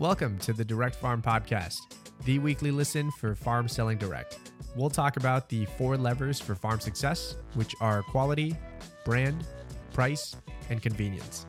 Welcome 0.00 0.38
to 0.38 0.54
the 0.54 0.64
Direct 0.64 0.96
Farm 0.96 1.20
Podcast, 1.20 1.94
the 2.24 2.38
weekly 2.38 2.70
listen 2.70 3.10
for 3.18 3.34
farm 3.34 3.68
selling 3.68 3.98
direct. 3.98 4.38
We'll 4.74 4.88
talk 4.88 5.18
about 5.18 5.50
the 5.50 5.66
four 5.76 5.98
levers 5.98 6.40
for 6.40 6.54
farm 6.54 6.80
success, 6.80 7.36
which 7.52 7.74
are 7.82 8.02
quality, 8.04 8.56
brand, 9.04 9.46
price, 9.92 10.34
and 10.70 10.80
convenience. 10.80 11.44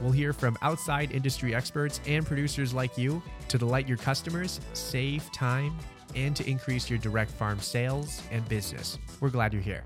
We'll 0.00 0.10
hear 0.10 0.32
from 0.32 0.58
outside 0.62 1.12
industry 1.12 1.54
experts 1.54 2.00
and 2.04 2.26
producers 2.26 2.74
like 2.74 2.98
you 2.98 3.22
to 3.46 3.56
delight 3.56 3.86
your 3.86 3.98
customers, 3.98 4.58
save 4.72 5.30
time, 5.30 5.78
and 6.16 6.34
to 6.34 6.50
increase 6.50 6.90
your 6.90 6.98
direct 6.98 7.30
farm 7.30 7.60
sales 7.60 8.20
and 8.32 8.46
business. 8.48 8.98
We're 9.20 9.30
glad 9.30 9.52
you're 9.52 9.62
here. 9.62 9.84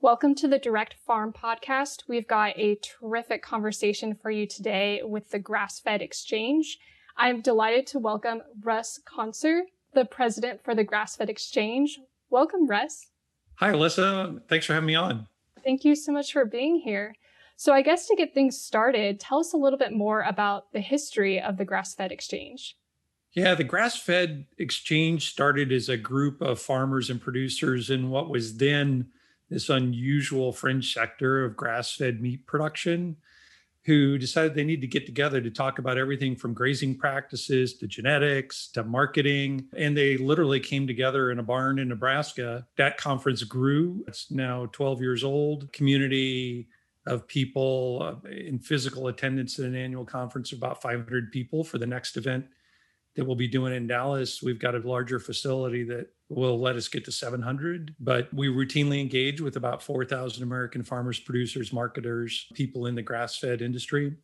Welcome 0.00 0.36
to 0.36 0.46
the 0.46 0.60
Direct 0.60 0.94
Farm 0.94 1.32
Podcast. 1.32 2.04
We've 2.06 2.28
got 2.28 2.56
a 2.56 2.76
terrific 2.76 3.42
conversation 3.42 4.14
for 4.14 4.30
you 4.30 4.46
today 4.46 5.02
with 5.02 5.30
the 5.30 5.40
Grass 5.40 5.80
Fed 5.80 6.02
Exchange. 6.02 6.78
I'm 7.16 7.40
delighted 7.40 7.88
to 7.88 7.98
welcome 7.98 8.42
Russ 8.62 9.00
Conser, 9.04 9.62
the 9.94 10.04
president 10.04 10.62
for 10.62 10.72
the 10.72 10.84
Grass 10.84 11.16
Fed 11.16 11.28
Exchange. 11.28 11.98
Welcome, 12.30 12.68
Russ. 12.68 13.08
Hi, 13.56 13.72
Alyssa. 13.72 14.40
Thanks 14.48 14.66
for 14.66 14.74
having 14.74 14.86
me 14.86 14.94
on. 14.94 15.26
Thank 15.64 15.84
you 15.84 15.96
so 15.96 16.12
much 16.12 16.32
for 16.32 16.44
being 16.44 16.76
here. 16.76 17.16
So, 17.56 17.72
I 17.72 17.82
guess 17.82 18.06
to 18.06 18.14
get 18.14 18.32
things 18.32 18.56
started, 18.56 19.18
tell 19.18 19.40
us 19.40 19.52
a 19.52 19.56
little 19.56 19.80
bit 19.80 19.92
more 19.92 20.22
about 20.22 20.72
the 20.72 20.80
history 20.80 21.40
of 21.40 21.56
the 21.56 21.64
Grass 21.64 21.96
Fed 21.96 22.12
Exchange. 22.12 22.76
Yeah, 23.32 23.56
the 23.56 23.64
Grass 23.64 24.00
Fed 24.00 24.46
Exchange 24.58 25.28
started 25.28 25.72
as 25.72 25.88
a 25.88 25.96
group 25.96 26.40
of 26.40 26.60
farmers 26.60 27.10
and 27.10 27.20
producers 27.20 27.90
in 27.90 28.10
what 28.10 28.30
was 28.30 28.58
then 28.58 29.08
this 29.50 29.68
unusual 29.68 30.52
fringe 30.52 30.92
sector 30.92 31.44
of 31.44 31.56
grass 31.56 31.94
fed 31.94 32.20
meat 32.20 32.46
production 32.46 33.16
who 33.88 34.18
decided 34.18 34.54
they 34.54 34.64
need 34.64 34.82
to 34.82 34.86
get 34.86 35.06
together 35.06 35.40
to 35.40 35.50
talk 35.50 35.78
about 35.78 35.96
everything 35.96 36.36
from 36.36 36.52
grazing 36.52 36.94
practices 36.94 37.72
to 37.78 37.86
genetics 37.86 38.68
to 38.68 38.84
marketing. 38.84 39.66
And 39.74 39.96
they 39.96 40.18
literally 40.18 40.60
came 40.60 40.86
together 40.86 41.30
in 41.30 41.38
a 41.38 41.42
barn 41.42 41.78
in 41.78 41.88
Nebraska. 41.88 42.66
That 42.76 42.98
conference 42.98 43.42
grew. 43.44 44.04
It's 44.06 44.30
now 44.30 44.66
12 44.72 45.00
years 45.00 45.24
old. 45.24 45.72
Community 45.72 46.68
of 47.06 47.26
people 47.26 48.20
uh, 48.24 48.28
in 48.28 48.58
physical 48.58 49.08
attendance 49.08 49.58
at 49.58 49.64
an 49.64 49.74
annual 49.74 50.04
conference, 50.04 50.52
of 50.52 50.58
about 50.58 50.82
500 50.82 51.32
people 51.32 51.64
for 51.64 51.78
the 51.78 51.86
next 51.86 52.18
event 52.18 52.44
that 53.16 53.24
we'll 53.24 53.36
be 53.36 53.48
doing 53.48 53.74
in 53.74 53.86
Dallas. 53.86 54.42
We've 54.42 54.60
got 54.60 54.74
a 54.74 54.86
larger 54.86 55.18
facility 55.18 55.84
that 55.84 56.08
will 56.28 56.58
let 56.58 56.76
us 56.76 56.88
get 56.88 57.04
to 57.06 57.12
700, 57.12 57.94
but 57.98 58.32
we 58.34 58.48
routinely 58.48 59.00
engage 59.00 59.40
with 59.40 59.56
about 59.56 59.82
4,000 59.82 60.42
American 60.42 60.82
farmers, 60.82 61.18
producers, 61.18 61.72
marketers, 61.72 62.46
people 62.54 62.86
in 62.86 62.94
the 62.94 63.02
grass 63.02 63.38
fed 63.38 63.62
industry. 63.62 64.14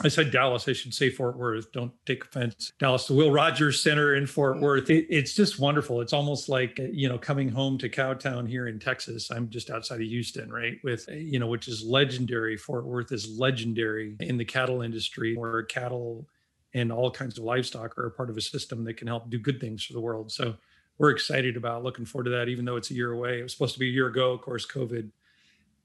I 0.00 0.08
said 0.08 0.32
Dallas, 0.32 0.66
I 0.66 0.72
should 0.72 0.94
say 0.94 1.10
Fort 1.10 1.36
Worth. 1.36 1.70
Don't 1.70 1.92
take 2.06 2.24
offense. 2.24 2.72
Dallas, 2.80 3.06
the 3.06 3.14
Will 3.14 3.30
Rogers 3.30 3.82
Center 3.82 4.16
in 4.16 4.26
Fort 4.26 4.58
Worth. 4.58 4.90
It, 4.90 5.06
it's 5.08 5.34
just 5.34 5.60
wonderful. 5.60 6.00
It's 6.00 6.14
almost 6.14 6.48
like, 6.48 6.78
you 6.78 7.08
know, 7.08 7.18
coming 7.18 7.48
home 7.48 7.78
to 7.78 7.88
Cowtown 7.88 8.48
here 8.48 8.66
in 8.66 8.80
Texas. 8.80 9.30
I'm 9.30 9.48
just 9.48 9.70
outside 9.70 10.00
of 10.00 10.06
Houston, 10.06 10.50
right? 10.50 10.78
With, 10.82 11.06
you 11.08 11.38
know, 11.38 11.46
which 11.46 11.68
is 11.68 11.84
legendary. 11.84 12.56
Fort 12.56 12.84
Worth 12.84 13.12
is 13.12 13.38
legendary 13.38 14.16
in 14.20 14.38
the 14.38 14.44
cattle 14.44 14.82
industry 14.82 15.36
where 15.36 15.62
cattle 15.64 16.26
and 16.74 16.90
all 16.90 17.10
kinds 17.10 17.38
of 17.38 17.44
livestock 17.44 17.96
are 17.98 18.06
a 18.06 18.10
part 18.10 18.30
of 18.30 18.36
a 18.36 18.40
system 18.40 18.84
that 18.84 18.94
can 18.94 19.06
help 19.06 19.30
do 19.30 19.38
good 19.38 19.60
things 19.60 19.84
for 19.84 19.92
the 19.92 20.00
world. 20.00 20.32
So 20.32 20.54
we're 20.98 21.10
excited 21.10 21.56
about 21.56 21.82
looking 21.82 22.04
forward 22.04 22.24
to 22.24 22.30
that, 22.30 22.48
even 22.48 22.64
though 22.64 22.76
it's 22.76 22.90
a 22.90 22.94
year 22.94 23.12
away. 23.12 23.40
It 23.40 23.42
was 23.42 23.52
supposed 23.52 23.74
to 23.74 23.80
be 23.80 23.88
a 23.88 23.92
year 23.92 24.06
ago. 24.06 24.32
Of 24.32 24.42
course, 24.42 24.66
COVID 24.66 25.10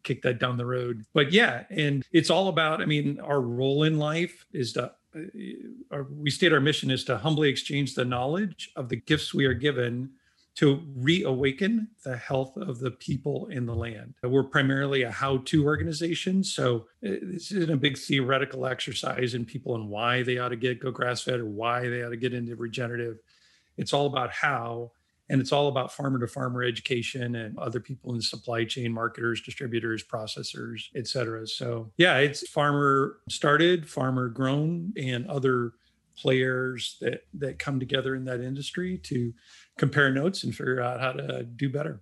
kicked 0.03 0.23
that 0.23 0.39
down 0.39 0.58
the 0.58 0.66
road. 0.66 1.05
But 1.14 1.31
yeah, 1.31 1.64
and 1.69 2.05
it's 2.11 2.30
all 2.30 2.47
about, 2.47 2.81
I 2.81 2.86
mean, 2.86 3.19
our 3.19 3.41
role 3.41 3.83
in 3.83 3.97
life 3.97 4.45
is 4.53 4.73
to, 4.73 4.94
uh, 5.16 6.03
we 6.11 6.30
state 6.30 6.53
our 6.53 6.61
mission 6.61 6.91
is 6.91 7.03
to 7.05 7.17
humbly 7.17 7.49
exchange 7.49 7.95
the 7.95 8.05
knowledge 8.05 8.69
of 8.75 8.89
the 8.89 8.95
gifts 8.95 9.33
we 9.33 9.45
are 9.45 9.53
given 9.53 10.11
to 10.55 10.81
reawaken 10.95 11.87
the 12.04 12.17
health 12.17 12.55
of 12.58 12.80
the 12.80 12.92
people 12.92 13.48
in 13.48 13.65
the 13.65 13.76
land. 13.76 14.14
We're 14.23 14.43
primarily 14.43 15.04
a 15.04 15.11
how 15.11 15.37
to 15.37 15.65
organization. 15.65 16.43
So 16.43 16.87
uh, 17.05 17.21
this 17.21 17.52
isn't 17.52 17.71
a 17.71 17.77
big 17.77 17.98
theoretical 17.98 18.65
exercise 18.65 19.33
in 19.33 19.45
people 19.45 19.76
and 19.76 19.89
why 19.89 20.23
they 20.23 20.37
ought 20.37 20.49
to 20.49 20.55
get 20.55 20.80
go 20.80 20.89
grass 20.89 21.21
fed 21.21 21.39
or 21.39 21.45
why 21.45 21.89
they 21.89 22.02
ought 22.02 22.10
to 22.10 22.17
get 22.17 22.33
into 22.33 22.55
regenerative. 22.55 23.20
It's 23.77 23.93
all 23.93 24.08
about 24.08 24.31
how. 24.31 24.92
And 25.30 25.42
it's 25.42 25.52
all 25.52 25.67
about 25.67 25.92
farmer 25.92 26.20
to 26.20 26.27
farmer 26.27 26.64
education 26.64 27.36
and 27.36 27.58
other 27.60 27.80
people 27.80 28.11
in 28.11 28.17
the 28.17 28.23
supply 28.23 28.64
chain, 28.64 28.93
marketers, 28.93 29.42
distributors, 29.42 30.04
processors, 30.04 30.86
et 30.95 31.08
cetera. 31.08 31.45
So, 31.45 31.92
yeah, 31.98 32.17
it's 32.17 32.48
farmer 32.48 33.17
started, 33.27 33.89
farmer 33.89 34.30
grown, 34.30 34.93
and 34.98 35.27
other 35.27 35.73
players 36.17 36.98
that 37.02 37.21
that 37.36 37.60
come 37.60 37.80
together 37.80 38.16
in 38.16 38.26
that 38.26 38.42
industry 38.42 38.98
to 38.98 39.33
compare 39.77 40.11
notes 40.11 40.43
and 40.43 40.55
figure 40.55 40.82
out 40.82 40.99
how 40.99 41.11
to 41.11 41.43
do 41.43 41.70
better. 41.70 42.02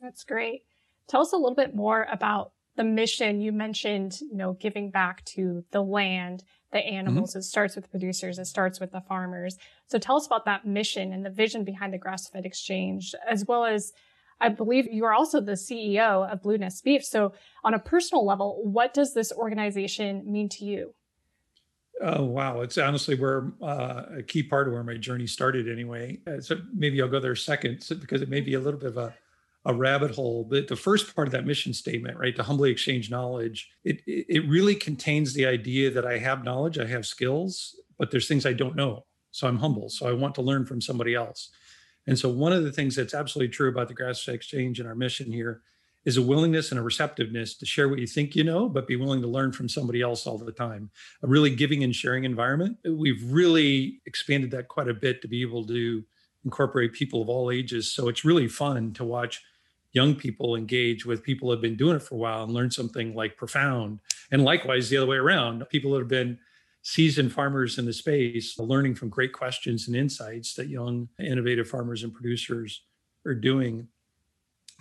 That's 0.00 0.24
great. 0.24 0.62
Tell 1.08 1.20
us 1.20 1.32
a 1.32 1.36
little 1.36 1.54
bit 1.54 1.74
more 1.74 2.06
about 2.10 2.52
the 2.76 2.84
mission 2.84 3.40
you 3.40 3.52
mentioned, 3.52 4.20
you 4.20 4.36
know, 4.36 4.52
giving 4.54 4.90
back 4.90 5.24
to 5.24 5.64
the 5.70 5.82
land, 5.82 6.44
the 6.72 6.78
animals. 6.78 7.30
Mm-hmm. 7.30 7.38
It 7.40 7.42
starts 7.42 7.74
with 7.74 7.90
producers, 7.90 8.38
it 8.38 8.46
starts 8.46 8.80
with 8.80 8.92
the 8.92 9.00
farmers. 9.00 9.56
So 9.86 9.98
tell 9.98 10.16
us 10.16 10.26
about 10.26 10.44
that 10.44 10.66
mission 10.66 11.12
and 11.12 11.24
the 11.24 11.30
vision 11.30 11.64
behind 11.64 11.92
the 11.92 11.98
grass 11.98 12.28
fed 12.28 12.46
exchange, 12.46 13.14
as 13.28 13.44
well 13.46 13.64
as 13.64 13.92
I 14.40 14.50
believe 14.50 14.86
you 14.90 15.04
are 15.06 15.14
also 15.14 15.40
the 15.40 15.52
CEO 15.52 16.30
of 16.30 16.42
Blue 16.42 16.58
Nest 16.58 16.84
Beef. 16.84 17.04
So 17.04 17.32
on 17.64 17.74
a 17.74 17.78
personal 17.78 18.26
level, 18.26 18.60
what 18.64 18.92
does 18.92 19.14
this 19.14 19.32
organization 19.32 20.30
mean 20.30 20.48
to 20.50 20.64
you? 20.64 20.94
Oh 22.02 22.24
wow! 22.24 22.60
It's 22.60 22.76
honestly 22.76 23.14
where 23.14 23.52
uh, 23.62 24.02
a 24.18 24.22
key 24.22 24.42
part 24.42 24.68
of 24.68 24.74
where 24.74 24.84
my 24.84 24.98
journey 24.98 25.26
started, 25.26 25.66
anyway. 25.66 26.20
Uh, 26.26 26.42
so 26.42 26.56
maybe 26.74 27.00
I'll 27.00 27.08
go 27.08 27.20
there 27.20 27.34
second, 27.34 27.86
because 27.98 28.20
it 28.20 28.28
may 28.28 28.42
be 28.42 28.52
a 28.52 28.60
little 28.60 28.78
bit 28.78 28.90
of 28.90 28.98
a, 28.98 29.14
a 29.66 29.74
rabbit 29.74 30.12
hole. 30.12 30.44
But 30.48 30.68
the 30.68 30.76
first 30.76 31.14
part 31.14 31.28
of 31.28 31.32
that 31.32 31.44
mission 31.44 31.74
statement, 31.74 32.16
right, 32.16 32.34
to 32.36 32.42
humbly 32.42 32.70
exchange 32.70 33.10
knowledge, 33.10 33.68
it 33.84 34.00
it 34.06 34.48
really 34.48 34.74
contains 34.74 35.34
the 35.34 35.44
idea 35.44 35.90
that 35.90 36.06
I 36.06 36.18
have 36.18 36.44
knowledge, 36.44 36.78
I 36.78 36.86
have 36.86 37.04
skills, 37.04 37.76
but 37.98 38.10
there's 38.10 38.28
things 38.28 38.46
I 38.46 38.52
don't 38.52 38.76
know. 38.76 39.04
So 39.32 39.46
I'm 39.46 39.58
humble. 39.58 39.90
So 39.90 40.08
I 40.08 40.12
want 40.12 40.34
to 40.36 40.42
learn 40.42 40.64
from 40.64 40.80
somebody 40.80 41.14
else. 41.14 41.50
And 42.06 42.18
so 42.18 42.30
one 42.30 42.52
of 42.52 42.62
the 42.62 42.72
things 42.72 42.96
that's 42.96 43.12
absolutely 43.12 43.52
true 43.52 43.68
about 43.68 43.88
the 43.88 43.94
Grass 43.94 44.26
Exchange 44.28 44.78
and 44.78 44.88
our 44.88 44.94
mission 44.94 45.30
here 45.30 45.62
is 46.04 46.16
a 46.16 46.22
willingness 46.22 46.70
and 46.70 46.78
a 46.78 46.82
receptiveness 46.82 47.54
to 47.58 47.66
share 47.66 47.88
what 47.88 47.98
you 47.98 48.06
think 48.06 48.36
you 48.36 48.44
know, 48.44 48.68
but 48.68 48.86
be 48.86 48.94
willing 48.94 49.20
to 49.20 49.26
learn 49.26 49.50
from 49.50 49.68
somebody 49.68 50.00
else 50.00 50.24
all 50.24 50.38
the 50.38 50.52
time. 50.52 50.88
A 51.24 51.26
really 51.26 51.54
giving 51.54 51.82
and 51.82 51.94
sharing 51.94 52.22
environment. 52.22 52.78
We've 52.88 53.22
really 53.24 54.00
expanded 54.06 54.52
that 54.52 54.68
quite 54.68 54.88
a 54.88 54.94
bit 54.94 55.20
to 55.22 55.28
be 55.28 55.42
able 55.42 55.66
to 55.66 56.04
incorporate 56.44 56.92
people 56.92 57.20
of 57.20 57.28
all 57.28 57.50
ages. 57.50 57.92
So 57.92 58.08
it's 58.08 58.24
really 58.24 58.46
fun 58.46 58.92
to 58.94 59.04
watch 59.04 59.42
young 59.96 60.14
people 60.14 60.54
engage 60.54 61.06
with 61.06 61.22
people 61.22 61.48
who 61.48 61.52
have 61.52 61.62
been 61.62 61.74
doing 61.74 61.96
it 61.96 62.02
for 62.02 62.16
a 62.16 62.18
while 62.18 62.44
and 62.44 62.52
learn 62.52 62.70
something 62.70 63.14
like 63.14 63.36
profound. 63.36 63.98
And 64.30 64.44
likewise, 64.44 64.90
the 64.90 64.98
other 64.98 65.06
way 65.06 65.16
around, 65.16 65.66
people 65.70 65.92
that 65.92 66.00
have 66.00 66.08
been 66.08 66.38
seasoned 66.82 67.32
farmers 67.32 67.78
in 67.78 67.86
the 67.86 67.92
space 67.92 68.58
learning 68.58 68.94
from 68.94 69.08
great 69.08 69.32
questions 69.32 69.88
and 69.88 69.96
insights 69.96 70.54
that 70.54 70.68
young 70.68 71.08
innovative 71.18 71.68
farmers 71.68 72.04
and 72.04 72.12
producers 72.12 72.82
are 73.24 73.34
doing 73.34 73.88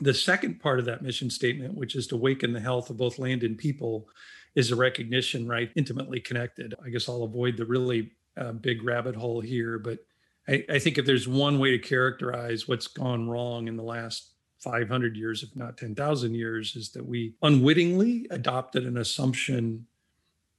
the 0.02 0.14
second 0.14 0.60
part 0.60 0.80
of 0.80 0.86
that 0.86 1.02
mission 1.02 1.30
statement, 1.30 1.74
which 1.74 1.96
is 1.96 2.06
to 2.08 2.16
awaken 2.16 2.52
the 2.52 2.60
health 2.60 2.90
of 2.90 2.98
both 2.98 3.18
land 3.18 3.44
and 3.44 3.58
people, 3.58 4.10
is 4.56 4.72
a 4.72 4.76
recognition, 4.76 5.48
right? 5.48 5.72
Intimately 5.76 6.20
connected. 6.20 6.76
I 6.86 6.90
guess 6.90 7.08
I'll 7.08 7.24
avoid 7.24 7.56
the 7.56 7.66
really 7.66 8.12
uh, 8.36 8.52
big 8.52 8.84
rabbit 8.84 9.16
hole 9.16 9.40
here, 9.40 9.80
but 9.80 10.00
I, 10.48 10.66
I 10.70 10.80
think 10.80 10.98
if 10.98 11.06
there's 11.06 11.28
one 11.28 11.58
way 11.58 11.72
to 11.72 11.80
characterize 11.80 12.68
what's 12.68 12.88
gone 12.88 13.30
wrong 13.30 13.70
in 13.70 13.78
the 13.78 13.84
last 13.84 14.35
500 14.66 15.16
years, 15.16 15.44
if 15.44 15.56
not 15.56 15.78
10,000 15.78 16.34
years, 16.34 16.76
is 16.76 16.90
that 16.90 17.06
we 17.06 17.36
unwittingly 17.44 18.26
adopted 18.32 18.86
an 18.86 18.98
assumption 18.98 19.86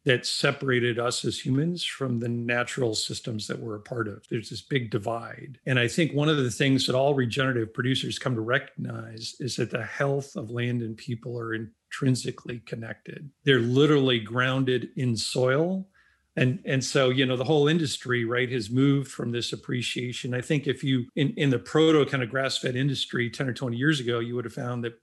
that 0.05 0.25
separated 0.25 1.01
us 1.01 1.25
as 1.25 1.45
humans 1.45 1.85
from 1.85 2.21
the 2.21 2.29
natural 2.29 2.95
systems 2.95 3.49
that 3.49 3.59
we're 3.59 3.75
a 3.75 3.81
part 3.81 4.07
of. 4.07 4.25
There's 4.31 4.51
this 4.51 4.63
big 4.63 4.89
divide. 4.89 5.59
And 5.67 5.81
I 5.81 5.89
think 5.89 6.13
one 6.13 6.29
of 6.29 6.37
the 6.37 6.51
things 6.51 6.87
that 6.87 6.95
all 6.95 7.15
regenerative 7.15 7.75
producers 7.75 8.17
come 8.17 8.37
to 8.37 8.41
recognize 8.41 9.35
is 9.41 9.57
that 9.57 9.73
the 9.73 9.83
health 9.83 10.37
of 10.37 10.53
land 10.53 10.81
and 10.81 10.97
people 10.97 11.37
are 11.37 11.55
intrinsically 11.55 12.61
connected. 12.61 13.29
They're 13.43 13.59
literally 13.59 14.21
grounded 14.21 14.91
in 14.95 15.17
soil. 15.17 15.89
And, 16.37 16.61
and 16.67 16.85
so, 16.85 17.09
you 17.09 17.25
know, 17.25 17.37
the 17.37 17.45
whole 17.45 17.67
industry, 17.67 18.25
right, 18.25 18.51
has 18.53 18.69
moved 18.69 19.11
from 19.11 19.33
this 19.33 19.53
appreciation. 19.53 20.35
I 20.35 20.43
think 20.43 20.67
if 20.67 20.85
you, 20.85 21.07
in, 21.17 21.31
in 21.37 21.49
the 21.49 21.59
proto 21.59 22.05
kind 22.05 22.23
of 22.23 22.29
grass 22.29 22.59
fed 22.59 22.77
industry 22.77 23.31
10 23.31 23.49
or 23.49 23.55
20 23.55 23.77
years 23.77 24.01
ago, 24.01 24.19
you 24.19 24.35
would 24.35 24.45
have 24.45 24.53
found 24.53 24.85
that 24.85 25.01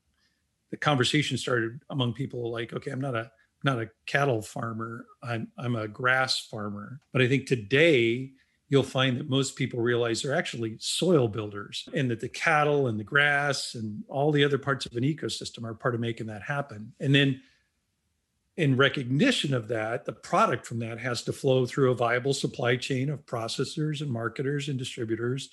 the 0.70 0.78
conversation 0.78 1.38
started 1.38 1.82
among 1.90 2.14
people 2.14 2.52
like, 2.52 2.74
okay, 2.74 2.92
I'm 2.92 3.02
not 3.02 3.16
a 3.16 3.32
not 3.64 3.80
a 3.80 3.90
cattle 4.06 4.42
farmer. 4.42 5.06
I'm 5.22 5.48
I'm 5.58 5.76
a 5.76 5.88
grass 5.88 6.40
farmer. 6.40 7.00
But 7.12 7.22
I 7.22 7.28
think 7.28 7.46
today 7.46 8.32
you'll 8.70 8.84
find 8.84 9.20
that 9.20 9.30
most 9.30 9.56
people 9.56 9.80
realize 9.80 10.22
they're 10.22 10.36
actually 10.36 10.76
soil 10.80 11.28
builders 11.28 11.88
and 11.94 12.10
that 12.10 12.20
the 12.20 12.30
cattle 12.30 12.88
and 12.88 13.00
the 13.00 13.04
grass 13.04 13.76
and 13.76 14.04
all 14.08 14.32
the 14.32 14.44
other 14.44 14.58
parts 14.58 14.88
of 14.88 14.94
an 14.94 15.04
ecosystem 15.04 15.64
are 15.64 15.76
part 15.76 15.94
of 15.94 16.02
making 16.02 16.26
that 16.26 16.42
happen. 16.42 16.92
And 17.00 17.14
then 17.14 17.40
in 18.56 18.78
recognition 18.78 19.54
of 19.54 19.68
that, 19.70 20.06
the 20.06 20.14
product 20.14 20.66
from 20.66 20.80
that 20.80 21.00
has 21.00 21.24
to 21.24 21.34
flow 21.34 21.66
through 21.66 21.92
a 21.92 21.96
viable 21.96 22.34
supply 22.34 22.76
chain 22.76 23.10
of 23.10 23.26
processors 23.26 24.02
and 24.02 24.12
marketers 24.12 24.70
and 24.70 24.78
distributors 24.78 25.50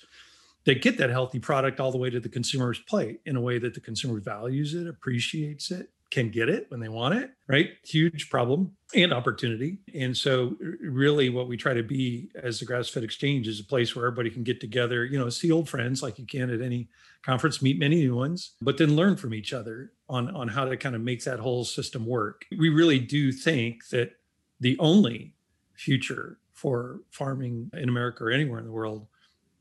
that 0.65 0.81
get 0.81 0.97
that 0.97 1.09
healthy 1.09 1.39
product 1.39 1.79
all 1.79 1.91
the 1.91 1.97
way 1.97 2.09
to 2.09 2.19
the 2.19 2.29
consumer's 2.29 2.79
plate 2.79 3.19
in 3.25 3.35
a 3.35 3.41
way 3.41 3.57
that 3.57 3.73
the 3.73 3.79
consumer 3.79 4.19
values 4.19 4.75
it, 4.75 4.87
appreciates 4.87 5.71
it, 5.71 5.89
can 6.11 6.29
get 6.29 6.49
it 6.49 6.69
when 6.69 6.79
they 6.79 6.89
want 6.89 7.15
it, 7.15 7.31
right? 7.47 7.71
Huge 7.83 8.29
problem 8.29 8.75
and 8.93 9.13
opportunity. 9.13 9.79
And 9.95 10.15
so, 10.15 10.55
really, 10.59 11.29
what 11.29 11.47
we 11.47 11.57
try 11.57 11.73
to 11.73 11.83
be 11.83 12.29
as 12.35 12.59
the 12.59 12.65
Grass 12.65 12.89
Fed 12.89 13.03
Exchange 13.03 13.47
is 13.47 13.59
a 13.59 13.63
place 13.63 13.95
where 13.95 14.05
everybody 14.05 14.29
can 14.29 14.43
get 14.43 14.59
together, 14.59 15.05
you 15.05 15.17
know, 15.17 15.29
see 15.29 15.51
old 15.51 15.69
friends 15.69 16.03
like 16.03 16.19
you 16.19 16.25
can 16.25 16.51
at 16.51 16.61
any 16.61 16.89
conference, 17.23 17.61
meet 17.61 17.79
many 17.79 17.97
new 17.97 18.15
ones, 18.15 18.51
but 18.61 18.77
then 18.77 18.95
learn 18.95 19.15
from 19.15 19.33
each 19.33 19.53
other 19.53 19.91
on, 20.09 20.29
on 20.35 20.47
how 20.47 20.65
to 20.65 20.75
kind 20.77 20.95
of 20.95 21.01
make 21.01 21.23
that 21.23 21.39
whole 21.39 21.63
system 21.63 22.05
work. 22.05 22.45
We 22.57 22.69
really 22.69 22.99
do 22.99 23.31
think 23.31 23.89
that 23.89 24.13
the 24.59 24.77
only 24.79 25.33
future 25.73 26.37
for 26.53 27.01
farming 27.09 27.71
in 27.73 27.89
America 27.89 28.23
or 28.23 28.31
anywhere 28.31 28.59
in 28.59 28.65
the 28.65 28.71
world 28.71 29.07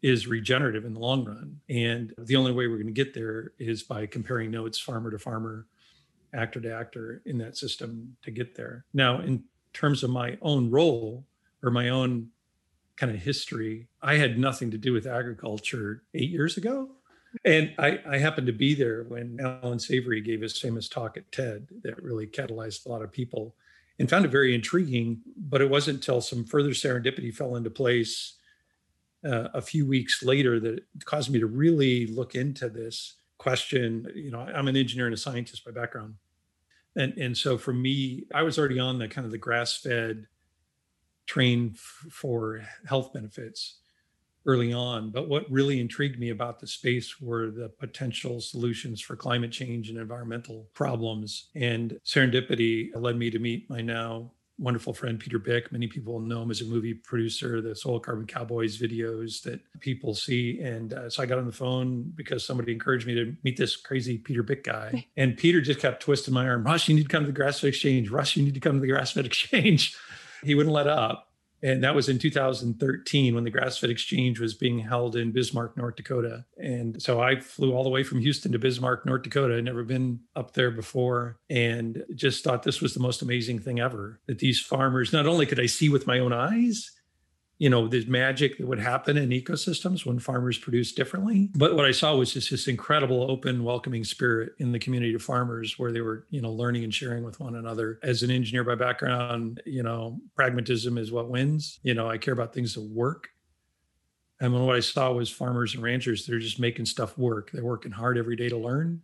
is 0.02 0.26
regenerative 0.26 0.84
in 0.84 0.94
the 0.94 1.00
long 1.00 1.24
run. 1.24 1.60
And 1.68 2.14
the 2.18 2.36
only 2.36 2.52
way 2.52 2.66
we're 2.66 2.76
going 2.76 2.86
to 2.86 2.92
get 2.92 3.14
there 3.14 3.52
is 3.58 3.82
by 3.82 4.06
comparing 4.06 4.50
notes 4.50 4.78
farmer 4.78 5.10
to 5.10 5.18
farmer 5.18 5.66
actor 6.32 6.60
to 6.60 6.74
actor 6.74 7.22
in 7.26 7.38
that 7.38 7.56
system 7.56 8.16
to 8.22 8.30
get 8.30 8.54
there. 8.54 8.84
Now, 8.94 9.20
in 9.20 9.44
terms 9.72 10.02
of 10.02 10.10
my 10.10 10.38
own 10.42 10.70
role 10.70 11.24
or 11.62 11.70
my 11.70 11.88
own 11.88 12.28
kind 12.96 13.14
of 13.14 13.20
history, 13.20 13.88
I 14.02 14.16
had 14.16 14.38
nothing 14.38 14.70
to 14.70 14.78
do 14.78 14.92
with 14.92 15.06
agriculture 15.06 16.02
eight 16.14 16.30
years 16.30 16.56
ago. 16.56 16.90
And 17.44 17.72
I, 17.78 18.00
I 18.08 18.18
happened 18.18 18.48
to 18.48 18.52
be 18.52 18.74
there 18.74 19.04
when 19.04 19.38
Allan 19.40 19.78
Savory 19.78 20.20
gave 20.20 20.40
his 20.40 20.58
famous 20.58 20.88
talk 20.88 21.16
at 21.16 21.30
TED 21.30 21.68
that 21.82 22.02
really 22.02 22.26
catalyzed 22.26 22.86
a 22.86 22.88
lot 22.88 23.02
of 23.02 23.12
people 23.12 23.54
and 23.98 24.10
found 24.10 24.24
it 24.24 24.32
very 24.32 24.54
intriguing. 24.54 25.20
But 25.36 25.60
it 25.60 25.70
wasn't 25.70 25.96
until 25.96 26.20
some 26.20 26.44
further 26.44 26.70
serendipity 26.70 27.34
fell 27.34 27.56
into 27.56 27.70
place 27.70 28.38
uh, 29.24 29.48
a 29.54 29.60
few 29.60 29.86
weeks 29.86 30.22
later 30.22 30.58
that 30.60 30.78
it 30.78 31.04
caused 31.04 31.30
me 31.30 31.38
to 31.38 31.46
really 31.46 32.06
look 32.08 32.34
into 32.34 32.68
this 32.68 33.14
question. 33.38 34.10
You 34.14 34.30
know, 34.30 34.40
I'm 34.40 34.68
an 34.68 34.76
engineer 34.76 35.06
and 35.06 35.14
a 35.14 35.18
scientist 35.18 35.64
by 35.64 35.70
background. 35.70 36.14
And, 36.96 37.16
and 37.16 37.36
so 37.36 37.56
for 37.56 37.72
me, 37.72 38.24
I 38.34 38.42
was 38.42 38.58
already 38.58 38.80
on 38.80 38.98
the 38.98 39.06
kind 39.06 39.24
of 39.24 39.30
the 39.30 39.38
grass 39.38 39.76
fed 39.76 40.26
train 41.26 41.72
f- 41.74 42.06
for 42.10 42.62
health 42.88 43.12
benefits 43.12 43.79
early 44.46 44.72
on. 44.72 45.10
But 45.10 45.28
what 45.28 45.50
really 45.50 45.80
intrigued 45.80 46.18
me 46.18 46.30
about 46.30 46.60
the 46.60 46.66
space 46.66 47.20
were 47.20 47.50
the 47.50 47.68
potential 47.68 48.40
solutions 48.40 49.00
for 49.00 49.16
climate 49.16 49.52
change 49.52 49.90
and 49.90 49.98
environmental 49.98 50.68
problems. 50.74 51.48
And 51.54 51.98
serendipity 52.04 52.90
led 52.94 53.16
me 53.16 53.30
to 53.30 53.38
meet 53.38 53.68
my 53.68 53.80
now 53.80 54.32
wonderful 54.60 54.92
friend 54.92 55.18
Peter 55.18 55.38
Byck. 55.38 55.72
Many 55.72 55.88
people 55.88 56.20
know 56.20 56.42
him 56.42 56.50
as 56.50 56.60
a 56.60 56.66
movie 56.66 56.94
producer, 56.94 57.60
the 57.60 57.74
Soil 57.74 57.98
Carbon 57.98 58.26
Cowboys 58.26 58.78
videos 58.78 59.42
that 59.42 59.60
people 59.80 60.14
see. 60.14 60.60
And 60.60 60.92
uh, 60.92 61.08
so 61.08 61.22
I 61.22 61.26
got 61.26 61.38
on 61.38 61.46
the 61.46 61.52
phone 61.52 62.12
because 62.14 62.44
somebody 62.44 62.72
encouraged 62.72 63.06
me 63.06 63.14
to 63.14 63.34
meet 63.42 63.56
this 63.56 63.74
crazy 63.74 64.18
Peter 64.18 64.44
Byck 64.44 64.62
guy. 64.62 65.06
And 65.16 65.36
Peter 65.36 65.60
just 65.60 65.80
kept 65.80 66.02
twisting 66.02 66.34
my 66.34 66.46
arm. 66.46 66.62
Russ, 66.62 66.88
you 66.88 66.94
need 66.94 67.04
to 67.04 67.08
come 67.08 67.24
to 67.24 67.32
the 67.32 67.38
Grassfed 67.38 67.64
Exchange. 67.64 68.10
Russ, 68.10 68.36
you 68.36 68.44
need 68.44 68.54
to 68.54 68.60
come 68.60 68.74
to 68.74 68.80
the 68.80 68.92
Grassfed 68.92 69.24
Exchange. 69.24 69.96
He 70.44 70.54
wouldn't 70.54 70.74
let 70.74 70.86
up. 70.86 71.29
And 71.62 71.84
that 71.84 71.94
was 71.94 72.08
in 72.08 72.18
2013 72.18 73.34
when 73.34 73.44
the 73.44 73.50
Grass 73.50 73.78
Fed 73.78 73.90
Exchange 73.90 74.40
was 74.40 74.54
being 74.54 74.78
held 74.78 75.16
in 75.16 75.32
Bismarck, 75.32 75.76
North 75.76 75.96
Dakota. 75.96 76.44
And 76.56 77.00
so 77.02 77.20
I 77.20 77.38
flew 77.38 77.74
all 77.74 77.84
the 77.84 77.90
way 77.90 78.02
from 78.02 78.20
Houston 78.20 78.52
to 78.52 78.58
Bismarck, 78.58 79.04
North 79.04 79.22
Dakota. 79.22 79.56
I'd 79.56 79.64
never 79.64 79.84
been 79.84 80.20
up 80.34 80.54
there 80.54 80.70
before 80.70 81.36
and 81.48 82.02
just 82.14 82.44
thought 82.44 82.62
this 82.62 82.80
was 82.80 82.94
the 82.94 83.00
most 83.00 83.22
amazing 83.22 83.58
thing 83.58 83.80
ever 83.80 84.20
that 84.26 84.38
these 84.38 84.60
farmers, 84.60 85.12
not 85.12 85.26
only 85.26 85.46
could 85.46 85.60
I 85.60 85.66
see 85.66 85.88
with 85.88 86.06
my 86.06 86.18
own 86.18 86.32
eyes, 86.32 86.90
you 87.60 87.68
know, 87.68 87.86
the 87.86 88.02
magic 88.06 88.56
that 88.56 88.66
would 88.66 88.78
happen 88.78 89.18
in 89.18 89.28
ecosystems 89.28 90.06
when 90.06 90.18
farmers 90.18 90.56
produce 90.56 90.92
differently. 90.92 91.50
But 91.54 91.76
what 91.76 91.84
I 91.84 91.90
saw 91.90 92.16
was 92.16 92.32
just 92.32 92.50
this 92.50 92.68
incredible, 92.68 93.30
open, 93.30 93.62
welcoming 93.62 94.02
spirit 94.02 94.54
in 94.60 94.72
the 94.72 94.78
community 94.78 95.12
of 95.12 95.22
farmers 95.22 95.78
where 95.78 95.92
they 95.92 96.00
were, 96.00 96.24
you 96.30 96.40
know, 96.40 96.50
learning 96.50 96.84
and 96.84 96.94
sharing 96.94 97.22
with 97.22 97.38
one 97.38 97.56
another. 97.56 98.00
As 98.02 98.22
an 98.22 98.30
engineer 98.30 98.64
by 98.64 98.76
background, 98.76 99.62
you 99.66 99.82
know, 99.82 100.18
pragmatism 100.34 100.96
is 100.96 101.12
what 101.12 101.28
wins. 101.28 101.78
You 101.82 101.92
know, 101.92 102.08
I 102.08 102.16
care 102.16 102.32
about 102.32 102.54
things 102.54 102.72
that 102.74 102.82
work. 102.82 103.28
And 104.40 104.54
what 104.54 104.74
I 104.74 104.80
saw 104.80 105.12
was 105.12 105.28
farmers 105.28 105.74
and 105.74 105.82
ranchers, 105.82 106.24
they're 106.24 106.38
just 106.38 106.58
making 106.58 106.86
stuff 106.86 107.18
work. 107.18 107.50
They're 107.52 107.62
working 107.62 107.92
hard 107.92 108.16
every 108.16 108.36
day 108.36 108.48
to 108.48 108.56
learn 108.56 109.02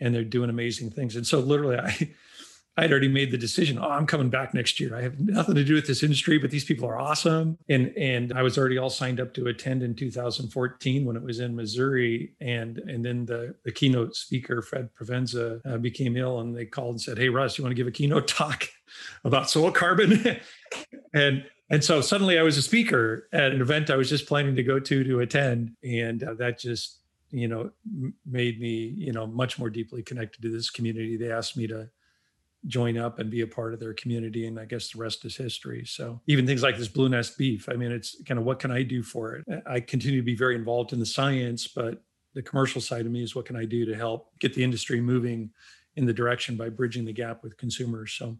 and 0.00 0.14
they're 0.14 0.24
doing 0.24 0.48
amazing 0.48 0.90
things. 0.90 1.16
And 1.16 1.26
so 1.26 1.38
literally 1.38 1.76
I 1.78 2.10
I'd 2.76 2.90
already 2.90 3.08
made 3.08 3.30
the 3.30 3.38
decision. 3.38 3.78
Oh, 3.78 3.88
I'm 3.88 4.06
coming 4.06 4.30
back 4.30 4.52
next 4.52 4.80
year. 4.80 4.96
I 4.96 5.02
have 5.02 5.20
nothing 5.20 5.54
to 5.54 5.64
do 5.64 5.74
with 5.74 5.86
this 5.86 6.02
industry, 6.02 6.38
but 6.38 6.50
these 6.50 6.64
people 6.64 6.88
are 6.88 6.98
awesome. 6.98 7.56
And 7.68 7.96
and 7.96 8.32
I 8.32 8.42
was 8.42 8.58
already 8.58 8.78
all 8.78 8.90
signed 8.90 9.20
up 9.20 9.32
to 9.34 9.46
attend 9.46 9.82
in 9.82 9.94
2014 9.94 11.04
when 11.04 11.16
it 11.16 11.22
was 11.22 11.38
in 11.38 11.54
Missouri. 11.54 12.32
And 12.40 12.78
and 12.78 13.04
then 13.04 13.26
the 13.26 13.54
the 13.64 13.70
keynote 13.70 14.16
speaker 14.16 14.60
Fred 14.60 14.90
Provenza 14.94 15.60
uh, 15.64 15.78
became 15.78 16.16
ill, 16.16 16.40
and 16.40 16.56
they 16.56 16.64
called 16.66 16.94
and 16.94 17.00
said, 17.00 17.16
"Hey 17.16 17.28
Russ, 17.28 17.58
you 17.58 17.64
want 17.64 17.70
to 17.70 17.76
give 17.76 17.86
a 17.86 17.92
keynote 17.92 18.26
talk 18.28 18.68
about 19.24 19.48
soil 19.48 19.70
carbon?" 19.70 20.40
and 21.14 21.44
and 21.70 21.84
so 21.84 22.00
suddenly 22.00 22.38
I 22.38 22.42
was 22.42 22.56
a 22.56 22.62
speaker 22.62 23.28
at 23.32 23.52
an 23.52 23.60
event 23.60 23.88
I 23.88 23.96
was 23.96 24.08
just 24.08 24.26
planning 24.26 24.56
to 24.56 24.64
go 24.64 24.80
to 24.80 25.04
to 25.04 25.20
attend, 25.20 25.76
and 25.84 26.24
uh, 26.24 26.34
that 26.34 26.58
just 26.58 26.98
you 27.30 27.46
know 27.46 27.70
made 28.26 28.60
me 28.60 28.94
you 28.96 29.12
know 29.12 29.28
much 29.28 29.60
more 29.60 29.70
deeply 29.70 30.02
connected 30.02 30.42
to 30.42 30.50
this 30.50 30.70
community. 30.70 31.16
They 31.16 31.30
asked 31.30 31.56
me 31.56 31.68
to 31.68 31.88
join 32.66 32.96
up 32.96 33.18
and 33.18 33.30
be 33.30 33.42
a 33.42 33.46
part 33.46 33.74
of 33.74 33.80
their 33.80 33.94
community. 33.94 34.46
And 34.46 34.58
I 34.58 34.64
guess 34.64 34.90
the 34.90 34.98
rest 34.98 35.24
is 35.24 35.36
history. 35.36 35.84
So 35.84 36.20
even 36.26 36.46
things 36.46 36.62
like 36.62 36.78
this 36.78 36.88
blue 36.88 37.08
nest 37.08 37.36
beef, 37.36 37.68
I 37.68 37.74
mean, 37.74 37.92
it's 37.92 38.22
kind 38.24 38.38
of 38.38 38.46
what 38.46 38.58
can 38.58 38.70
I 38.70 38.82
do 38.82 39.02
for 39.02 39.36
it? 39.36 39.62
I 39.66 39.80
continue 39.80 40.20
to 40.20 40.24
be 40.24 40.36
very 40.36 40.54
involved 40.54 40.92
in 40.92 40.98
the 40.98 41.06
science, 41.06 41.66
but 41.68 42.02
the 42.34 42.42
commercial 42.42 42.80
side 42.80 43.06
of 43.06 43.12
me 43.12 43.22
is 43.22 43.34
what 43.34 43.46
can 43.46 43.56
I 43.56 43.64
do 43.64 43.84
to 43.86 43.94
help 43.94 44.38
get 44.38 44.54
the 44.54 44.64
industry 44.64 45.00
moving 45.00 45.50
in 45.96 46.06
the 46.06 46.12
direction 46.12 46.56
by 46.56 46.68
bridging 46.68 47.04
the 47.04 47.12
gap 47.12 47.42
with 47.42 47.56
consumers. 47.56 48.12
So 48.12 48.36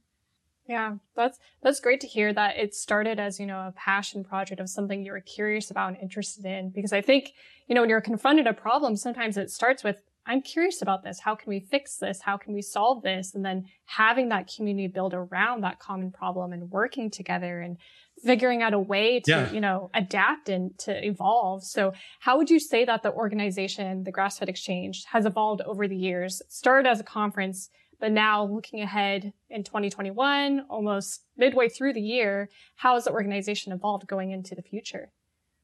yeah, 0.67 0.95
that's 1.15 1.39
that's 1.63 1.79
great 1.81 2.01
to 2.01 2.07
hear 2.07 2.33
that 2.33 2.57
it 2.57 2.75
started 2.75 3.21
as, 3.21 3.39
you 3.39 3.45
know, 3.45 3.59
a 3.59 3.75
passion 3.77 4.25
project 4.25 4.61
of 4.61 4.71
something 4.71 5.05
you 5.05 5.13
were 5.13 5.21
curious 5.21 5.71
about 5.71 5.89
and 5.89 5.99
interested 5.99 6.47
in 6.47 6.71
because 6.71 6.93
I 6.93 7.03
think, 7.03 7.35
you 7.69 7.75
know, 7.75 7.83
when 7.83 7.91
you're 7.91 8.01
confronted 8.01 8.47
a 8.47 8.55
problem, 8.55 8.97
sometimes 8.97 9.37
it 9.37 9.51
starts 9.51 9.85
with 9.85 10.03
I'm 10.27 10.41
curious 10.41 10.81
about 10.81 11.03
this. 11.03 11.21
How 11.21 11.35
can 11.35 11.51
we 11.51 11.61
fix 11.61 11.97
this? 11.97 12.21
How 12.23 12.37
can 12.37 12.55
we 12.55 12.63
solve 12.63 13.03
this? 13.03 13.35
And 13.35 13.45
then 13.45 13.67
having 13.85 14.31
that 14.31 14.51
community 14.55 14.89
build 14.89 15.13
around 15.13 15.63
that 15.63 15.79
common 15.79 16.11
problem 16.11 16.53
and 16.53 16.71
working 16.71 17.11
together 17.11 17.61
and 17.61 17.77
figuring 18.25 18.63
out 18.63 18.73
a 18.73 18.79
way 18.79 19.21
to, 19.21 19.31
yeah. 19.31 19.53
you 19.53 19.61
know, 19.61 19.91
adapt 19.93 20.49
and 20.49 20.77
to 20.79 21.05
evolve. 21.05 21.63
So 21.65 21.93
how 22.21 22.39
would 22.39 22.49
you 22.49 22.59
say 22.59 22.85
that 22.85 23.03
the 23.03 23.13
organization, 23.13 24.05
the 24.05 24.13
Grass-Fed 24.13 24.49
Exchange 24.49 25.05
has 25.13 25.27
evolved 25.27 25.61
over 25.63 25.87
the 25.87 25.97
years? 25.97 26.41
It 26.41 26.53
started 26.53 26.89
as 26.89 27.01
a 27.01 27.05
conference, 27.05 27.69
but 28.01 28.13
now 28.13 28.45
looking 28.47 28.81
ahead 28.81 29.33
in 29.51 29.63
2021, 29.63 30.67
almost 30.71 31.23
midway 31.37 31.69
through 31.69 31.93
the 31.93 32.01
year, 32.01 32.49
how 32.77 32.95
has 32.95 33.05
the 33.05 33.13
organization 33.13 33.73
evolved 33.73 34.07
going 34.07 34.31
into 34.31 34.55
the 34.55 34.63
future? 34.63 35.13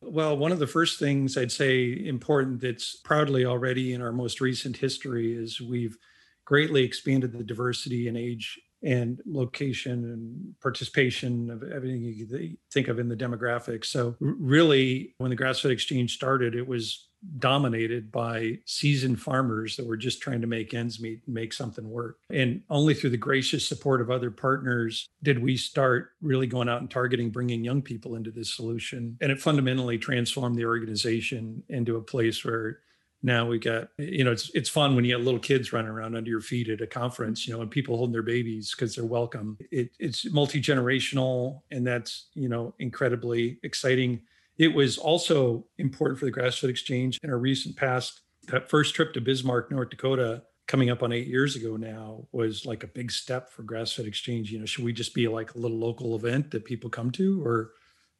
Well, 0.02 0.36
one 0.36 0.50
of 0.50 0.58
the 0.58 0.66
first 0.66 0.98
things 0.98 1.36
I'd 1.36 1.52
say 1.52 2.06
important 2.06 2.60
that's 2.60 2.96
proudly 2.96 3.44
already 3.44 3.92
in 3.92 4.00
our 4.00 4.12
most 4.12 4.40
recent 4.40 4.76
history 4.76 5.34
is 5.36 5.60
we've 5.60 5.96
greatly 6.46 6.84
expanded 6.84 7.32
the 7.32 7.44
diversity 7.44 8.08
and 8.08 8.16
age 8.16 8.58
and 8.82 9.20
location 9.26 10.04
and 10.04 10.54
participation 10.62 11.50
of 11.50 11.62
everything 11.70 12.02
you 12.02 12.56
think 12.72 12.88
of 12.88 12.98
in 12.98 13.08
the 13.08 13.16
demographics. 13.16 13.86
So, 13.86 14.16
really, 14.20 15.14
when 15.18 15.28
the 15.28 15.36
Grass 15.36 15.60
Fed 15.60 15.70
Exchange 15.70 16.14
started, 16.14 16.54
it 16.54 16.66
was 16.66 17.09
dominated 17.38 18.10
by 18.10 18.58
seasoned 18.64 19.20
farmers 19.20 19.76
that 19.76 19.86
were 19.86 19.96
just 19.96 20.22
trying 20.22 20.40
to 20.40 20.46
make 20.46 20.72
ends 20.72 21.00
meet 21.00 21.20
and 21.26 21.34
make 21.34 21.52
something 21.52 21.88
work. 21.88 22.18
And 22.30 22.62
only 22.70 22.94
through 22.94 23.10
the 23.10 23.16
gracious 23.16 23.66
support 23.66 24.00
of 24.00 24.10
other 24.10 24.30
partners 24.30 25.08
did 25.22 25.42
we 25.42 25.56
start 25.56 26.12
really 26.22 26.46
going 26.46 26.68
out 26.68 26.80
and 26.80 26.90
targeting 26.90 27.30
bringing 27.30 27.64
young 27.64 27.82
people 27.82 28.14
into 28.14 28.30
this 28.30 28.54
solution. 28.54 29.18
And 29.20 29.30
it 29.30 29.40
fundamentally 29.40 29.98
transformed 29.98 30.56
the 30.56 30.64
organization 30.64 31.62
into 31.68 31.96
a 31.96 32.02
place 32.02 32.44
where 32.44 32.78
now 33.22 33.46
we 33.46 33.58
got 33.58 33.88
you 33.98 34.24
know 34.24 34.32
it's 34.32 34.50
it's 34.54 34.70
fun 34.70 34.96
when 34.96 35.04
you 35.04 35.14
have 35.14 35.22
little 35.22 35.40
kids 35.40 35.72
running 35.72 35.90
around 35.90 36.16
under 36.16 36.30
your 36.30 36.40
feet 36.40 36.68
at 36.68 36.80
a 36.80 36.86
conference 36.86 37.46
you 37.46 37.52
know 37.52 37.60
and 37.60 37.70
people 37.70 37.96
holding 37.96 38.12
their 38.12 38.22
babies 38.22 38.74
because 38.74 38.94
they're 38.94 39.04
welcome 39.04 39.58
it, 39.70 39.90
it's 39.98 40.30
multi-generational 40.32 41.60
and 41.70 41.86
that's 41.86 42.28
you 42.34 42.48
know 42.48 42.74
incredibly 42.78 43.58
exciting 43.62 44.22
it 44.60 44.74
was 44.74 44.98
also 44.98 45.64
important 45.78 46.18
for 46.18 46.26
the 46.26 46.30
Grass-Fed 46.30 46.68
Exchange 46.68 47.18
in 47.22 47.30
our 47.30 47.38
recent 47.38 47.76
past. 47.76 48.20
That 48.48 48.68
first 48.68 48.94
trip 48.94 49.14
to 49.14 49.20
Bismarck, 49.22 49.70
North 49.70 49.88
Dakota, 49.88 50.42
coming 50.68 50.90
up 50.90 51.02
on 51.02 51.12
eight 51.12 51.28
years 51.28 51.56
ago 51.56 51.78
now, 51.78 52.26
was 52.30 52.66
like 52.66 52.84
a 52.84 52.88
big 52.88 53.10
step 53.10 53.50
for 53.50 53.62
Grass-Fed 53.62 54.04
Exchange. 54.04 54.52
You 54.52 54.58
know, 54.58 54.66
should 54.66 54.84
we 54.84 54.92
just 54.92 55.14
be 55.14 55.28
like 55.28 55.54
a 55.54 55.58
little 55.58 55.78
local 55.78 56.14
event 56.14 56.50
that 56.50 56.66
people 56.66 56.90
come 56.90 57.10
to, 57.12 57.42
or 57.42 57.70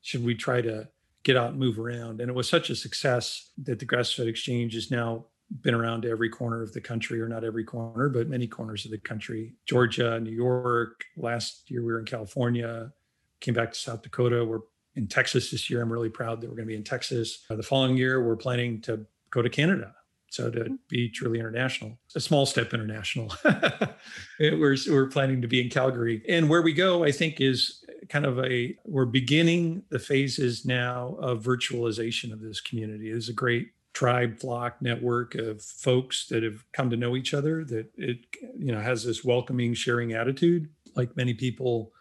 should 0.00 0.25
we 0.25 0.35
try 0.35 0.62
to 0.62 0.88
get 1.25 1.37
out 1.37 1.50
and 1.50 1.59
move 1.59 1.78
around? 1.78 2.23
And 2.23 2.30
it 2.30 2.35
was 2.35 2.49
such 2.49 2.70
a 2.70 2.75
success 2.75 3.50
that 3.59 3.78
the 3.78 3.85
Grass-Fed 3.85 4.26
Exchange 4.26 4.75
is 4.75 4.90
now 4.90 5.26
been 5.61 5.75
around 5.75 6.02
to 6.02 6.09
every 6.09 6.30
corner 6.30 6.62
of 6.62 6.73
the 6.73 6.80
country, 6.80 7.20
or 7.20 7.28
not 7.28 7.44
every 7.44 7.64
corner, 7.64 8.09
but 8.09 8.28
many 8.28 8.47
corners 8.47 8.87
of 8.87 8.92
the 8.92 8.99
country. 8.99 9.52
Georgia, 9.66 10.18
New 10.18 10.30
York. 10.30 11.04
Last 11.18 11.70
year 11.70 11.85
we 11.85 11.92
were 11.92 11.99
in 11.99 12.06
California. 12.06 12.92
Came 13.40 13.52
back 13.52 13.73
to 13.73 13.78
South 13.78 14.00
Dakota. 14.00 14.42
We're 14.42 14.61
in 14.97 15.06
Texas 15.06 15.50
this 15.50 15.70
year. 15.70 15.82
I'm 15.82 15.92
really 15.92 16.09
proud 16.09 16.40
that 16.40 16.49
we're 16.49 16.56
going 16.56 16.66
to 16.66 16.73
be 16.73 16.76
in 16.76 16.85
Texas. 16.85 17.44
Uh, 17.49 17.56
the 17.56 17.62
following 17.62 17.97
year, 17.97 18.25
we're 18.25 18.37
planning 18.37 18.80
to 18.82 19.06
go 19.30 19.42
to 19.42 19.49
Canada. 19.49 19.94
So 20.30 20.49
to 20.49 20.78
be 20.88 21.09
truly 21.09 21.40
international, 21.40 21.99
a 22.14 22.20
small 22.20 22.47
step 22.47 22.73
international. 22.73 23.35
we're, 24.40 24.76
we're 24.88 25.09
planning 25.09 25.42
to 25.42 25.49
be 25.49 25.61
in 25.61 25.70
Calgary. 25.70 26.23
And 26.28 26.49
where 26.49 26.62
we 26.62 26.73
go, 26.73 27.02
I 27.02 27.11
think, 27.11 27.40
is 27.40 27.85
kind 28.09 28.25
of 28.25 28.38
a, 28.38 28.76
we're 28.85 29.06
beginning 29.06 29.82
the 29.90 29.99
phases 29.99 30.64
now 30.64 31.16
of 31.20 31.42
virtualization 31.42 32.32
of 32.32 32.40
this 32.40 32.61
community. 32.61 33.11
There's 33.11 33.28
a 33.28 33.32
great 33.32 33.70
tribe 33.92 34.38
flock 34.38 34.80
network 34.80 35.35
of 35.35 35.61
folks 35.61 36.26
that 36.28 36.44
have 36.44 36.64
come 36.73 36.90
to 36.90 36.97
know 36.97 37.16
each 37.16 37.35
other 37.35 37.64
that 37.64 37.90
it 37.97 38.18
you 38.56 38.73
know 38.73 38.80
has 38.80 39.02
this 39.02 39.25
welcoming 39.25 39.75
sharing 39.75 40.12
attitude 40.12 40.68
like 40.94 41.16
many 41.16 41.35
people 41.35 41.92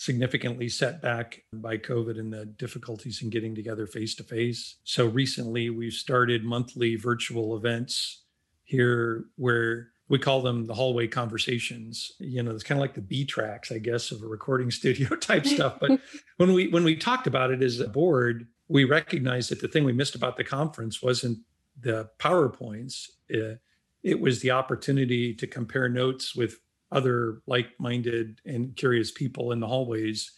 significantly 0.00 0.66
set 0.66 1.02
back 1.02 1.42
by 1.52 1.76
covid 1.76 2.18
and 2.18 2.32
the 2.32 2.46
difficulties 2.46 3.20
in 3.20 3.28
getting 3.28 3.54
together 3.54 3.86
face 3.86 4.14
to 4.14 4.22
face. 4.22 4.76
So 4.82 5.04
recently 5.04 5.68
we've 5.68 5.92
started 5.92 6.42
monthly 6.42 6.96
virtual 6.96 7.54
events 7.54 8.22
here 8.64 9.26
where 9.36 9.88
we 10.08 10.18
call 10.18 10.40
them 10.40 10.66
the 10.66 10.72
hallway 10.72 11.06
conversations. 11.06 12.12
You 12.18 12.42
know 12.42 12.52
it's 12.52 12.64
kind 12.64 12.78
of 12.78 12.80
like 12.80 12.94
the 12.94 13.02
b 13.02 13.26
tracks 13.26 13.70
i 13.70 13.76
guess 13.76 14.10
of 14.10 14.22
a 14.22 14.26
recording 14.26 14.70
studio 14.80 15.14
type 15.16 15.44
stuff. 15.44 15.76
But 15.78 16.00
when 16.38 16.54
we 16.54 16.68
when 16.68 16.82
we 16.82 16.96
talked 16.96 17.26
about 17.26 17.50
it 17.50 17.62
as 17.62 17.78
a 17.78 17.86
board 17.86 18.46
we 18.68 18.84
recognized 18.84 19.50
that 19.50 19.60
the 19.60 19.68
thing 19.68 19.84
we 19.84 19.92
missed 19.92 20.14
about 20.14 20.38
the 20.38 20.44
conference 20.44 21.02
wasn't 21.02 21.40
the 21.78 22.08
PowerPoints. 22.18 23.08
Uh, 23.34 23.56
it 24.02 24.18
was 24.18 24.40
the 24.40 24.52
opportunity 24.52 25.34
to 25.34 25.46
compare 25.46 25.90
notes 25.90 26.34
with 26.34 26.58
other 26.92 27.40
like 27.46 27.68
minded 27.78 28.40
and 28.44 28.76
curious 28.76 29.10
people 29.10 29.52
in 29.52 29.60
the 29.60 29.66
hallways 29.66 30.32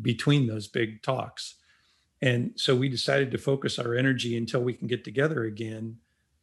between 0.00 0.46
those 0.46 0.68
big 0.68 1.02
talks. 1.02 1.54
And 2.22 2.52
so 2.56 2.74
we 2.74 2.88
decided 2.88 3.30
to 3.30 3.38
focus 3.38 3.78
our 3.78 3.94
energy 3.94 4.36
until 4.36 4.62
we 4.62 4.72
can 4.72 4.86
get 4.86 5.04
together 5.04 5.44
again 5.44 5.98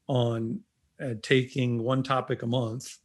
on 0.08 0.62
uh, 1.02 1.16
taking 1.22 1.82
one 1.82 2.04
topic 2.04 2.44
a 2.44 2.48
month 2.48 2.98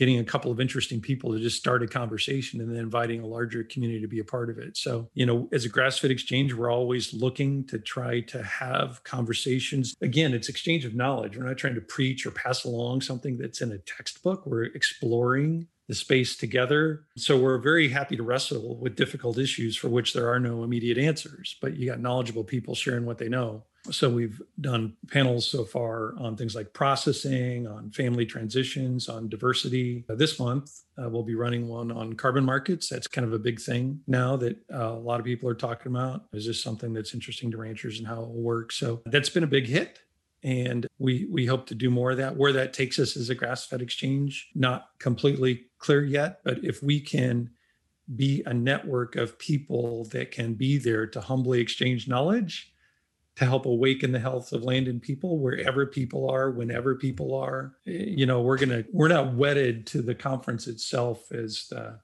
getting 0.00 0.18
a 0.18 0.24
couple 0.24 0.50
of 0.50 0.58
interesting 0.58 0.98
people 0.98 1.30
to 1.30 1.38
just 1.38 1.58
start 1.58 1.82
a 1.82 1.86
conversation 1.86 2.58
and 2.62 2.70
then 2.70 2.78
inviting 2.78 3.20
a 3.20 3.26
larger 3.26 3.62
community 3.62 4.00
to 4.00 4.08
be 4.08 4.18
a 4.18 4.24
part 4.24 4.48
of 4.48 4.58
it. 4.58 4.74
So, 4.74 5.10
you 5.12 5.26
know, 5.26 5.46
as 5.52 5.66
a 5.66 5.68
grass-fed 5.68 6.10
exchange, 6.10 6.54
we're 6.54 6.72
always 6.72 7.12
looking 7.12 7.66
to 7.66 7.78
try 7.78 8.20
to 8.20 8.42
have 8.42 9.04
conversations. 9.04 9.94
Again, 10.00 10.32
it's 10.32 10.48
exchange 10.48 10.86
of 10.86 10.94
knowledge. 10.94 11.36
We're 11.36 11.44
not 11.44 11.58
trying 11.58 11.74
to 11.74 11.82
preach 11.82 12.24
or 12.24 12.30
pass 12.30 12.64
along 12.64 13.02
something 13.02 13.36
that's 13.36 13.60
in 13.60 13.72
a 13.72 13.78
textbook. 13.78 14.46
We're 14.46 14.64
exploring 14.64 15.66
the 15.90 15.96
space 15.96 16.36
together. 16.36 17.04
So 17.16 17.36
we're 17.36 17.58
very 17.58 17.88
happy 17.88 18.16
to 18.16 18.22
wrestle 18.22 18.76
with 18.76 18.94
difficult 18.94 19.38
issues 19.38 19.76
for 19.76 19.88
which 19.88 20.12
there 20.12 20.28
are 20.28 20.38
no 20.38 20.62
immediate 20.62 20.98
answers, 20.98 21.56
but 21.60 21.76
you 21.76 21.90
got 21.90 21.98
knowledgeable 21.98 22.44
people 22.44 22.76
sharing 22.76 23.04
what 23.06 23.18
they 23.18 23.28
know. 23.28 23.64
So 23.90 24.08
we've 24.08 24.40
done 24.60 24.94
panels 25.08 25.50
so 25.50 25.64
far 25.64 26.14
on 26.16 26.36
things 26.36 26.54
like 26.54 26.72
processing, 26.74 27.66
on 27.66 27.90
family 27.90 28.24
transitions, 28.24 29.08
on 29.08 29.28
diversity. 29.28 30.04
Uh, 30.08 30.14
this 30.14 30.38
month, 30.38 30.70
uh, 30.96 31.08
we'll 31.08 31.24
be 31.24 31.34
running 31.34 31.66
one 31.66 31.90
on 31.90 32.12
carbon 32.12 32.44
markets. 32.44 32.88
That's 32.88 33.08
kind 33.08 33.26
of 33.26 33.32
a 33.32 33.38
big 33.40 33.60
thing 33.60 34.00
now 34.06 34.36
that 34.36 34.58
uh, 34.72 34.92
a 34.92 35.04
lot 35.10 35.18
of 35.18 35.26
people 35.26 35.48
are 35.48 35.54
talking 35.54 35.90
about. 35.90 36.26
Is 36.32 36.46
this 36.46 36.62
something 36.62 36.92
that's 36.92 37.14
interesting 37.14 37.50
to 37.50 37.56
ranchers 37.56 37.98
and 37.98 38.06
how 38.06 38.22
it 38.22 38.28
will 38.28 38.42
work? 38.42 38.70
So 38.70 39.02
that's 39.06 39.28
been 39.30 39.42
a 39.42 39.48
big 39.48 39.66
hit. 39.66 39.98
And 40.42 40.86
we 40.98 41.26
we 41.30 41.44
hope 41.44 41.66
to 41.66 41.74
do 41.74 41.90
more 41.90 42.12
of 42.12 42.16
that. 42.16 42.34
Where 42.36 42.52
that 42.54 42.72
takes 42.72 42.98
us 42.98 43.14
as 43.14 43.28
a 43.28 43.34
grass-fed 43.34 43.82
exchange, 43.82 44.48
not 44.54 44.86
completely 44.98 45.69
clear 45.80 46.04
yet. 46.04 46.40
But 46.44 46.64
if 46.64 46.82
we 46.82 47.00
can 47.00 47.50
be 48.14 48.42
a 48.46 48.54
network 48.54 49.16
of 49.16 49.38
people 49.38 50.04
that 50.06 50.30
can 50.30 50.54
be 50.54 50.78
there 50.78 51.06
to 51.06 51.20
humbly 51.20 51.60
exchange 51.60 52.08
knowledge 52.08 52.72
to 53.36 53.44
help 53.44 53.66
awaken 53.66 54.12
the 54.12 54.18
health 54.18 54.52
of 54.52 54.62
land 54.62 54.88
and 54.88 55.00
people 55.00 55.38
wherever 55.38 55.86
people 55.86 56.28
are 56.28 56.50
whenever 56.50 56.94
people 56.96 57.34
are 57.34 57.72
eh, 57.86 58.04
you 58.08 58.26
know 58.26 58.40
we're 58.40 58.58
gonna 58.58 58.84
we're 58.92 59.08
not 59.08 59.34
wedded 59.34 59.86
to 59.86 60.02
the 60.02 60.14
conference 60.14 60.66
itself 60.66 61.30
as 61.32 61.66
the 61.70 61.98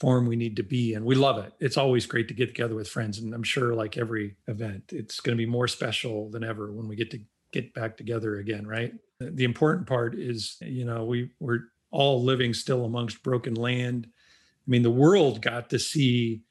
form 0.00 0.26
we 0.26 0.34
need 0.34 0.56
to 0.56 0.62
be 0.62 0.94
and 0.94 1.04
we 1.04 1.14
love 1.14 1.38
it 1.38 1.52
it's 1.60 1.76
always 1.76 2.06
great 2.06 2.26
to 2.26 2.34
get 2.34 2.46
together 2.46 2.74
with 2.74 2.88
friends 2.88 3.18
and 3.18 3.34
i'm 3.34 3.42
sure 3.42 3.74
like 3.74 3.96
every 3.96 4.34
event 4.48 4.82
it's 4.88 5.20
going 5.20 5.36
to 5.36 5.40
be 5.40 5.48
more 5.48 5.68
special 5.68 6.30
than 6.30 6.42
ever 6.42 6.72
when 6.72 6.88
we 6.88 6.96
get 6.96 7.10
to 7.10 7.20
get 7.52 7.72
back 7.74 7.96
together 7.96 8.38
again 8.38 8.66
right 8.66 8.94
the 9.20 9.44
important 9.44 9.86
part 9.86 10.14
is 10.18 10.56
you 10.62 10.84
know 10.84 11.04
we 11.04 11.30
we're 11.38 11.60
all 11.92 12.22
living 12.22 12.52
still 12.52 12.84
amongst 12.84 13.22
broken 13.22 13.54
land 13.54 14.08
i 14.08 14.70
mean 14.70 14.82
the 14.82 14.90
world 14.90 15.40
got 15.40 15.70
to 15.70 15.78
see 15.78 16.42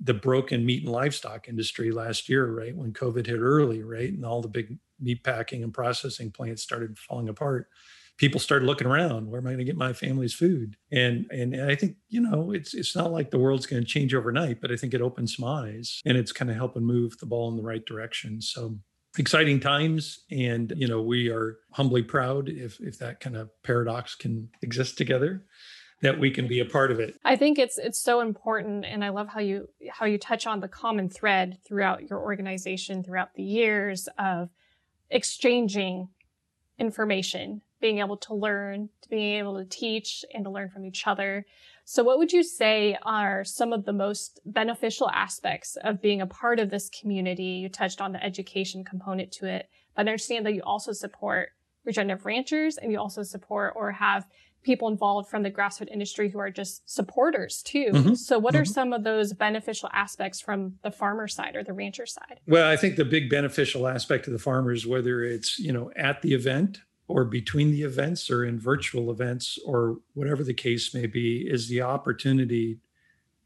the 0.00 0.14
broken 0.14 0.64
meat 0.64 0.84
and 0.84 0.92
livestock 0.92 1.48
industry 1.48 1.90
last 1.90 2.28
year, 2.28 2.46
right? 2.46 2.76
When 2.76 2.92
COVID 2.92 3.26
hit 3.26 3.38
early, 3.38 3.82
right? 3.82 4.12
And 4.12 4.24
all 4.24 4.40
the 4.40 4.48
big 4.48 4.78
meat 5.00 5.24
packing 5.24 5.62
and 5.62 5.74
processing 5.74 6.30
plants 6.30 6.62
started 6.62 6.98
falling 6.98 7.28
apart. 7.28 7.68
People 8.16 8.40
started 8.40 8.66
looking 8.66 8.86
around. 8.86 9.28
Where 9.28 9.40
am 9.40 9.46
I 9.46 9.50
going 9.50 9.58
to 9.58 9.64
get 9.64 9.76
my 9.76 9.92
family's 9.92 10.34
food? 10.34 10.76
And, 10.90 11.26
and 11.30 11.54
and 11.54 11.70
I 11.70 11.76
think 11.76 11.96
you 12.08 12.20
know 12.20 12.50
it's 12.50 12.74
it's 12.74 12.96
not 12.96 13.12
like 13.12 13.30
the 13.30 13.38
world's 13.38 13.66
going 13.66 13.82
to 13.82 13.88
change 13.88 14.12
overnight, 14.12 14.60
but 14.60 14.72
I 14.72 14.76
think 14.76 14.92
it 14.92 15.00
opens 15.00 15.36
some 15.36 15.48
eyes 15.48 16.00
and 16.04 16.16
it's 16.16 16.32
kind 16.32 16.50
of 16.50 16.56
helping 16.56 16.82
move 16.82 17.18
the 17.18 17.26
ball 17.26 17.48
in 17.48 17.56
the 17.56 17.62
right 17.62 17.84
direction. 17.84 18.40
So 18.40 18.78
exciting 19.16 19.60
times, 19.60 20.24
and 20.30 20.72
you 20.76 20.88
know 20.88 21.00
we 21.02 21.30
are 21.30 21.58
humbly 21.72 22.02
proud 22.02 22.48
if 22.48 22.80
if 22.80 22.98
that 22.98 23.20
kind 23.20 23.36
of 23.36 23.50
paradox 23.62 24.14
can 24.14 24.48
exist 24.62 24.98
together 24.98 25.44
that 26.00 26.18
we 26.18 26.30
can 26.30 26.46
be 26.46 26.60
a 26.60 26.64
part 26.64 26.90
of 26.90 27.00
it. 27.00 27.16
I 27.24 27.36
think 27.36 27.58
it's 27.58 27.78
it's 27.78 27.98
so 27.98 28.20
important 28.20 28.84
and 28.84 29.04
I 29.04 29.08
love 29.08 29.28
how 29.28 29.40
you 29.40 29.68
how 29.90 30.06
you 30.06 30.18
touch 30.18 30.46
on 30.46 30.60
the 30.60 30.68
common 30.68 31.08
thread 31.08 31.58
throughout 31.66 32.08
your 32.08 32.20
organization 32.20 33.02
throughout 33.02 33.34
the 33.34 33.42
years 33.42 34.08
of 34.18 34.50
exchanging 35.10 36.08
information, 36.78 37.62
being 37.80 37.98
able 37.98 38.16
to 38.18 38.34
learn, 38.34 38.88
to 39.02 39.08
being 39.08 39.38
able 39.38 39.58
to 39.58 39.64
teach 39.64 40.24
and 40.32 40.44
to 40.44 40.50
learn 40.50 40.68
from 40.68 40.84
each 40.84 41.06
other. 41.06 41.44
So 41.90 42.04
what 42.04 42.18
would 42.18 42.34
you 42.34 42.42
say 42.42 42.98
are 43.02 43.44
some 43.44 43.72
of 43.72 43.86
the 43.86 43.94
most 43.94 44.40
beneficial 44.44 45.08
aspects 45.08 45.78
of 45.82 46.02
being 46.02 46.20
a 46.20 46.26
part 46.26 46.60
of 46.60 46.68
this 46.68 46.90
community? 46.90 47.42
You 47.42 47.70
touched 47.70 48.02
on 48.02 48.12
the 48.12 48.22
education 48.22 48.84
component 48.84 49.32
to 49.32 49.46
it, 49.46 49.70
but 49.96 50.06
I 50.06 50.10
understand 50.10 50.44
that 50.44 50.52
you 50.52 50.60
also 50.60 50.92
support 50.92 51.48
regenerative 51.86 52.26
ranchers 52.26 52.76
and 52.76 52.92
you 52.92 52.98
also 52.98 53.22
support 53.22 53.72
or 53.74 53.90
have 53.92 54.26
people 54.62 54.88
involved 54.88 55.30
from 55.30 55.42
the 55.42 55.48
grass-fed 55.48 55.88
industry 55.88 56.28
who 56.28 56.38
are 56.38 56.50
just 56.50 56.82
supporters 56.84 57.62
too. 57.62 57.88
Mm-hmm. 57.90 58.14
So 58.16 58.38
what 58.38 58.52
mm-hmm. 58.52 58.60
are 58.60 58.66
some 58.66 58.92
of 58.92 59.02
those 59.02 59.32
beneficial 59.32 59.88
aspects 59.90 60.42
from 60.42 60.74
the 60.82 60.90
farmer 60.90 61.26
side 61.26 61.56
or 61.56 61.64
the 61.64 61.72
rancher 61.72 62.04
side? 62.04 62.40
Well, 62.46 62.70
I 62.70 62.76
think 62.76 62.96
the 62.96 63.06
big 63.06 63.30
beneficial 63.30 63.88
aspect 63.88 64.26
of 64.26 64.34
the 64.34 64.38
farmers, 64.38 64.86
whether 64.86 65.22
it's, 65.22 65.58
you 65.58 65.72
know, 65.72 65.90
at 65.96 66.20
the 66.20 66.34
event 66.34 66.82
or 67.08 67.24
between 67.24 67.70
the 67.70 67.82
events 67.82 68.30
or 68.30 68.44
in 68.44 68.60
virtual 68.60 69.10
events 69.10 69.58
or 69.64 69.96
whatever 70.14 70.44
the 70.44 70.54
case 70.54 70.94
may 70.94 71.06
be, 71.06 71.48
is 71.48 71.68
the 71.68 71.80
opportunity 71.80 72.78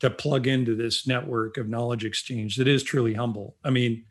to 0.01 0.11
plug 0.11 0.49
into 0.49 0.75
this 0.75 1.07
network 1.07 1.57
of 1.57 1.69
knowledge 1.69 2.05
exchange 2.05 2.57
that 2.57 2.67
is 2.67 2.83
truly 2.83 3.15
humble. 3.15 3.57
I 3.65 3.71
mean, 3.71 4.05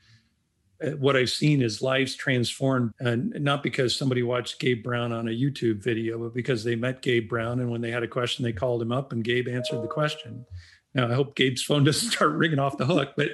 uh, 0.82 0.92
what 0.92 1.18
I've 1.18 1.30
seen 1.30 1.62
is 1.62 1.82
lives 1.82 2.16
transformed, 2.16 2.94
and 3.00 3.32
not 3.42 3.62
because 3.62 3.96
somebody 3.96 4.24
watched 4.24 4.60
Gabe 4.60 4.82
Brown 4.82 5.12
on 5.12 5.28
a 5.28 5.32
YouTube 5.32 5.84
video, 5.84 6.18
but 6.18 6.34
because 6.34 6.64
they 6.64 6.76
met 6.76 7.02
Gabe 7.02 7.28
Brown, 7.28 7.60
and 7.60 7.70
when 7.70 7.82
they 7.82 7.92
had 7.92 8.04
a 8.04 8.08
question, 8.08 8.44
they 8.44 8.54
called 8.54 8.82
him 8.82 8.94
up, 8.94 9.12
and 9.12 9.24
Gabe 9.24 9.50
answered 9.50 9.84
the 9.84 9.88
question. 9.88 10.46
Now, 10.94 11.10
I 11.10 11.14
hope 11.14 11.36
Gabe's 11.36 11.62
phone 11.62 11.84
doesn't 11.84 12.12
start 12.12 12.32
ringing 12.32 12.60
off 12.60 12.78
the 12.78 12.86
hook, 12.86 13.14
but 13.18 13.32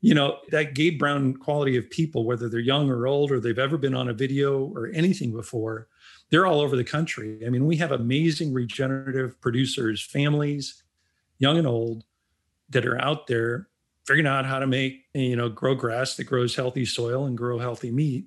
you 0.00 0.14
know 0.14 0.38
that 0.50 0.74
Gabe 0.74 0.98
Brown 0.98 1.34
quality 1.34 1.76
of 1.76 1.90
people, 1.90 2.24
whether 2.24 2.48
they're 2.48 2.60
young 2.60 2.90
or 2.90 3.06
old, 3.06 3.30
or 3.30 3.40
they've 3.40 3.58
ever 3.58 3.76
been 3.76 3.94
on 3.94 4.08
a 4.08 4.14
video 4.14 4.64
or 4.74 4.88
anything 4.94 5.32
before, 5.32 5.88
they're 6.30 6.46
all 6.46 6.60
over 6.60 6.76
the 6.76 6.84
country. 6.84 7.44
I 7.46 7.50
mean, 7.50 7.66
we 7.66 7.76
have 7.76 7.92
amazing 7.92 8.52
regenerative 8.52 9.40
producers, 9.40 10.02
families, 10.02 10.82
young 11.38 11.58
and 11.58 11.66
old, 11.66 12.04
that 12.70 12.86
are 12.86 13.00
out 13.00 13.26
there 13.26 13.68
figuring 14.06 14.26
out 14.26 14.46
how 14.46 14.58
to 14.58 14.66
make 14.66 15.04
you 15.14 15.36
know 15.36 15.48
grow 15.48 15.74
grass 15.74 16.16
that 16.16 16.24
grows 16.24 16.56
healthy 16.56 16.84
soil 16.84 17.26
and 17.26 17.36
grow 17.36 17.58
healthy 17.58 17.90
meat 17.90 18.26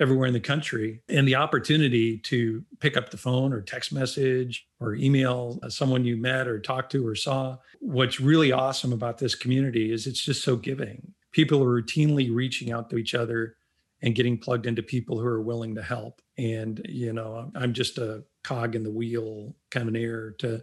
everywhere 0.00 0.26
in 0.26 0.32
the 0.32 0.40
country 0.40 1.02
and 1.08 1.28
the 1.28 1.34
opportunity 1.34 2.16
to 2.16 2.64
pick 2.80 2.96
up 2.96 3.10
the 3.10 3.18
phone 3.18 3.52
or 3.52 3.60
text 3.60 3.92
message 3.92 4.66
or 4.80 4.94
email 4.94 5.60
someone 5.68 6.04
you 6.04 6.16
met 6.16 6.48
or 6.48 6.58
talked 6.58 6.90
to 6.90 7.06
or 7.06 7.14
saw. 7.14 7.56
What's 7.80 8.18
really 8.18 8.50
awesome 8.50 8.92
about 8.92 9.18
this 9.18 9.34
community 9.34 9.92
is 9.92 10.06
it's 10.06 10.24
just 10.24 10.42
so 10.42 10.56
giving. 10.56 11.12
People 11.32 11.62
are 11.62 11.82
routinely 11.82 12.34
reaching 12.34 12.72
out 12.72 12.88
to 12.90 12.96
each 12.96 13.14
other 13.14 13.56
and 14.02 14.14
getting 14.14 14.38
plugged 14.38 14.66
into 14.66 14.82
people 14.82 15.20
who 15.20 15.26
are 15.26 15.42
willing 15.42 15.74
to 15.74 15.82
help. 15.82 16.22
And 16.38 16.80
you 16.88 17.12
know 17.12 17.50
i'm 17.54 17.74
just 17.74 17.98
a 17.98 18.24
cog 18.42 18.74
in 18.74 18.82
the 18.82 18.90
wheel 18.90 19.54
kind 19.70 19.86
of 19.86 19.92
near 19.92 20.34
to 20.38 20.62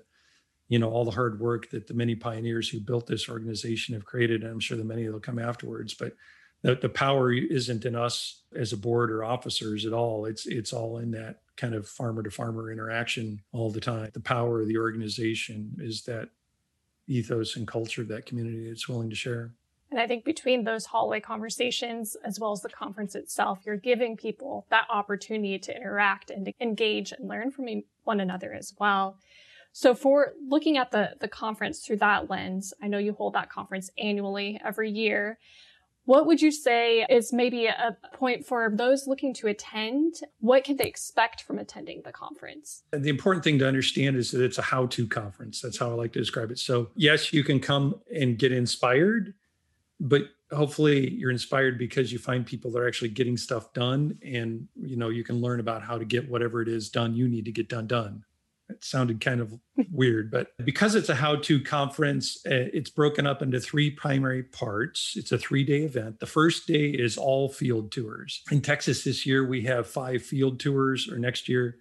you 0.68 0.80
know 0.80 0.90
all 0.90 1.06
the 1.06 1.12
hard 1.12 1.40
work 1.40 1.70
that 1.70 1.86
the 1.86 1.94
many 1.94 2.16
pioneers 2.16 2.68
who 2.68 2.80
built 2.80 3.06
this 3.06 3.30
organization 3.30 3.94
have 3.94 4.06
created. 4.06 4.42
And 4.42 4.52
i'm 4.52 4.60
sure 4.60 4.78
the 4.78 4.84
many 4.84 5.06
that'll 5.06 5.20
come 5.20 5.38
afterwards. 5.38 5.94
But 5.94 6.14
the, 6.64 6.76
the 6.76 6.90
power 6.90 7.32
isn't 7.32 7.86
in 7.86 7.96
us 7.96 8.42
as 8.56 8.74
a 8.74 8.78
board 8.78 9.12
or 9.12 9.24
officers 9.24 9.86
at 9.86 9.94
all. 9.94 10.26
It's 10.26 10.46
it's 10.46 10.74
all 10.74 10.98
in 10.98 11.12
that 11.12 11.42
kind 11.56 11.76
of 11.76 11.88
farmer 11.88 12.24
to 12.24 12.32
farmer 12.32 12.72
interaction 12.72 13.42
all 13.52 13.72
the 13.72 13.82
time. 13.82 14.10
The 14.14 14.20
power 14.20 14.62
of 14.62 14.68
the 14.68 14.78
organization 14.78 15.76
is 15.80 16.04
that 16.04 16.30
ethos 17.08 17.56
and 17.56 17.68
culture 17.68 18.02
of 18.02 18.08
that 18.10 18.26
community 18.26 18.68
it's 18.68 18.90
willing 18.90 19.10
to 19.10 19.16
share. 19.16 19.54
And 19.90 20.00
I 20.00 20.08
think 20.08 20.26
between 20.26 20.64
those 20.64 20.86
hallway 20.86 21.22
conversations 21.22 22.18
as 22.26 22.40
well 22.40 22.52
as 22.52 22.62
the 22.62 22.70
conference 22.70 23.16
itself, 23.16 23.60
you're 23.66 23.78
giving 23.78 24.18
people 24.18 24.66
that 24.70 24.86
opportunity 24.90 25.58
to 25.60 25.76
interact 25.76 26.30
and 26.30 26.46
to 26.46 26.54
engage 26.60 27.14
and 27.14 27.30
learn 27.30 27.52
from 27.52 27.84
one 28.04 28.20
another 28.20 28.54
as 28.54 28.74
well. 28.80 29.18
So 29.72 29.94
for 29.94 30.34
looking 30.46 30.78
at 30.78 30.92
the, 30.92 31.12
the 31.20 31.28
conference 31.28 31.86
through 31.86 31.98
that 31.98 32.30
lens, 32.30 32.74
I 32.82 32.88
know 32.88 32.98
you 32.98 33.14
hold 33.14 33.34
that 33.34 33.50
conference 33.50 33.90
annually 33.98 34.60
every 34.66 34.92
year. 34.92 35.40
What 36.08 36.26
would 36.26 36.42
you 36.42 36.52
say 36.52 37.06
is 37.10 37.34
maybe 37.34 37.66
a 37.66 37.98
point 38.14 38.46
for 38.46 38.72
those 38.74 39.08
looking 39.08 39.34
to 39.36 39.48
attend? 39.48 40.22
What 40.40 40.64
can 40.64 40.78
they 40.78 40.86
expect 40.86 41.42
from 41.42 41.60
attending 41.60 42.02
the 42.06 42.14
conference? 42.14 42.84
The 42.94 43.10
important 43.10 43.44
thing 43.44 43.60
to 43.60 43.68
understand 43.68 44.16
is 44.16 44.32
that 44.32 44.42
it's 44.42 44.58
a 44.58 44.62
how 44.62 44.86
to 44.86 45.06
conference. 45.06 45.60
That's 45.60 45.78
how 45.78 45.90
I 45.90 45.96
like 45.96 46.14
to 46.14 46.20
describe 46.20 46.50
it. 46.50 46.60
So, 46.60 46.92
yes, 46.96 47.34
you 47.34 47.44
can 47.44 47.60
come 47.60 48.00
and 48.10 48.40
get 48.40 48.54
inspired, 48.54 49.34
but 50.00 50.30
hopefully 50.54 51.12
you're 51.12 51.30
inspired 51.30 51.78
because 51.78 52.10
you 52.14 52.20
find 52.20 52.46
people 52.46 52.72
that 52.72 52.80
are 52.80 52.88
actually 52.88 53.10
getting 53.10 53.36
stuff 53.36 53.74
done 53.74 54.18
and 54.24 54.66
you 54.82 54.96
know 54.96 55.10
you 55.10 55.26
can 55.26 55.42
learn 55.42 55.60
about 55.60 55.82
how 55.82 55.98
to 55.98 56.06
get 56.06 56.30
whatever 56.30 56.62
it 56.62 56.70
is 56.70 56.90
done 56.90 57.14
you 57.14 57.28
need 57.28 57.44
to 57.44 57.52
get 57.52 57.68
done 57.68 57.86
done 57.86 58.24
it 58.70 58.84
sounded 58.84 59.22
kind 59.22 59.40
of 59.40 59.54
weird, 59.92 60.30
but 60.30 60.52
because 60.64 60.96
it's 60.96 61.10
a 61.10 61.16
how 61.16 61.36
to 61.38 61.62
conference, 61.62 62.38
uh, 62.46 62.68
it's 62.74 62.90
broken 62.90 63.26
up 63.26 63.42
into 63.42 63.60
three 63.60 63.90
primary 63.90 64.44
parts. 64.44 65.14
It's 65.16 65.32
a 65.32 65.38
three 65.38 65.64
day 65.64 65.84
event. 65.84 66.20
The 66.20 66.26
first 66.26 66.68
day 66.68 66.90
is 66.90 67.18
all 67.18 67.50
field 67.50 67.92
tours. 67.92 68.44
In 68.52 68.62
Texas 68.62 69.04
this 69.04 69.26
year, 69.26 69.46
we 69.46 69.62
have 69.64 69.88
five 69.88 70.22
field 70.22 70.60
tours, 70.60 71.10
or 71.10 71.18
next 71.18 71.48
year, 71.48 71.78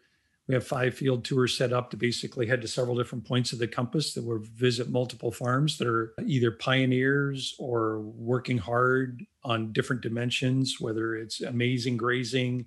we 0.49 0.55
have 0.55 0.67
five 0.67 0.95
field 0.95 1.25
tours 1.25 1.57
set 1.57 1.73
up 1.73 1.91
to 1.91 1.97
basically 1.97 2.47
head 2.47 2.63
to 2.63 2.69
several 2.69 2.97
different 2.97 3.25
points 3.25 3.53
of 3.53 3.59
the 3.59 3.67
compass 3.67 4.15
that 4.15 4.25
will 4.25 4.39
visit 4.39 4.89
multiple 4.89 5.33
farms 5.33 5.77
that 5.79 5.89
are 5.89 6.15
either 6.25 6.53
pioneers 6.53 7.57
or 7.59 8.01
working 8.01 8.59
hard 8.59 9.25
on 9.43 9.73
different 9.73 10.03
dimensions, 10.03 10.77
whether 10.81 11.17
it's 11.17 11.41
amazing 11.41 11.97
grazing 11.97 12.67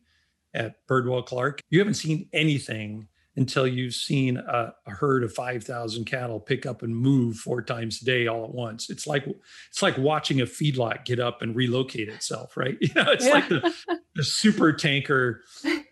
at 0.53 0.85
Birdwell 0.87 1.25
Clark. 1.25 1.61
You 1.69 1.79
haven't 1.79 1.93
seen 1.93 2.27
anything 2.33 3.07
until 3.39 3.65
you've 3.65 3.95
seen 3.95 4.35
a, 4.35 4.73
a, 4.85 4.91
herd 4.91 5.23
of 5.23 5.33
5000 5.33 6.03
cattle 6.03 6.41
pick 6.41 6.65
up 6.65 6.83
and 6.83 6.93
move 6.93 7.37
four 7.37 7.61
times 7.61 8.01
a 8.01 8.05
day 8.05 8.27
all 8.27 8.43
at 8.43 8.53
once. 8.53 8.89
It's 8.89 9.07
like 9.07 9.25
it's 9.69 9.81
like 9.81 9.97
watching 9.97 10.41
a 10.41 10.45
feedlot 10.45 11.05
get 11.05 11.21
up 11.21 11.41
and 11.41 11.55
relocate 11.55 12.09
itself 12.09 12.57
right? 12.57 12.77
You 12.81 12.89
know 12.95 13.11
it's 13.11 13.25
yeah. 13.25 13.33
like 13.33 13.47
the, 13.47 13.73
the, 14.15 14.23
super 14.23 14.73
tanker 14.73 15.41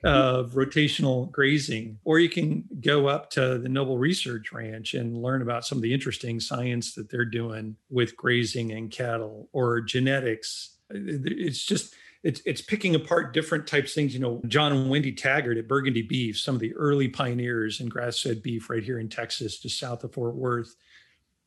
of 0.04 0.52
rotational 0.52 1.32
grazing. 1.32 2.00
Or 2.04 2.20
you 2.20 2.30
can 2.30 2.66
go 2.82 3.08
up 3.08 3.30
to 3.32 3.58
the 3.60 3.70
noble 3.70 3.98
research 3.98 4.52
ranch 4.52 4.94
and 4.94 5.22
learn 5.22 5.42
about 5.42 5.66
some 5.66 5.78
of 5.78 5.82
the 5.82 5.94
interesting 5.94 6.40
science 6.40 6.96
that 6.96 7.10
they're 7.10 7.24
doing 7.24 7.78
with 7.90 8.18
grazing 8.18 8.74
and 8.74 8.92
cattle 8.92 9.48
or 9.54 9.80
genetics. 9.80 10.76
It's 10.90 11.64
just 11.64 11.96
it's 12.28 12.42
it's 12.46 12.62
picking 12.62 12.94
apart 12.94 13.34
different 13.34 13.66
types 13.68 13.92
of 13.92 13.96
things. 13.96 14.14
You 14.14 14.20
know, 14.20 14.42
John 14.48 14.74
and 14.74 14.90
Wendy 14.90 15.14
Taggart 15.14 15.58
at 15.58 15.70
Burgundy 15.70 16.02
Beef, 16.02 16.38
some 16.38 16.56
of 16.56 16.62
the 16.62 16.76
early 16.76 17.08
pioneers 17.08 17.80
in 17.80 17.88
grass-fed 17.88 18.44
beef 18.44 18.70
right 18.70 18.84
here 18.84 19.00
in 19.00 19.08
Texas, 19.08 19.58
just 19.58 19.80
south 19.80 20.04
of 20.04 20.14
Fort 20.14 20.36
Worth. 20.36 20.76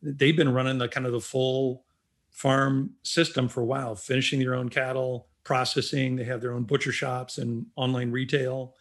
They've 0.00 0.34
been 0.34 0.54
running 0.54 0.78
the 0.78 0.88
kind 0.88 1.04
of 1.04 1.12
the 1.12 1.20
full 1.20 1.84
farm 2.30 2.94
system 3.02 3.46
for 3.46 3.60
a 3.60 3.66
while, 3.66 3.94
finishing 3.94 4.40
their 4.40 4.54
own 4.54 4.70
cattle, 4.70 5.28
processing. 5.44 6.16
They 6.16 6.24
have 6.24 6.40
their 6.40 6.54
own 6.54 6.62
butcher 6.62 6.92
shops 6.92 7.36
and 7.36 7.66
online 7.76 8.10
retail. 8.10 8.74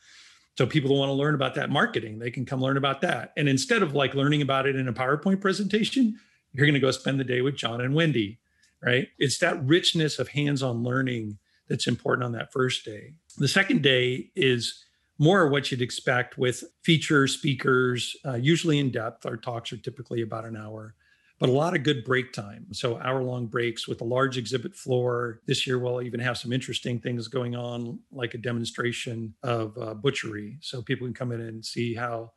So 0.57 0.65
people 0.65 0.97
want 0.97 1.09
to 1.09 1.13
learn 1.13 1.35
about 1.35 1.55
that 1.55 1.69
marketing, 1.69 2.19
they 2.19 2.31
can 2.31 2.45
come 2.45 2.61
learn 2.61 2.77
about 2.77 3.01
that. 3.01 3.33
And 3.35 3.49
instead 3.49 3.83
of 3.83 3.93
like 3.93 4.13
learning 4.13 4.41
about 4.41 4.67
it 4.67 4.77
in 4.77 4.87
a 4.87 4.93
PowerPoint 4.93 5.41
presentation, 5.41 6.17
you're 6.53 6.65
going 6.65 6.73
to 6.75 6.79
go 6.79 6.91
spend 6.91 7.19
the 7.19 7.25
day 7.25 7.41
with 7.41 7.57
John 7.57 7.81
and 7.81 7.93
Wendy, 7.93 8.39
right? 8.81 9.09
It's 9.17 9.39
that 9.39 9.61
richness 9.65 10.17
of 10.17 10.29
hands-on 10.29 10.81
learning 10.81 11.39
that's 11.69 11.88
important 11.88 12.25
on 12.25 12.32
that 12.34 12.51
first 12.51 12.84
day. 12.84 13.13
The 13.38 13.47
second 13.47 13.84
day 13.84 14.32
is 14.36 14.84
more 15.19 15.47
what 15.49 15.69
you'd 15.69 15.82
expect 15.82 16.38
with 16.38 16.63
feature 16.82 17.27
speakers, 17.27 18.15
uh, 18.25 18.36
usually 18.36 18.79
in 18.79 18.89
depth. 18.89 19.25
Our 19.25 19.38
talks 19.38 19.71
are 19.71 19.77
typically 19.77 20.21
about 20.21 20.45
an 20.45 20.58
hour, 20.58 20.95
but 21.39 21.49
a 21.49 21.51
lot 21.51 21.75
of 21.75 21.84
good 21.84 22.05
break 22.05 22.32
time. 22.32 22.67
So, 22.71 22.97
hour 22.99 23.21
long 23.21 23.45
breaks 23.45 23.88
with 23.88 24.01
a 24.01 24.05
large 24.05 24.38
exhibit 24.38 24.75
floor. 24.75 25.41
This 25.45 25.67
year, 25.67 25.77
we'll 25.77 26.01
even 26.01 26.21
have 26.21 26.38
some 26.38 26.53
interesting 26.53 26.99
things 26.99 27.27
going 27.27 27.55
on, 27.55 27.99
like 28.12 28.34
a 28.34 28.38
demonstration 28.38 29.34
of 29.43 29.77
uh, 29.77 29.93
butchery. 29.93 30.58
So, 30.62 30.82
people 30.82 31.05
can 31.05 31.13
come 31.13 31.34
in 31.34 31.41
and 31.41 31.63
see 31.63 31.93
how, 31.93 32.32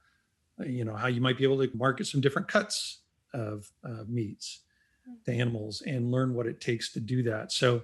you 0.58 0.84
know, 0.84 0.94
how 0.94 1.06
you 1.06 1.20
might 1.20 1.38
be 1.38 1.44
able 1.44 1.64
to 1.64 1.70
market 1.76 2.06
some 2.08 2.20
different 2.20 2.48
cuts 2.48 2.98
of 3.32 3.70
uh, 3.84 4.04
meats 4.08 4.60
to 5.24 5.32
animals 5.32 5.82
and 5.86 6.10
learn 6.10 6.34
what 6.34 6.46
it 6.46 6.60
takes 6.60 6.92
to 6.92 7.00
do 7.00 7.22
that. 7.22 7.52
So, 7.52 7.82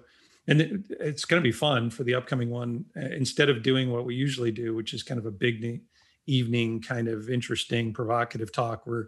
and 0.48 0.61
it, 0.61 0.80
it's 0.98 1.24
going 1.24 1.40
to 1.40 1.46
be 1.46 1.52
fun 1.52 1.90
for 1.90 2.02
the 2.02 2.14
upcoming 2.14 2.50
one 2.50 2.84
uh, 2.96 3.00
instead 3.00 3.48
of 3.48 3.62
doing 3.62 3.92
what 3.92 4.04
we 4.04 4.14
usually 4.14 4.50
do 4.50 4.74
which 4.74 4.92
is 4.94 5.02
kind 5.02 5.20
of 5.20 5.26
a 5.26 5.30
big 5.30 5.80
evening 6.26 6.80
kind 6.80 7.06
of 7.06 7.30
interesting 7.30 7.92
provocative 7.92 8.50
talk 8.52 8.87
we're 8.87 9.06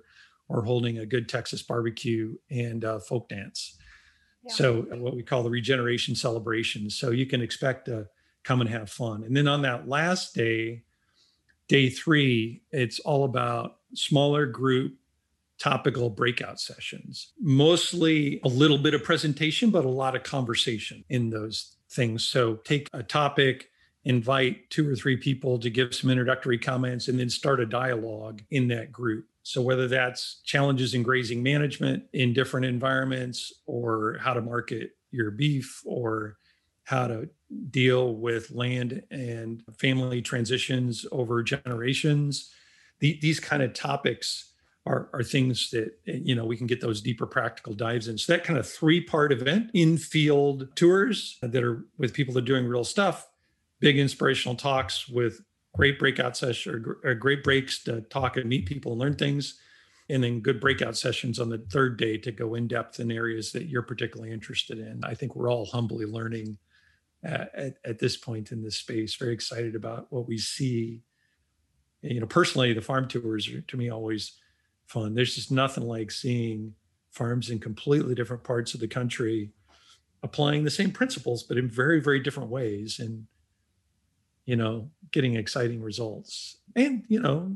we're 0.51 0.63
holding 0.63 0.99
a 0.99 1.07
good 1.07 1.29
texas 1.29 1.63
barbecue 1.63 2.35
and 2.51 2.85
uh, 2.85 2.99
folk 2.99 3.29
dance. 3.29 3.79
Yeah. 4.45 4.53
so 4.53 4.87
uh, 4.93 4.97
what 4.97 5.15
we 5.15 5.23
call 5.23 5.43
the 5.43 5.51
regeneration 5.51 6.15
celebration 6.15 6.91
so 6.91 7.11
you 7.11 7.27
can 7.27 7.41
expect 7.41 7.87
to 7.87 8.07
come 8.43 8.61
and 8.63 8.71
have 8.71 8.91
fun. 8.91 9.23
And 9.25 9.37
then 9.37 9.47
on 9.47 9.63
that 9.63 9.89
last 9.89 10.35
day 10.35 10.83
day 11.69 11.89
three 11.89 12.63
it's 12.73 13.01
all 13.01 13.25
about 13.25 13.77
smaller 13.95 14.47
group 14.47 14.97
topical 15.61 16.09
breakout 16.09 16.59
sessions. 16.59 17.33
Mostly 17.39 18.41
a 18.45 18.49
little 18.49 18.79
bit 18.79 18.95
of 18.95 19.05
presentation, 19.05 19.71
but 19.71 19.85
a 19.85 19.89
lot 19.89 20.17
of 20.17 20.23
conversation 20.23 21.05
in 21.09 21.31
those 21.31 21.77
things. 21.91 22.25
So 22.25 22.55
take 22.57 22.89
a 22.93 23.03
topic, 23.03 23.69
invite 24.05 24.71
two 24.71 24.89
or 24.89 24.97
three 24.97 25.19
people 25.19 25.59
to 25.59 25.69
give 25.69 25.95
some 25.95 26.11
introductory 26.11 26.59
comments, 26.59 27.09
and 27.09 27.21
then 27.21 27.29
start 27.29 27.61
a 27.61 27.67
dialogue 27.67 28.43
in 28.51 28.69
that 28.69 28.91
group. 28.91 29.27
So, 29.43 29.63
whether 29.63 29.89
that's 29.89 30.41
challenges 30.45 30.95
in 30.95 31.03
grazing 31.03 31.43
management 31.43 32.05
in 32.13 32.35
different 32.35 32.67
environments, 32.67 33.53
or 33.67 34.19
how 34.21 34.35
to 34.35 34.43
market 34.43 34.91
your 35.11 35.31
beef, 35.31 35.83
or 35.87 36.37
how 36.85 37.07
to 37.07 37.29
deal 37.71 38.15
with 38.15 38.51
land 38.51 39.03
and 39.11 39.63
family 39.79 40.21
transitions 40.21 41.07
over 41.11 41.43
generations, 41.43 42.53
the, 43.01 43.19
these 43.23 43.41
kind 43.41 43.63
of 43.63 43.73
topics 43.73 44.50
are, 44.87 45.11
are 45.13 45.23
things 45.23 45.71
that 45.71 45.99
you 46.05 46.35
know 46.35 46.45
we 46.45 46.57
can 46.57 46.67
get 46.67 46.81
those 46.81 47.01
deeper 47.01 47.27
practical 47.27 47.75
dives 47.75 48.09
in. 48.09 48.19
So 48.19 48.33
that 48.33 48.45
kind 48.45 48.59
of 48.59 48.69
three 48.69 49.01
part 49.01 49.33
event 49.33 49.71
in 49.75 49.99
field 49.99 50.69
tours 50.75 51.39
that 51.43 51.63
are 51.63 51.85
with 51.99 52.15
people 52.15 52.35
that 52.35 52.45
are 52.45 52.47
doing 52.47 52.67
real 52.67 52.85
stuff, 52.85 53.29
big 53.81 53.99
inspirational 53.99 54.57
talks 54.57 55.09
with 55.09 55.41
great 55.75 55.99
breakout 55.99 56.37
sessions 56.37 56.85
or, 57.05 57.15
great 57.15 57.45
breaks 57.45 57.83
to 57.85 58.01
talk 58.03 58.37
and 58.37 58.49
meet 58.49 58.67
people 58.67 58.93
and 58.93 59.01
learn 59.01 59.15
things, 59.15 59.61
and 60.09 60.25
then 60.25 60.41
good 60.41 60.61
breakout 60.61 60.97
sessions 60.97 61.39
on 61.39 61.49
the 61.49 61.59
third 61.59 61.97
day 61.97 62.17
to 62.19 62.33
go 62.33 62.55
in 62.55 62.67
depth 62.67 62.99
in 62.99 63.11
areas 63.11 63.53
that 63.53 63.69
you're 63.69 63.83
particularly 63.83 64.33
interested 64.33 64.79
in. 64.79 65.01
I 65.05 65.15
think 65.15 65.37
we're 65.37 65.51
all 65.51 65.67
humbly 65.67 66.07
learning 66.07 66.59
at, 67.23 67.55
at, 67.55 67.75
at 67.85 67.99
this 67.99 68.17
point 68.17 68.51
in 68.51 68.63
this 68.63 68.77
space. 68.77 69.15
Very 69.15 69.35
excited 69.35 69.77
about 69.77 70.07
what 70.11 70.27
we 70.27 70.39
see. 70.39 71.03
You 72.03 72.21
know, 72.21 72.27
personally, 72.27 72.73
the 72.73 72.81
farm 72.81 73.07
tours 73.09 73.49
are 73.49 73.61
to 73.61 73.77
me 73.77 73.91
always 73.91 74.41
fun. 74.91 75.15
There's 75.15 75.35
just 75.35 75.53
nothing 75.53 75.85
like 75.85 76.11
seeing 76.11 76.75
farms 77.13 77.51
in 77.51 77.59
completely 77.59 78.15
different 78.15 78.45
parts 78.45 78.75
of 78.75 78.81
the 78.81 78.89
country 78.89 79.51
applying 80.23 80.65
the 80.65 80.71
same 80.71 80.91
principles, 80.91 81.45
but 81.45 81.57
in 81.57 81.69
very, 81.69 82.01
very 82.01 82.21
different 82.21 82.51
ways 82.51 82.99
and, 82.99 83.27
you 84.45 84.57
know, 84.57 84.91
getting 85.13 85.37
exciting 85.37 85.81
results 85.81 86.59
and, 86.77 87.05
you 87.09 87.21
know, 87.21 87.55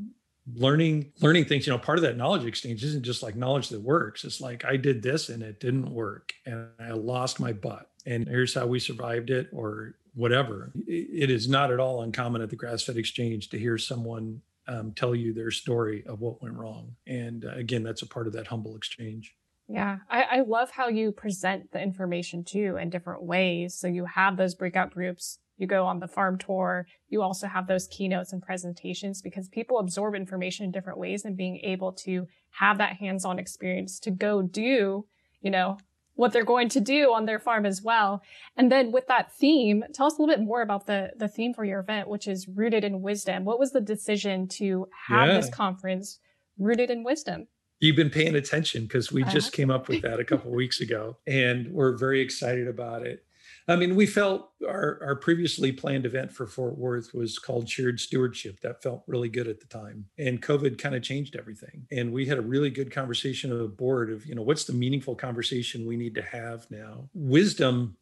learning, 0.53 1.11
learning 1.21 1.45
things, 1.45 1.67
you 1.67 1.73
know, 1.73 1.79
part 1.79 1.97
of 1.97 2.03
that 2.03 2.17
knowledge 2.17 2.45
exchange 2.45 2.83
isn't 2.83 3.03
just 3.03 3.21
like 3.21 3.35
knowledge 3.35 3.69
that 3.69 3.81
works. 3.81 4.23
It's 4.23 4.41
like, 4.41 4.63
I 4.65 4.77
did 4.77 5.03
this 5.03 5.29
and 5.29 5.43
it 5.43 5.59
didn't 5.59 5.89
work 5.91 6.33
and 6.45 6.67
I 6.79 6.91
lost 6.91 7.39
my 7.39 7.51
butt 7.51 7.89
and 8.05 8.27
here's 8.27 8.53
how 8.53 8.65
we 8.65 8.79
survived 8.79 9.29
it 9.29 9.49
or 9.51 9.95
whatever. 10.13 10.71
It 10.87 11.29
is 11.29 11.49
not 11.49 11.71
at 11.71 11.79
all 11.79 12.01
uncommon 12.01 12.41
at 12.41 12.49
the 12.49 12.55
grass 12.55 12.83
fed 12.83 12.97
exchange 12.97 13.49
to 13.49 13.59
hear 13.59 13.77
someone 13.77 14.41
um, 14.67 14.93
tell 14.93 15.15
you 15.15 15.33
their 15.33 15.51
story 15.51 16.03
of 16.07 16.21
what 16.21 16.41
went 16.41 16.55
wrong. 16.55 16.95
And 17.07 17.45
uh, 17.45 17.55
again, 17.55 17.83
that's 17.83 18.01
a 18.01 18.07
part 18.07 18.27
of 18.27 18.33
that 18.33 18.47
humble 18.47 18.75
exchange. 18.75 19.35
Yeah, 19.67 19.97
I, 20.09 20.21
I 20.23 20.41
love 20.41 20.69
how 20.71 20.89
you 20.89 21.11
present 21.11 21.71
the 21.71 21.81
information 21.81 22.43
too 22.43 22.77
in 22.79 22.89
different 22.89 23.23
ways. 23.23 23.73
So 23.73 23.87
you 23.87 24.05
have 24.05 24.37
those 24.37 24.53
breakout 24.53 24.91
groups, 24.91 25.39
you 25.57 25.65
go 25.65 25.85
on 25.85 25.99
the 25.99 26.07
farm 26.07 26.37
tour, 26.37 26.85
you 27.07 27.21
also 27.21 27.47
have 27.47 27.67
those 27.67 27.87
keynotes 27.87 28.31
and 28.31 28.41
presentations 28.41 29.21
because 29.21 29.47
people 29.47 29.79
absorb 29.79 30.13
information 30.13 30.65
in 30.65 30.71
different 30.71 30.99
ways 30.99 31.25
and 31.25 31.35
being 31.35 31.59
able 31.63 31.93
to 31.93 32.27
have 32.51 32.77
that 32.77 32.97
hands 32.97 33.25
on 33.25 33.39
experience 33.39 33.99
to 34.01 34.11
go 34.11 34.41
do, 34.43 35.05
you 35.41 35.49
know, 35.49 35.77
what 36.15 36.33
they're 36.33 36.45
going 36.45 36.69
to 36.69 36.79
do 36.79 37.13
on 37.13 37.25
their 37.25 37.39
farm 37.39 37.65
as 37.65 37.81
well. 37.81 38.21
And 38.57 38.71
then 38.71 38.91
with 38.91 39.07
that 39.07 39.33
theme, 39.33 39.83
tell 39.93 40.07
us 40.07 40.17
a 40.17 40.21
little 40.21 40.35
bit 40.35 40.43
more 40.43 40.61
about 40.61 40.87
the, 40.87 41.11
the 41.15 41.27
theme 41.27 41.53
for 41.53 41.65
your 41.65 41.81
event, 41.81 42.07
which 42.07 42.27
is 42.27 42.47
rooted 42.47 42.83
in 42.83 43.01
wisdom. 43.01 43.45
What 43.45 43.59
was 43.59 43.71
the 43.71 43.81
decision 43.81 44.47
to 44.49 44.87
have 45.07 45.27
yeah. 45.27 45.37
this 45.37 45.49
conference 45.49 46.19
rooted 46.57 46.89
in 46.89 47.03
wisdom? 47.03 47.47
You've 47.79 47.97
been 47.97 48.09
paying 48.09 48.35
attention 48.35 48.83
because 48.83 49.11
we 49.11 49.23
just 49.25 49.49
uh-huh. 49.49 49.55
came 49.55 49.69
up 49.69 49.89
with 49.89 50.01
that 50.03 50.19
a 50.19 50.23
couple 50.23 50.51
weeks 50.55 50.79
ago 50.79 51.17
and 51.27 51.71
we're 51.71 51.97
very 51.97 52.21
excited 52.21 52.67
about 52.67 53.05
it. 53.05 53.24
I 53.67 53.75
mean, 53.75 53.95
we 53.95 54.05
felt 54.05 54.51
our, 54.67 54.99
our 55.03 55.15
previously 55.15 55.71
planned 55.71 56.05
event 56.05 56.31
for 56.31 56.45
Fort 56.45 56.77
Worth 56.77 57.13
was 57.15 57.39
called 57.39 57.67
Shared 57.67 57.99
Stewardship. 57.99 58.59
That 58.61 58.83
felt 58.83 59.03
really 59.07 59.29
good 59.29 59.47
at 59.47 59.59
the 59.59 59.65
time. 59.65 60.05
And 60.19 60.41
COVID 60.41 60.77
kind 60.77 60.93
of 60.93 61.01
changed 61.01 61.35
everything. 61.35 61.87
And 61.91 62.13
we 62.13 62.27
had 62.27 62.37
a 62.37 62.43
really 62.43 62.69
good 62.69 62.91
conversation 62.91 63.51
of 63.51 63.57
the 63.57 63.67
board 63.67 64.11
of, 64.11 64.25
you 64.27 64.35
know, 64.35 64.43
what's 64.43 64.65
the 64.65 64.73
meaningful 64.73 65.15
conversation 65.15 65.87
we 65.87 65.97
need 65.97 66.13
to 66.15 66.21
have 66.21 66.69
now? 66.69 67.09
Wisdom 67.15 67.97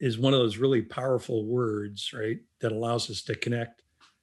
is 0.00 0.18
one 0.18 0.32
of 0.32 0.40
those 0.40 0.56
really 0.56 0.82
powerful 0.82 1.44
words, 1.44 2.12
right? 2.14 2.38
That 2.60 2.72
allows 2.72 3.10
us 3.10 3.20
to 3.22 3.34
connect 3.34 3.82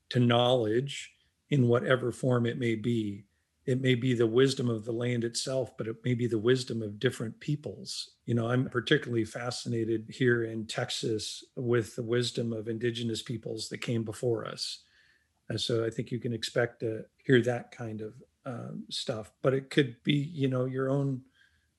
to 0.10 0.20
knowledge 0.20 1.14
in 1.50 1.68
whatever 1.68 2.12
form 2.12 2.46
it 2.46 2.58
may 2.58 2.76
be 2.76 3.26
it 3.66 3.80
may 3.80 3.94
be 3.94 4.14
the 4.14 4.28
wisdom 4.28 4.70
of 4.70 4.86
the 4.86 4.92
land 4.92 5.24
itself, 5.24 5.78
but 5.78 5.88
it 5.88 5.98
may 6.04 6.16
be 6.16 6.28
the 6.28 6.40
wisdom 6.40 6.82
of 6.82 7.00
different 7.00 7.40
peoples. 7.40 8.12
You 8.26 8.34
know, 8.34 8.50
I'm 8.50 8.70
particularly 8.70 9.26
fascinated 9.26 10.08
here 10.10 10.44
in 10.44 10.66
Texas 10.66 11.44
with 11.56 11.96
the 11.96 12.04
wisdom 12.04 12.54
of 12.54 12.68
indigenous 12.68 13.22
peoples 13.22 13.70
that 13.70 13.80
came 13.80 14.04
before 14.04 14.48
us. 14.48 14.80
And 15.48 15.62
so 15.62 15.86
I 15.86 15.90
think 15.90 16.12
you 16.12 16.20
can 16.20 16.34
expect 16.34 16.80
to 16.80 17.06
hear 17.24 17.42
that 17.42 17.72
kind 17.72 18.02
of 18.02 18.14
um, 18.46 18.86
stuff, 18.90 19.32
but 19.44 19.54
it 19.54 19.70
could 19.70 19.98
be, 20.04 20.14
you 20.14 20.48
know, 20.48 20.66
your 20.66 20.90
own 20.90 21.22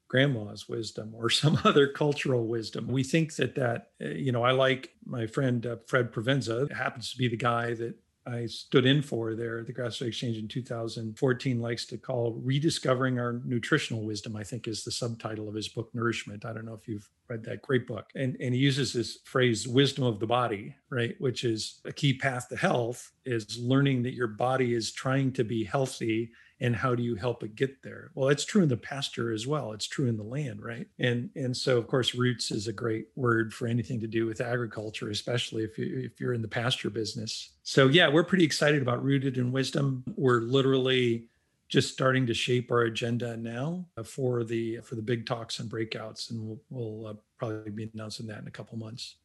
grandma's 0.07 0.69
wisdom 0.69 1.13
or 1.17 1.31
some 1.31 1.59
other 1.65 1.89
cultural 1.89 2.47
wisdom. 2.47 2.87
We 2.87 3.03
think 3.03 3.35
that 3.37 3.57
that, 3.57 3.89
uh, 4.01 4.11
you 4.11 4.31
know, 4.31 4.45
I 4.45 4.53
like 4.53 4.91
my 5.05 5.27
friend 5.27 5.67
uh, 5.67 5.77
Fred 5.87 6.13
Provenza, 6.13 6.71
happens 6.71 7.11
to 7.11 7.19
be 7.19 7.29
the 7.29 7.37
guy 7.37 7.75
that 7.75 7.97
I 8.27 8.47
stood 8.47 8.87
in 8.87 9.03
for 9.03 9.35
there 9.35 9.59
at 9.59 9.67
the 9.67 9.73
Grass-Fed 9.73 10.09
Exchange 10.09 10.37
in 10.39 10.49
2014 10.49 11.61
likes 11.61 11.87
to 11.87 11.99
call 11.99 12.41
Rediscovering 12.43 13.19
Our 13.19 13.41
Nutritional 13.45 14.05
Wisdom, 14.05 14.37
I 14.37 14.45
think 14.45 14.69
is 14.69 14.85
the 14.85 14.91
subtitle 14.91 15.49
of 15.49 15.55
his 15.55 15.69
book, 15.69 15.91
Nourishment. 15.93 16.45
I 16.45 16.53
don't 16.53 16.65
know 16.65 16.75
if 16.75 16.87
you've 16.87 17.09
read 17.29 17.45
that 17.45 17.63
great 17.63 17.87
book. 17.87 18.07
And, 18.15 18.37
and 18.41 18.55
he 18.55 18.61
uses 18.61 18.93
this 18.93 19.19
phrase, 19.25 19.67
wisdom 19.67 20.05
of 20.05 20.21
the 20.21 20.27
body, 20.27 20.75
right? 20.91 21.15
Which 21.19 21.45
is 21.45 21.81
a 21.85 21.93
key 21.93 22.15
path 22.15 22.49
to 22.51 22.57
health 22.57 23.11
is 23.25 23.59
learning 23.59 24.03
that 24.05 24.15
your 24.15 24.29
body 24.29 24.75
is 24.75 24.93
trying 24.93 25.33
to 25.33 25.45
be 25.45 25.65
healthy 25.65 26.31
and 26.63 26.77
how 26.77 26.95
do 26.95 27.03
you 27.03 27.17
help 27.17 27.43
it 27.43 27.57
get 27.57 27.83
there? 27.83 28.11
Well 28.15 28.29
it's 28.29 28.45
true 28.45 28.63
in 28.63 28.69
the 28.69 28.77
pasture 28.77 29.33
as 29.33 29.47
well. 29.47 29.73
It's 29.73 29.87
true 29.87 30.07
in 30.07 30.17
the 30.17 30.23
land 30.23 30.63
right? 30.63 30.87
And 30.99 31.29
and 31.37 31.55
so 31.55 31.77
of 31.77 31.87
course 31.89 32.15
roots 32.15 32.51
is 32.51 32.69
a 32.69 32.73
great 32.73 33.09
word 33.17 33.53
for 33.53 33.67
anything 33.67 34.01
to 34.01 34.07
do 34.07 34.25
with 34.25 34.41
agriculture 34.41 35.11
especially 35.11 35.65
if 35.65 35.77
you 35.77 36.01
if 36.05 36.21
you're 36.21 36.33
in 36.33 36.43
the 36.43 36.49
pasture 36.49 36.89
business. 36.89 37.51
So 37.65 37.89
yeah 37.89 38.09
we're 38.09 38.25
pretty 38.25 38.45
excited 38.45 38.81
about 38.81 39.05
rooted 39.05 39.37
in 39.37 39.53
wisdom. 39.53 40.05
We're 40.17 40.41
literally 40.41 41.29
just 41.69 41.93
starting 41.93 42.27
to 42.27 42.35
shape 42.35 42.71
our 42.71 42.83
agenda 42.83 43.37
now 43.37 43.85
for 44.05 44.45
the 44.45 44.79
for 44.85 44.95
the 44.95 45.03
big 45.03 45.27
talks 45.27 45.59
and 45.59 45.71
breakouts 45.71 46.31
and 46.31 46.47
we'll, 46.47 46.61
we'll 46.71 47.07
uh, 47.09 47.15
probably 47.39 47.71
be 47.71 47.91
announcing 47.93 48.27
that 48.29 48.39
in 48.39 48.47
a 48.47 48.51
couple 48.51 48.79
months. 48.79 49.17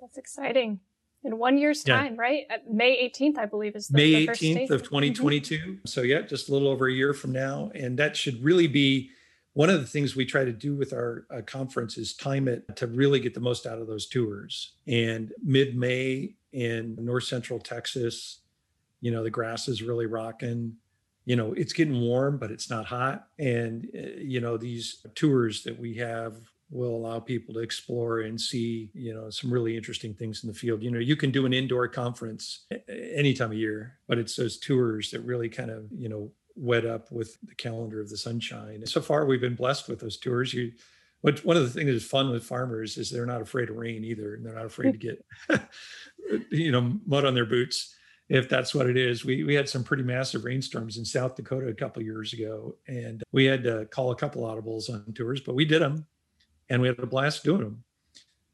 That's 0.00 0.18
exciting 0.18 0.80
in 1.24 1.38
one 1.38 1.58
year's 1.58 1.82
time, 1.82 2.16
right? 2.16 2.44
May 2.70 3.10
18th, 3.10 3.38
I 3.38 3.46
believe 3.46 3.74
is 3.74 3.88
the, 3.88 3.96
May 3.96 4.26
the 4.26 4.32
18th 4.32 4.70
of 4.70 4.82
2022. 4.82 5.56
Mm-hmm. 5.56 5.72
So 5.86 6.02
yeah, 6.02 6.20
just 6.20 6.48
a 6.48 6.52
little 6.52 6.68
over 6.68 6.86
a 6.86 6.92
year 6.92 7.14
from 7.14 7.32
now, 7.32 7.70
and 7.74 7.98
that 7.98 8.16
should 8.16 8.42
really 8.42 8.66
be 8.66 9.10
one 9.54 9.70
of 9.70 9.80
the 9.80 9.86
things 9.86 10.16
we 10.16 10.26
try 10.26 10.44
to 10.44 10.52
do 10.52 10.74
with 10.74 10.92
our 10.92 11.26
uh, 11.30 11.40
conference 11.42 11.96
is 11.96 12.12
time 12.12 12.48
it 12.48 12.76
to 12.76 12.86
really 12.88 13.20
get 13.20 13.34
the 13.34 13.40
most 13.40 13.66
out 13.66 13.78
of 13.78 13.86
those 13.86 14.06
tours. 14.06 14.72
And 14.86 15.32
mid-May 15.42 16.34
in 16.52 16.96
North 17.00 17.24
Central 17.24 17.60
Texas, 17.60 18.40
you 19.00 19.12
know, 19.12 19.22
the 19.22 19.30
grass 19.30 19.68
is 19.68 19.80
really 19.80 20.06
rocking. 20.06 20.74
You 21.24 21.36
know, 21.36 21.52
it's 21.52 21.72
getting 21.72 22.00
warm, 22.00 22.36
but 22.36 22.50
it's 22.50 22.68
not 22.68 22.84
hot. 22.84 23.28
And 23.38 23.88
uh, 23.96 24.18
you 24.18 24.40
know, 24.40 24.56
these 24.56 25.06
tours 25.14 25.62
that 25.62 25.78
we 25.78 25.94
have 25.94 26.36
will 26.74 26.96
allow 26.96 27.20
people 27.20 27.54
to 27.54 27.60
explore 27.60 28.20
and 28.22 28.40
see 28.40 28.90
you 28.94 29.14
know 29.14 29.30
some 29.30 29.52
really 29.52 29.76
interesting 29.76 30.12
things 30.12 30.42
in 30.42 30.48
the 30.48 30.54
field. 30.54 30.82
You 30.82 30.90
know 30.90 30.98
you 30.98 31.16
can 31.16 31.30
do 31.30 31.46
an 31.46 31.52
indoor 31.52 31.88
conference 31.88 32.66
any 32.88 33.32
time 33.32 33.52
of 33.52 33.56
year 33.56 33.98
but 34.08 34.18
it's 34.18 34.36
those 34.36 34.58
tours 34.58 35.10
that 35.12 35.20
really 35.20 35.48
kind 35.48 35.70
of 35.70 35.86
you 35.92 36.08
know 36.08 36.30
wet 36.56 36.84
up 36.84 37.10
with 37.10 37.36
the 37.42 37.54
calendar 37.54 38.00
of 38.00 38.10
the 38.10 38.16
sunshine. 38.16 38.84
So 38.86 39.00
far 39.00 39.24
we've 39.24 39.40
been 39.40 39.54
blessed 39.54 39.88
with 39.88 40.00
those 40.00 40.18
tours. 40.18 40.52
You 40.52 40.72
what 41.20 41.44
one 41.44 41.56
of 41.56 41.62
the 41.62 41.70
things 41.70 41.92
that's 41.92 42.04
fun 42.04 42.30
with 42.30 42.44
farmers 42.44 42.98
is 42.98 43.08
they're 43.08 43.24
not 43.24 43.40
afraid 43.40 43.70
of 43.70 43.76
rain 43.76 44.04
either 44.04 44.34
and 44.34 44.44
they're 44.44 44.54
not 44.54 44.66
afraid 44.66 44.92
to 44.92 44.98
get 44.98 45.24
you 46.50 46.72
know 46.72 46.98
mud 47.06 47.24
on 47.24 47.34
their 47.34 47.46
boots 47.46 47.94
if 48.28 48.48
that's 48.48 48.74
what 48.74 48.88
it 48.88 48.96
is. 48.96 49.24
We 49.24 49.44
we 49.44 49.54
had 49.54 49.68
some 49.68 49.84
pretty 49.84 50.02
massive 50.02 50.44
rainstorms 50.44 50.96
in 50.96 51.04
South 51.04 51.36
Dakota 51.36 51.68
a 51.68 51.74
couple 51.74 52.02
years 52.02 52.32
ago, 52.32 52.76
and 52.88 53.22
we 53.32 53.44
had 53.44 53.62
to 53.64 53.86
call 53.86 54.10
a 54.10 54.16
couple 54.16 54.42
audibles 54.42 54.90
on 54.90 55.12
tours, 55.12 55.40
but 55.40 55.54
we 55.54 55.64
did 55.64 55.82
them 55.82 56.06
and 56.68 56.80
we 56.80 56.88
had 56.88 56.98
a 56.98 57.06
blast 57.06 57.44
doing 57.44 57.60
them. 57.60 57.84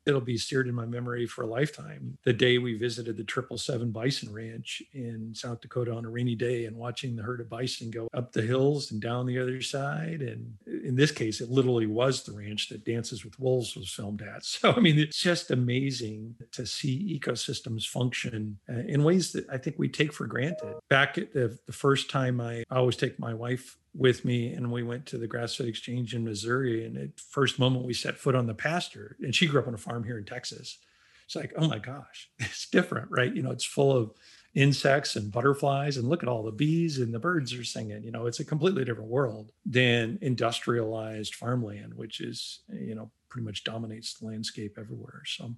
It'll 0.07 0.21
be 0.23 0.39
seared 0.39 0.67
in 0.67 0.75
my 0.75 0.87
memory 0.87 1.27
for 1.27 1.43
a 1.43 1.47
lifetime. 1.47 2.17
The 2.25 2.33
day 2.33 2.57
we 2.57 2.75
visited 2.75 3.19
the 3.19 3.25
Triple 3.25 3.59
Seven 3.59 3.91
Bison 3.91 4.33
Ranch 4.33 4.83
in 4.95 5.35
South 5.35 5.61
Dakota 5.61 5.93
on 5.93 6.07
a 6.07 6.11
rainy 6.11 6.35
day 6.35 6.65
and 6.65 6.75
watching 6.75 7.15
the 7.15 7.23
herd 7.23 7.41
of 7.41 7.51
bison 7.51 7.91
go 7.91 8.09
up 8.15 8.33
the 8.33 8.41
hills 8.43 8.91
and 8.91 9.01
down 9.01 9.27
the 9.27 9.39
other 9.39 9.61
side. 9.61 10.23
And 10.23 10.55
in 10.67 10.97
this 10.97 11.13
case, 11.13 11.43
it 11.43 11.51
literally 11.51 11.87
was 11.87 12.23
the 12.23 12.33
ranch 12.33 12.71
that 12.71 12.85
Dances 12.85 13.25
with 13.25 13.39
Wolves 13.39 13.77
was 13.77 13.93
filmed 13.93 14.23
at. 14.23 14.45
So, 14.61 14.73
I 14.73 14.81
mean, 14.81 14.99
it's 14.99 15.21
just 15.21 15.51
amazing 15.51 16.35
to 16.53 16.67
see 16.67 17.19
ecosystems 17.19 17.87
function 17.87 18.59
uh, 18.69 18.81
in 18.81 19.05
ways 19.05 19.33
that 19.33 19.49
I 19.49 19.59
think 19.59 19.79
we 19.79 19.89
take 19.89 20.13
for 20.13 20.27
granted. 20.27 20.75
Back 20.89 21.19
at 21.19 21.33
the, 21.33 21.59
the 21.67 21.73
first 21.73 22.11
time 22.11 22.41
I, 22.41 22.65
I 22.71 22.77
always 22.77 22.97
take 22.97 23.19
my 23.19 23.33
wife 23.33 23.79
with 23.95 24.25
me 24.25 24.53
and 24.53 24.71
we 24.71 24.83
went 24.83 25.07
to 25.07 25.19
the 25.19 25.27
grass-fed 25.27 25.67
exchange 25.67 26.15
in 26.15 26.25
missouri 26.25 26.85
and 26.85 26.97
at 26.97 27.19
first 27.19 27.59
moment 27.59 27.85
we 27.85 27.95
set 27.95 28.17
foot 28.17 28.35
on 28.35 28.47
the 28.47 28.55
pasture. 28.55 29.17
And 29.21 29.35
she 29.35 29.47
grew 29.47 29.61
up 29.61 29.67
on 29.67 29.75
a 29.75 29.79
farm 29.79 30.05
here 30.05 30.19
in 30.19 30.25
texas. 30.25 30.79
It's 31.27 31.37
like 31.37 31.53
oh 31.57 31.69
my 31.69 31.79
gosh 31.79 32.31
it's 32.39 32.69
different 32.69 33.09
right? 33.11 33.35
You 33.35 33.43
know 33.43 33.51
it's 33.51 33.65
full 33.65 33.97
of 33.97 34.13
insects 34.55 35.15
and 35.15 35.31
butterflies 35.31 35.97
and 35.97 36.09
look 36.09 36.25
at 36.25 36.29
all 36.29 36.43
the 36.43 36.51
bees 36.51 36.99
and 36.99 37.15
the 37.15 37.19
birds 37.19 37.53
are 37.55 37.65
singing. 37.65 38.05
You 38.05 38.13
know 38.13 38.27
it's 38.27 38.41
a 38.41 38.45
completely 38.45 38.85
different 38.85 39.11
world 39.11 39.53
than 39.67 40.19
industrialized 40.23 41.35
farmland 41.35 41.95
which 41.95 42.21
is 42.21 42.61
you 42.73 42.95
know 42.95 43.11
pretty 43.29 43.45
much 43.45 43.65
dominates 43.65 44.15
the 44.15 44.27
landscape 44.27 44.77
everywhere. 44.79 45.23
So 45.27 45.55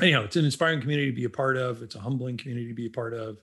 anyhow 0.00 0.24
it's 0.24 0.36
an 0.36 0.44
inspiring 0.44 0.80
community 0.80 1.10
to 1.10 1.16
be 1.16 1.24
a 1.24 1.30
part 1.30 1.56
of. 1.56 1.82
It's 1.82 1.96
a 1.96 2.00
humbling 2.00 2.36
community 2.36 2.68
to 2.68 2.74
be 2.74 2.86
a 2.86 2.90
part 2.90 3.14
of. 3.14 3.38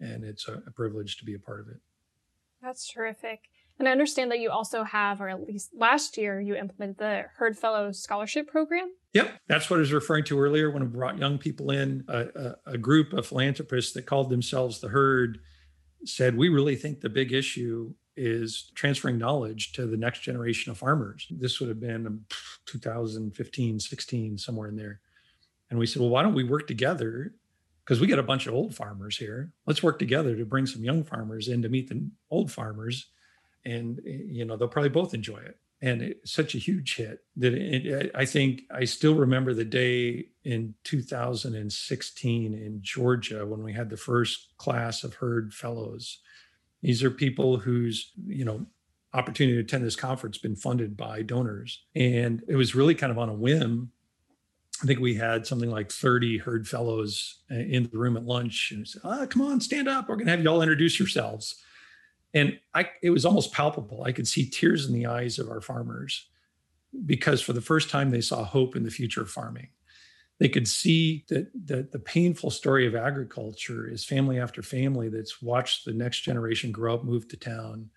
And 0.00 0.24
it's 0.24 0.48
a, 0.48 0.62
a 0.66 0.70
privilege 0.70 1.18
to 1.18 1.24
be 1.24 1.34
a 1.34 1.38
part 1.38 1.60
of 1.60 1.68
it 1.68 1.80
that's 2.64 2.90
terrific. 2.90 3.40
And 3.78 3.88
I 3.88 3.92
understand 3.92 4.30
that 4.30 4.38
you 4.38 4.50
also 4.50 4.84
have, 4.84 5.20
or 5.20 5.28
at 5.28 5.46
least 5.46 5.70
last 5.76 6.16
year, 6.16 6.40
you 6.40 6.54
implemented 6.54 6.98
the 6.98 7.24
Herd 7.36 7.58
Fellow 7.58 7.90
Scholarship 7.92 8.46
Program. 8.46 8.88
Yep, 9.14 9.32
that's 9.48 9.68
what 9.68 9.76
I 9.76 9.80
was 9.80 9.92
referring 9.92 10.24
to 10.24 10.40
earlier 10.40 10.70
when 10.70 10.82
I 10.82 10.86
brought 10.86 11.18
young 11.18 11.38
people 11.38 11.70
in. 11.70 12.04
A, 12.08 12.26
a, 12.66 12.72
a 12.72 12.78
group 12.78 13.12
of 13.12 13.26
philanthropists 13.26 13.92
that 13.92 14.06
called 14.06 14.30
themselves 14.30 14.80
the 14.80 14.88
Herd 14.88 15.38
said, 16.04 16.36
We 16.36 16.48
really 16.48 16.76
think 16.76 17.00
the 17.00 17.08
big 17.08 17.32
issue 17.32 17.94
is 18.16 18.70
transferring 18.76 19.18
knowledge 19.18 19.72
to 19.72 19.86
the 19.86 19.96
next 19.96 20.20
generation 20.20 20.70
of 20.70 20.78
farmers. 20.78 21.26
This 21.30 21.58
would 21.58 21.68
have 21.68 21.80
been 21.80 22.06
um, 22.06 22.24
2015, 22.66 23.80
16, 23.80 24.38
somewhere 24.38 24.68
in 24.68 24.76
there. 24.76 25.00
And 25.70 25.78
we 25.80 25.86
said, 25.86 26.00
Well, 26.00 26.10
why 26.10 26.22
don't 26.22 26.34
we 26.34 26.44
work 26.44 26.68
together 26.68 27.34
because 27.84 28.00
we 28.00 28.06
got 28.06 28.18
a 28.18 28.24
bunch 28.24 28.46
of 28.46 28.54
old 28.54 28.74
farmers 28.74 29.16
here. 29.16 29.52
Let's 29.66 29.82
work 29.82 29.98
together 29.98 30.36
to 30.36 30.44
bring 30.44 30.66
some 30.66 30.84
young 30.84 31.04
farmers 31.04 31.48
in 31.48 31.62
to 31.62 31.68
meet 31.68 31.88
the 31.88 32.08
old 32.30 32.50
farmers, 32.50 33.06
and 33.64 34.00
you 34.04 34.44
know 34.44 34.56
they'll 34.56 34.68
probably 34.68 34.90
both 34.90 35.14
enjoy 35.14 35.38
it. 35.38 35.58
And 35.82 36.00
it's 36.00 36.32
such 36.32 36.54
a 36.54 36.58
huge 36.58 36.96
hit 36.96 37.20
that 37.36 37.52
it, 37.52 38.10
I 38.14 38.24
think 38.24 38.62
I 38.70 38.84
still 38.84 39.14
remember 39.14 39.52
the 39.52 39.66
day 39.66 40.28
in 40.44 40.74
2016 40.84 42.54
in 42.54 42.78
Georgia 42.80 43.44
when 43.44 43.62
we 43.62 43.74
had 43.74 43.90
the 43.90 43.96
first 43.96 44.56
class 44.56 45.04
of 45.04 45.14
Herd 45.14 45.52
Fellows. 45.52 46.20
These 46.80 47.02
are 47.02 47.10
people 47.10 47.58
whose 47.58 48.12
you 48.26 48.46
know 48.46 48.66
opportunity 49.12 49.56
to 49.56 49.60
attend 49.60 49.84
this 49.84 49.94
conference 49.94 50.38
been 50.38 50.56
funded 50.56 50.96
by 50.96 51.20
donors, 51.20 51.84
and 51.94 52.42
it 52.48 52.56
was 52.56 52.74
really 52.74 52.94
kind 52.94 53.12
of 53.12 53.18
on 53.18 53.28
a 53.28 53.34
whim 53.34 53.90
I 54.82 54.86
think 54.86 55.00
we 55.00 55.14
had 55.14 55.46
something 55.46 55.70
like 55.70 55.90
30 55.90 56.38
herd 56.38 56.66
fellows 56.66 57.38
uh, 57.50 57.54
in 57.54 57.84
the 57.84 57.98
room 57.98 58.16
at 58.16 58.24
lunch 58.24 58.72
and 58.74 58.86
said, 58.86 59.02
ah, 59.04 59.26
come 59.26 59.42
on, 59.42 59.60
stand 59.60 59.88
up. 59.88 60.08
We're 60.08 60.16
going 60.16 60.26
to 60.26 60.32
have 60.32 60.42
you 60.42 60.48
all 60.48 60.62
introduce 60.62 60.98
yourselves. 60.98 61.62
And 62.34 62.58
I, 62.74 62.90
it 63.02 63.10
was 63.10 63.24
almost 63.24 63.52
palpable. 63.52 64.02
I 64.02 64.12
could 64.12 64.26
see 64.26 64.50
tears 64.50 64.86
in 64.86 64.92
the 64.92 65.06
eyes 65.06 65.38
of 65.38 65.48
our 65.48 65.60
farmers 65.60 66.28
because 67.06 67.40
for 67.40 67.52
the 67.52 67.60
first 67.60 67.90
time 67.90 68.10
they 68.10 68.20
saw 68.20 68.44
hope 68.44 68.74
in 68.76 68.82
the 68.82 68.90
future 68.90 69.22
of 69.22 69.30
farming. 69.30 69.68
They 70.40 70.48
could 70.48 70.66
see 70.66 71.24
that, 71.28 71.50
that 71.66 71.92
the 71.92 72.00
painful 72.00 72.50
story 72.50 72.86
of 72.86 72.96
agriculture 72.96 73.88
is 73.88 74.04
family 74.04 74.40
after 74.40 74.62
family 74.62 75.08
that's 75.08 75.40
watched 75.40 75.84
the 75.84 75.92
next 75.92 76.20
generation 76.20 76.72
grow 76.72 76.94
up, 76.94 77.04
move 77.04 77.28
to 77.28 77.36
town, 77.36 77.90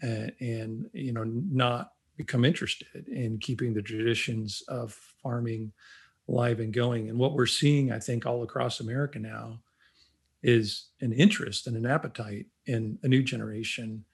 and, 0.00 0.32
and 0.40 0.86
you 0.92 1.12
know 1.12 1.24
not 1.24 1.90
become 2.16 2.44
interested 2.44 3.08
in 3.08 3.38
keeping 3.38 3.74
the 3.74 3.82
traditions 3.82 4.62
of 4.68 4.92
farming 5.20 5.72
alive 6.28 6.60
and 6.60 6.72
going. 6.72 7.08
And 7.08 7.18
what 7.18 7.34
we're 7.34 7.46
seeing, 7.46 7.92
I 7.92 7.98
think, 7.98 8.26
all 8.26 8.42
across 8.42 8.80
America 8.80 9.18
now 9.18 9.60
is 10.42 10.88
an 11.00 11.12
interest 11.12 11.66
and 11.66 11.76
an 11.76 11.86
appetite 11.86 12.46
in 12.66 12.98
a 13.02 13.08
new 13.08 13.22
generation. 13.22 14.04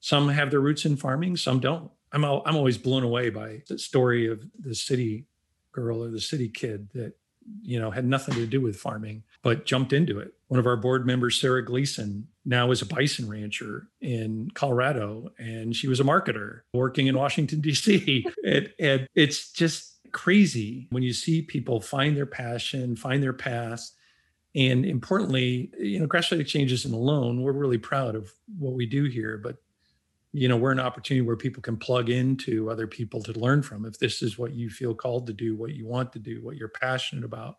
Some 0.00 0.28
have 0.28 0.50
their 0.50 0.60
roots 0.60 0.84
in 0.84 0.96
farming, 0.96 1.36
some 1.36 1.60
don't. 1.60 1.90
I'm, 2.12 2.24
I'm 2.24 2.56
always 2.56 2.78
blown 2.78 3.02
away 3.02 3.30
by 3.30 3.62
the 3.68 3.78
story 3.78 4.26
of 4.30 4.44
the 4.58 4.74
city 4.74 5.26
girl 5.72 6.04
or 6.04 6.10
the 6.10 6.20
city 6.20 6.48
kid 6.48 6.88
that 6.94 7.14
you 7.62 7.78
know 7.78 7.90
had 7.90 8.06
nothing 8.06 8.34
to 8.36 8.46
do 8.46 8.60
with 8.60 8.76
farming 8.76 9.22
but 9.42 9.66
jumped 9.66 9.92
into 9.92 10.18
it 10.18 10.32
one 10.48 10.58
of 10.58 10.66
our 10.66 10.76
board 10.76 11.04
members 11.04 11.38
sarah 11.38 11.62
gleason 11.62 12.26
now 12.46 12.70
is 12.70 12.80
a 12.80 12.86
bison 12.86 13.28
rancher 13.28 13.88
in 14.00 14.50
colorado 14.54 15.30
and 15.38 15.76
she 15.76 15.86
was 15.86 16.00
a 16.00 16.04
marketer 16.04 16.60
working 16.72 17.06
in 17.06 17.18
washington 17.18 17.60
d.c 17.60 18.24
and, 18.46 18.72
and 18.78 19.08
it's 19.14 19.52
just 19.52 19.93
crazy 20.14 20.86
when 20.90 21.02
you 21.02 21.12
see 21.12 21.42
people 21.42 21.80
find 21.80 22.16
their 22.16 22.24
passion 22.24 22.96
find 22.96 23.22
their 23.22 23.32
path 23.32 23.90
and 24.54 24.86
importantly 24.86 25.70
you 25.78 25.98
know 25.98 26.06
grass-fed 26.06 26.40
exchange 26.40 26.72
isn't 26.72 26.94
alone. 26.94 27.42
We're 27.42 27.52
really 27.52 27.78
proud 27.78 28.14
of 28.14 28.32
what 28.56 28.74
we 28.74 28.86
do 28.86 29.04
here 29.04 29.36
but 29.36 29.56
you 30.32 30.48
know 30.48 30.56
we're 30.56 30.72
an 30.72 30.80
opportunity 30.80 31.26
where 31.26 31.36
people 31.36 31.62
can 31.62 31.76
plug 31.76 32.08
into 32.08 32.70
other 32.70 32.86
people 32.86 33.20
to 33.24 33.38
learn 33.38 33.60
from. 33.60 33.84
If 33.84 33.98
this 33.98 34.22
is 34.22 34.38
what 34.38 34.54
you 34.54 34.70
feel 34.70 34.94
called 34.94 35.26
to 35.26 35.32
do 35.32 35.56
what 35.56 35.74
you 35.74 35.86
want 35.86 36.12
to 36.12 36.20
do 36.20 36.42
what 36.42 36.56
you're 36.56 36.68
passionate 36.68 37.24
about 37.24 37.56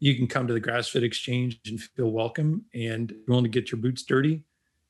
you 0.00 0.16
can 0.16 0.26
come 0.26 0.48
to 0.48 0.54
the 0.54 0.60
grass-fed 0.60 1.04
exchange 1.04 1.60
and 1.66 1.80
feel 1.80 2.10
welcome. 2.10 2.64
And 2.74 3.14
willing 3.28 3.44
to 3.44 3.50
get 3.50 3.70
your 3.70 3.80
boots 3.80 4.02
dirty 4.02 4.42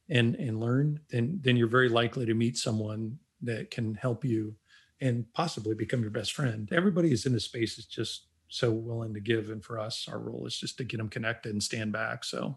and 0.09 0.37
and 0.37 0.61
learn 0.61 1.01
then 1.11 1.41
then 1.43 1.57
you're 1.57 1.67
very 1.67 1.89
likely 1.89 2.27
to 2.27 2.35
meet 2.35 2.57
someone 2.57 3.19
that 3.43 3.71
can 3.71 3.95
help 3.95 4.25
you 4.25 4.55
and 5.03 5.31
possibly 5.35 5.75
become 5.75 6.01
your 6.01 6.11
best 6.11 6.33
friend 6.33 6.71
everybody 6.73 7.13
is 7.13 7.27
in 7.27 7.33
the 7.33 7.41
space 7.41 7.79
is 7.79 7.85
just 7.85 8.27
so 8.49 8.71
willing 8.71 9.13
to 9.13 9.21
give 9.21 9.51
and 9.51 9.65
for 9.65 9.79
us 9.79 10.09
our 10.11 10.19
role 10.19 10.47
is 10.47 10.57
just 10.57 10.79
to 10.79 10.85
get 10.85 10.97
them 10.97 11.09
connected 11.09 11.53
and 11.53 11.63
stand 11.63 11.93
back 11.93 12.25
so 12.25 12.57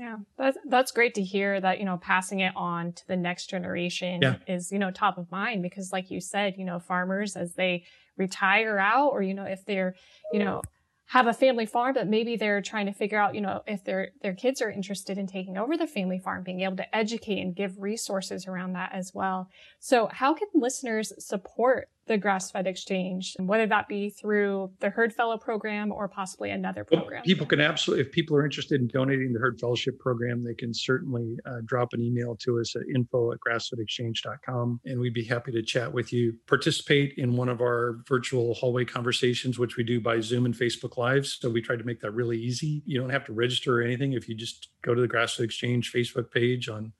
yeah, 0.00 0.16
that's 0.38 0.56
that's 0.66 0.92
great 0.92 1.14
to 1.16 1.22
hear 1.22 1.60
that, 1.60 1.78
you 1.78 1.84
know, 1.84 1.98
passing 1.98 2.40
it 2.40 2.54
on 2.56 2.94
to 2.94 3.06
the 3.06 3.18
next 3.18 3.50
generation 3.50 4.22
yeah. 4.22 4.36
is, 4.46 4.72
you 4.72 4.78
know, 4.78 4.90
top 4.90 5.18
of 5.18 5.30
mind 5.30 5.62
because 5.62 5.92
like 5.92 6.10
you 6.10 6.22
said, 6.22 6.54
you 6.56 6.64
know, 6.64 6.78
farmers 6.78 7.36
as 7.36 7.52
they 7.52 7.84
retire 8.16 8.78
out 8.78 9.08
or, 9.08 9.20
you 9.20 9.34
know, 9.34 9.44
if 9.44 9.66
they're, 9.66 9.94
you 10.32 10.38
know, 10.38 10.62
have 11.10 11.26
a 11.26 11.34
family 11.34 11.66
farm, 11.66 11.92
but 11.92 12.06
maybe 12.06 12.36
they're 12.36 12.62
trying 12.62 12.86
to 12.86 12.92
figure 12.92 13.18
out, 13.18 13.34
you 13.34 13.40
know, 13.40 13.62
if 13.66 13.82
their 13.82 14.10
their 14.22 14.32
kids 14.32 14.62
are 14.62 14.70
interested 14.70 15.18
in 15.18 15.26
taking 15.26 15.58
over 15.58 15.76
the 15.76 15.86
family 15.88 16.20
farm, 16.20 16.44
being 16.44 16.60
able 16.60 16.76
to 16.76 16.96
educate 16.96 17.40
and 17.40 17.56
give 17.56 17.80
resources 17.80 18.46
around 18.46 18.74
that 18.74 18.92
as 18.92 19.10
well. 19.12 19.48
So 19.80 20.08
how 20.12 20.34
can 20.34 20.46
listeners 20.54 21.12
support 21.18 21.88
the 22.10 22.18
grass 22.18 22.50
fed 22.50 22.66
exchange, 22.66 23.36
whether 23.38 23.68
that 23.68 23.86
be 23.86 24.10
through 24.10 24.68
the 24.80 24.90
Herd 24.90 25.12
Fellow 25.12 25.38
program 25.38 25.92
or 25.92 26.08
possibly 26.08 26.50
another 26.50 26.82
program? 26.82 27.18
Well, 27.18 27.22
people 27.22 27.46
can 27.46 27.60
absolutely, 27.60 28.04
if 28.04 28.10
people 28.10 28.36
are 28.36 28.44
interested 28.44 28.80
in 28.80 28.88
donating 28.88 29.32
the 29.32 29.38
Herd 29.38 29.60
Fellowship 29.60 29.96
program, 30.00 30.42
they 30.42 30.54
can 30.54 30.74
certainly 30.74 31.36
uh, 31.46 31.58
drop 31.64 31.92
an 31.92 32.02
email 32.02 32.34
to 32.40 32.58
us 32.58 32.74
at 32.74 32.82
info 32.92 33.30
at 33.30 33.38
grassfedexchange.com 33.38 34.80
and 34.84 34.98
we'd 34.98 35.14
be 35.14 35.22
happy 35.22 35.52
to 35.52 35.62
chat 35.62 35.92
with 35.92 36.12
you. 36.12 36.34
Participate 36.48 37.14
in 37.16 37.36
one 37.36 37.48
of 37.48 37.60
our 37.60 38.00
virtual 38.08 38.54
hallway 38.54 38.84
conversations, 38.84 39.56
which 39.56 39.76
we 39.76 39.84
do 39.84 40.00
by 40.00 40.18
Zoom 40.18 40.46
and 40.46 40.54
Facebook 40.54 40.96
Lives. 40.96 41.38
So 41.40 41.48
we 41.48 41.62
try 41.62 41.76
to 41.76 41.84
make 41.84 42.00
that 42.00 42.10
really 42.10 42.40
easy. 42.40 42.82
You 42.86 42.98
don't 42.98 43.10
have 43.10 43.24
to 43.26 43.32
register 43.32 43.78
or 43.78 43.82
anything 43.82 44.14
if 44.14 44.28
you 44.28 44.34
just 44.34 44.70
go 44.82 44.96
to 44.96 45.00
the 45.00 45.06
Grass 45.06 45.36
Fed 45.36 45.44
Exchange 45.44 45.92
Facebook 45.92 46.32
page 46.32 46.68
on 46.68 46.92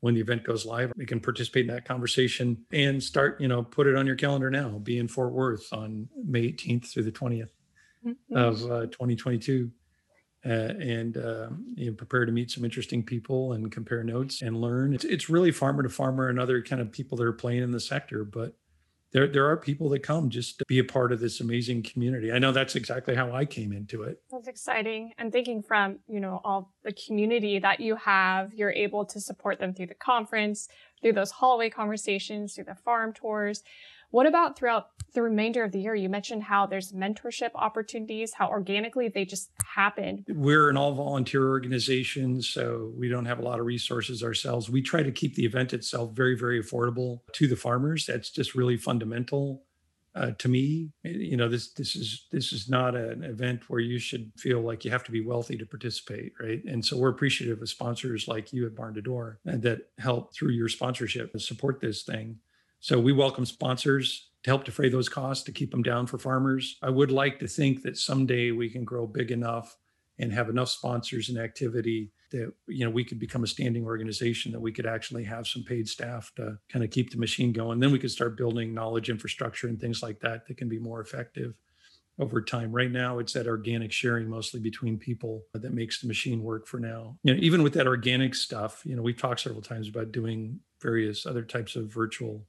when 0.00 0.14
the 0.14 0.20
event 0.20 0.44
goes 0.44 0.64
live. 0.64 0.92
You 0.96 1.06
can 1.06 1.20
participate 1.20 1.68
in 1.68 1.74
that 1.74 1.84
conversation 1.84 2.64
and 2.72 3.02
start, 3.02 3.40
you 3.40 3.48
know, 3.48 3.62
put 3.62 3.86
it 3.86 3.96
on 3.96 4.06
your 4.06 4.16
calendar 4.16 4.50
now. 4.50 4.70
Be 4.78 4.98
in 4.98 5.08
Fort 5.08 5.32
Worth 5.32 5.72
on 5.72 6.08
May 6.24 6.52
18th 6.52 6.86
through 6.86 7.04
the 7.04 7.12
20th 7.12 7.50
mm-hmm. 8.06 8.36
of 8.36 8.62
uh, 8.64 8.86
2022. 8.86 9.70
Uh, 10.46 10.50
and 10.50 11.16
uh, 11.16 11.48
you 11.74 11.86
know, 11.86 11.92
prepare 11.92 12.24
to 12.24 12.30
meet 12.30 12.48
some 12.48 12.64
interesting 12.64 13.02
people 13.02 13.54
and 13.54 13.72
compare 13.72 14.04
notes 14.04 14.40
and 14.40 14.60
learn. 14.60 14.94
It's, 14.94 15.04
it's 15.04 15.28
really 15.28 15.50
farmer 15.50 15.82
to 15.82 15.88
farmer 15.88 16.28
and 16.28 16.38
other 16.38 16.62
kind 16.62 16.80
of 16.80 16.92
people 16.92 17.18
that 17.18 17.24
are 17.24 17.32
playing 17.32 17.64
in 17.64 17.72
the 17.72 17.80
sector, 17.80 18.24
but 18.24 18.54
there 19.12 19.26
there 19.26 19.46
are 19.46 19.56
people 19.56 19.88
that 19.90 20.02
come 20.02 20.28
just 20.28 20.58
to 20.58 20.64
be 20.68 20.78
a 20.78 20.84
part 20.84 21.12
of 21.12 21.20
this 21.20 21.40
amazing 21.40 21.82
community. 21.82 22.32
I 22.32 22.38
know 22.38 22.52
that's 22.52 22.76
exactly 22.76 23.14
how 23.14 23.32
I 23.32 23.44
came 23.44 23.72
into 23.72 24.02
it. 24.02 24.20
That's 24.30 24.48
exciting. 24.48 25.12
And 25.18 25.32
thinking 25.32 25.62
from, 25.62 25.98
you 26.08 26.20
know, 26.20 26.40
all 26.44 26.72
the 26.84 26.92
community 26.92 27.58
that 27.58 27.80
you 27.80 27.96
have, 27.96 28.52
you're 28.52 28.72
able 28.72 29.04
to 29.06 29.20
support 29.20 29.58
them 29.58 29.72
through 29.72 29.86
the 29.86 29.94
conference, 29.94 30.68
through 31.00 31.14
those 31.14 31.30
hallway 31.30 31.70
conversations, 31.70 32.54
through 32.54 32.64
the 32.64 32.74
farm 32.74 33.12
tours. 33.12 33.62
What 34.10 34.26
about 34.26 34.56
throughout 34.56 34.88
the 35.12 35.22
remainder 35.22 35.62
of 35.64 35.72
the 35.72 35.80
year? 35.80 35.94
You 35.94 36.08
mentioned 36.08 36.42
how 36.42 36.66
there's 36.66 36.92
mentorship 36.92 37.50
opportunities, 37.54 38.32
how 38.34 38.48
organically 38.48 39.08
they 39.08 39.24
just 39.24 39.50
happened. 39.74 40.24
We're 40.28 40.70
an 40.70 40.76
all 40.76 40.94
volunteer 40.94 41.48
organization, 41.48 42.40
so 42.40 42.92
we 42.96 43.08
don't 43.08 43.26
have 43.26 43.38
a 43.38 43.42
lot 43.42 43.60
of 43.60 43.66
resources 43.66 44.22
ourselves. 44.22 44.70
We 44.70 44.80
try 44.80 45.02
to 45.02 45.12
keep 45.12 45.34
the 45.34 45.44
event 45.44 45.74
itself 45.74 46.12
very, 46.12 46.36
very 46.36 46.62
affordable 46.62 47.20
to 47.32 47.46
the 47.46 47.56
farmers. 47.56 48.06
That's 48.06 48.30
just 48.30 48.54
really 48.54 48.78
fundamental. 48.78 49.64
Uh, 50.14 50.32
to 50.38 50.48
me, 50.48 50.90
you 51.04 51.36
know, 51.36 51.48
this 51.48 51.72
this 51.74 51.94
is 51.94 52.26
this 52.32 52.52
is 52.52 52.68
not 52.68 52.96
an 52.96 53.22
event 53.22 53.68
where 53.68 53.78
you 53.78 53.98
should 53.98 54.32
feel 54.36 54.60
like 54.62 54.84
you 54.84 54.90
have 54.90 55.04
to 55.04 55.12
be 55.12 55.20
wealthy 55.20 55.56
to 55.56 55.66
participate, 55.66 56.32
right? 56.40 56.64
And 56.64 56.84
so 56.84 56.96
we're 56.96 57.10
appreciative 57.10 57.60
of 57.60 57.68
sponsors 57.68 58.26
like 58.26 58.52
you 58.52 58.66
at 58.66 58.74
Barn2Door 58.74 59.36
that 59.44 59.90
help 59.98 60.34
through 60.34 60.52
your 60.52 60.68
sponsorship 60.68 61.38
support 61.40 61.80
this 61.80 62.02
thing. 62.02 62.38
So 62.80 62.98
we 62.98 63.12
welcome 63.12 63.44
sponsors 63.44 64.30
to 64.44 64.50
help 64.50 64.64
defray 64.64 64.88
those 64.88 65.08
costs 65.08 65.44
to 65.44 65.52
keep 65.52 65.72
them 65.72 65.82
down 65.82 66.06
for 66.06 66.16
farmers. 66.16 66.76
I 66.80 66.90
would 66.90 67.10
like 67.10 67.40
to 67.40 67.48
think 67.48 67.82
that 67.82 67.98
someday 67.98 68.52
we 68.52 68.70
can 68.70 68.84
grow 68.84 69.04
big 69.04 69.32
enough 69.32 69.76
and 70.20 70.32
have 70.32 70.48
enough 70.48 70.68
sponsors 70.68 71.28
and 71.28 71.38
activity 71.38 72.12
that 72.30 72.52
you 72.68 72.84
know 72.84 72.90
we 72.90 73.04
could 73.04 73.18
become 73.18 73.42
a 73.42 73.48
standing 73.48 73.84
organization 73.84 74.52
that 74.52 74.60
we 74.60 74.70
could 74.70 74.86
actually 74.86 75.24
have 75.24 75.46
some 75.46 75.64
paid 75.64 75.88
staff 75.88 76.30
to 76.36 76.56
kind 76.70 76.84
of 76.84 76.90
keep 76.90 77.10
the 77.10 77.18
machine 77.18 77.52
going. 77.52 77.80
Then 77.80 77.90
we 77.90 77.98
could 77.98 78.12
start 78.12 78.36
building 78.36 78.74
knowledge 78.74 79.10
infrastructure 79.10 79.66
and 79.66 79.80
things 79.80 80.02
like 80.02 80.20
that 80.20 80.46
that 80.46 80.56
can 80.56 80.68
be 80.68 80.78
more 80.78 81.00
effective 81.00 81.58
over 82.20 82.40
time. 82.40 82.70
Right 82.70 82.92
now 82.92 83.18
it's 83.18 83.32
that 83.32 83.48
organic 83.48 83.90
sharing 83.90 84.28
mostly 84.28 84.60
between 84.60 84.98
people 84.98 85.42
that 85.52 85.74
makes 85.74 86.00
the 86.00 86.06
machine 86.06 86.44
work 86.44 86.68
for 86.68 86.78
now. 86.78 87.16
You 87.24 87.34
know 87.34 87.40
even 87.42 87.64
with 87.64 87.74
that 87.74 87.88
organic 87.88 88.36
stuff 88.36 88.82
you 88.84 88.94
know 88.94 89.02
we've 89.02 89.18
talked 89.18 89.40
several 89.40 89.62
times 89.62 89.88
about 89.88 90.12
doing 90.12 90.60
various 90.80 91.26
other 91.26 91.42
types 91.42 91.74
of 91.74 91.92
virtual 91.92 92.46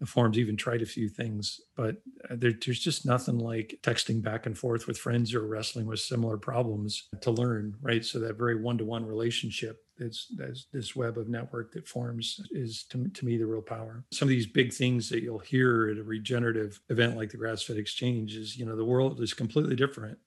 the 0.00 0.06
forums 0.06 0.38
even 0.38 0.56
tried 0.56 0.82
a 0.82 0.86
few 0.86 1.08
things, 1.08 1.60
but 1.76 1.96
uh, 2.30 2.36
there, 2.36 2.52
there's 2.64 2.78
just 2.78 3.04
nothing 3.04 3.38
like 3.38 3.78
texting 3.82 4.22
back 4.22 4.46
and 4.46 4.56
forth 4.56 4.86
with 4.86 4.98
friends 4.98 5.34
are 5.34 5.46
wrestling 5.46 5.86
with 5.86 6.00
similar 6.00 6.38
problems 6.38 7.08
to 7.20 7.30
learn, 7.30 7.74
right? 7.80 8.04
So 8.04 8.18
that 8.20 8.38
very 8.38 8.60
one-to-one 8.60 9.04
relationship 9.04 9.82
that's, 9.98 10.28
that's 10.36 10.66
this 10.72 10.94
web 10.94 11.18
of 11.18 11.28
network 11.28 11.72
that 11.72 11.88
forms 11.88 12.40
is 12.52 12.84
to, 12.90 13.08
to 13.08 13.24
me 13.26 13.36
the 13.36 13.46
real 13.46 13.62
power. 13.62 14.04
Some 14.12 14.26
of 14.26 14.30
these 14.30 14.46
big 14.46 14.72
things 14.72 15.08
that 15.08 15.22
you'll 15.22 15.40
hear 15.40 15.90
at 15.90 15.98
a 15.98 16.04
regenerative 16.04 16.80
event 16.88 17.16
like 17.16 17.30
the 17.30 17.36
Grass-Fed 17.36 17.76
Exchange 17.76 18.36
is, 18.36 18.56
you 18.56 18.64
know, 18.64 18.76
the 18.76 18.84
world 18.84 19.20
is 19.20 19.34
completely 19.34 19.74
different. 19.74 20.18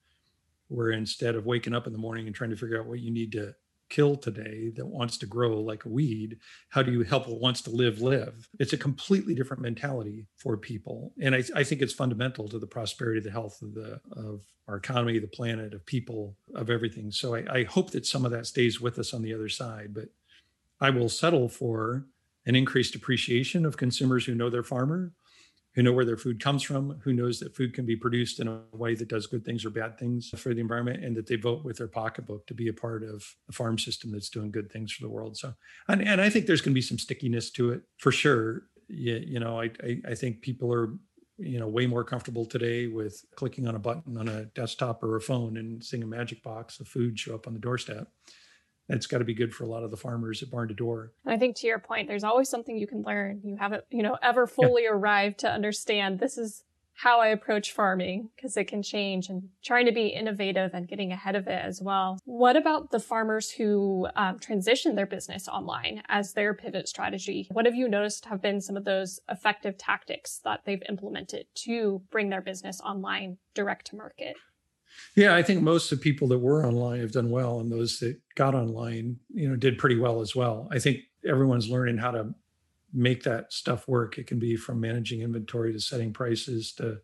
Where 0.68 0.92
instead 0.92 1.36
of 1.36 1.46
waking 1.46 1.74
up 1.74 1.86
in 1.86 1.92
the 1.92 2.00
morning 2.00 2.28
and 2.28 2.34
trying 2.36 2.52
to 2.52 2.56
figure 2.56 2.80
out 2.80 2.86
what 2.86 3.02
you 3.02 3.12
need 3.12 3.34
to 3.34 3.54
kill 3.92 4.16
today 4.16 4.72
that 4.76 4.86
wants 4.88 5.18
to 5.18 5.26
grow 5.26 5.60
like 5.60 5.86
a 5.86 5.90
weed 5.90 6.38
how 6.70 6.82
do 6.82 6.92
you 6.92 7.04
help 7.04 7.28
what 7.28 7.42
wants 7.42 7.62
to 7.62 7.70
live 7.70 8.02
live? 8.02 8.48
It's 8.58 8.72
a 8.72 8.78
completely 8.78 9.36
different 9.36 9.62
mentality 9.62 10.26
for 10.38 10.56
people. 10.56 11.14
And 11.22 11.36
I, 11.36 11.44
I, 11.54 11.64
think 11.64 11.82
it's 11.82 11.94
fundamental 11.94 12.48
to 12.48 12.58
the 12.58 12.66
prosperity 12.66 13.20
the 13.20 13.30
health 13.30 13.62
of 13.62 13.74
the 13.74 14.00
of 14.14 14.42
our 14.70 14.78
economy 14.78 15.20
the 15.20 15.28
planet 15.28 15.74
of 15.74 15.86
people 15.86 16.38
of 16.56 16.70
everything. 16.70 17.12
So 17.12 17.36
I, 17.36 17.44
I 17.52 17.64
hope 17.66 17.92
that 17.92 18.06
some 18.06 18.24
of 18.24 18.32
that 18.32 18.48
stays 18.48 18.80
with 18.80 18.98
us 18.98 19.14
on 19.14 19.22
the 19.22 19.34
other 19.34 19.50
side. 19.50 19.94
But 19.94 20.06
i 20.80 20.90
will 20.90 21.10
settle 21.10 21.50
for 21.50 22.06
an 22.46 22.56
increased 22.56 22.96
appreciation 22.96 23.66
of 23.66 23.78
consumers 23.78 24.26
who 24.26 24.34
know 24.34 24.50
their 24.50 24.64
farmer 24.64 25.12
who 25.74 25.84
know 25.84 25.94
where 25.94 26.06
their 26.06 26.18
food 26.18 26.42
comes 26.42 26.64
from, 26.64 27.00
who 27.04 27.14
knows 27.14 27.40
that 27.40 27.56
food 27.56 27.74
can 27.74 27.86
be 27.86 27.96
produced 27.96 28.40
in 28.40 28.48
a 28.48 28.62
way 28.74 28.94
that 28.96 29.08
does 29.08 29.28
good 29.28 29.46
things 29.46 29.64
or 29.66 29.70
bad 29.70 29.98
things 29.98 30.30
for 30.38 30.54
the 30.54 30.60
environment, 30.60 31.04
and 31.04 31.16
that 31.16 31.28
they 31.28 31.36
vote 31.36 31.64
with 31.64 31.78
their 31.78 31.88
pocketbook 31.88 32.46
to 32.48 32.54
be 32.54 32.68
a 32.68 32.74
part 32.74 33.04
of 33.04 33.24
a 33.50 33.54
farm 33.54 33.78
system 33.78 34.12
that's 34.12 34.30
doing 34.30 34.52
good 34.52 34.72
things 34.72 34.92
for 34.92 35.04
the 35.04 35.10
world. 35.10 35.38
So, 35.38 35.54
and, 35.88 36.02
and 36.02 36.20
I 36.20 36.30
think 36.30 36.46
there's 36.46 36.62
going 36.62 36.74
to 36.74 36.76
be 36.76 36.82
some 36.82 37.00
stickiness 37.00 37.52
to 37.52 37.72
it 37.72 37.82
for 37.98 38.12
sure. 38.12 38.64
You, 38.88 39.24
you 39.26 39.40
know, 39.40 39.62
I, 39.62 39.72
I, 39.84 40.02
I 40.10 40.16
think 40.16 40.42
people 40.42 40.74
are 40.74 40.94
you 41.38 41.60
know 41.60 41.68
way 41.68 41.88
more 41.88 42.04
comfortable 42.04 42.46
today 42.46 42.88
with 42.88 43.24
clicking 43.36 43.68
on 43.68 43.76
a 43.76 43.80
button 43.80 44.18
on 44.18 44.28
a 44.28 44.46
desktop 44.46 45.04
or 45.04 45.16
a 45.16 45.22
phone 45.22 45.58
and 45.58 45.84
seeing 45.84 46.04
a 46.04 46.08
magic 46.08 46.44
box 46.44 46.80
of 46.80 46.88
food 46.88 47.18
show 47.18 47.34
up 47.34 47.48
on 47.48 47.54
the 47.54 47.60
doorstep 47.60 48.08
it's 48.94 49.08
got 49.08 49.20
to 49.20 49.24
be 49.24 49.34
good 49.34 49.54
for 49.54 49.64
a 49.64 49.68
lot 49.68 49.84
of 49.84 49.92
the 49.92 49.98
farmers 49.98 50.44
at 50.44 50.50
Barn2Door. 50.50 51.10
I 51.26 51.38
think 51.38 51.56
to 51.58 51.68
your 51.68 51.80
point, 51.80 52.08
there's 52.08 52.24
always 52.24 52.50
something 52.50 52.78
you 52.78 52.88
can 52.88 53.04
learn. 53.04 53.42
You 53.44 53.58
haven't, 53.58 53.84
you 53.90 54.04
know, 54.04 54.18
ever 54.22 54.48
fully 54.48 54.84
yeah. 54.84 54.92
arrived 54.92 55.40
to 55.40 55.50
understand 55.50 56.20
this 56.20 56.38
is 56.38 56.64
how 57.02 57.20
I 57.20 57.28
approach 57.28 57.72
farming 57.72 58.30
because 58.36 58.56
it 58.58 58.66
can 58.66 58.84
change 58.84 59.30
and 59.30 59.50
trying 59.64 59.88
to 59.88 59.92
be 59.92 60.08
innovative 60.08 60.72
and 60.74 60.88
getting 60.88 61.12
ahead 61.12 61.36
of 61.36 61.48
it 61.48 61.60
as 61.64 61.82
well. 61.82 62.20
What 62.26 62.56
about 62.56 62.92
the 62.92 63.00
farmers 63.00 63.50
who 63.50 64.08
um, 64.16 64.38
transition 64.38 64.96
their 64.96 65.08
business 65.08 65.48
online 65.48 66.04
as 66.10 66.34
their 66.34 66.54
pivot 66.54 66.88
strategy? 66.88 67.48
What 67.52 67.66
have 67.66 67.76
you 67.76 67.88
noticed 67.88 68.26
have 68.26 68.42
been 68.42 68.62
some 68.62 68.78
of 68.78 68.86
those 68.86 69.20
effective 69.30 69.78
tactics 69.80 70.42
that 70.44 70.62
they've 70.66 70.84
implemented 70.90 71.48
to 71.64 72.04
bring 72.12 72.30
their 72.30 72.42
business 72.42 72.80
online 72.82 73.38
direct 73.56 73.88
to 73.88 73.96
market? 73.96 74.36
Yeah, 75.16 75.36
I 75.36 75.44
think 75.44 75.62
most 75.62 75.92
of 75.92 76.00
the 76.00 76.04
people 76.04 76.28
that 76.30 76.40
were 76.40 76.66
online 76.66 77.02
have 77.02 77.12
done 77.12 77.30
well, 77.30 77.60
and 77.60 77.72
those 77.72 78.00
that 78.00 78.20
got 78.36 78.56
online, 78.56 79.18
you 79.34 79.50
know, 79.50 79.56
did 79.56 79.78
pretty 79.78 80.00
well 80.00 80.22
as 80.22 80.36
well. 80.36 80.70
I 80.72 80.80
think 80.80 81.00
everyone's 81.28 81.70
learning 81.70 81.98
how 81.98 82.12
to 82.12 82.34
make 82.94 83.24
that 83.24 83.52
stuff 83.52 83.88
work. 83.88 84.18
It 84.18 84.28
can 84.28 84.40
be 84.40 84.56
from 84.56 84.80
managing 84.80 85.22
inventory 85.22 85.74
to 85.74 85.80
setting 85.80 86.14
prices 86.14 86.74
to, 86.74 87.00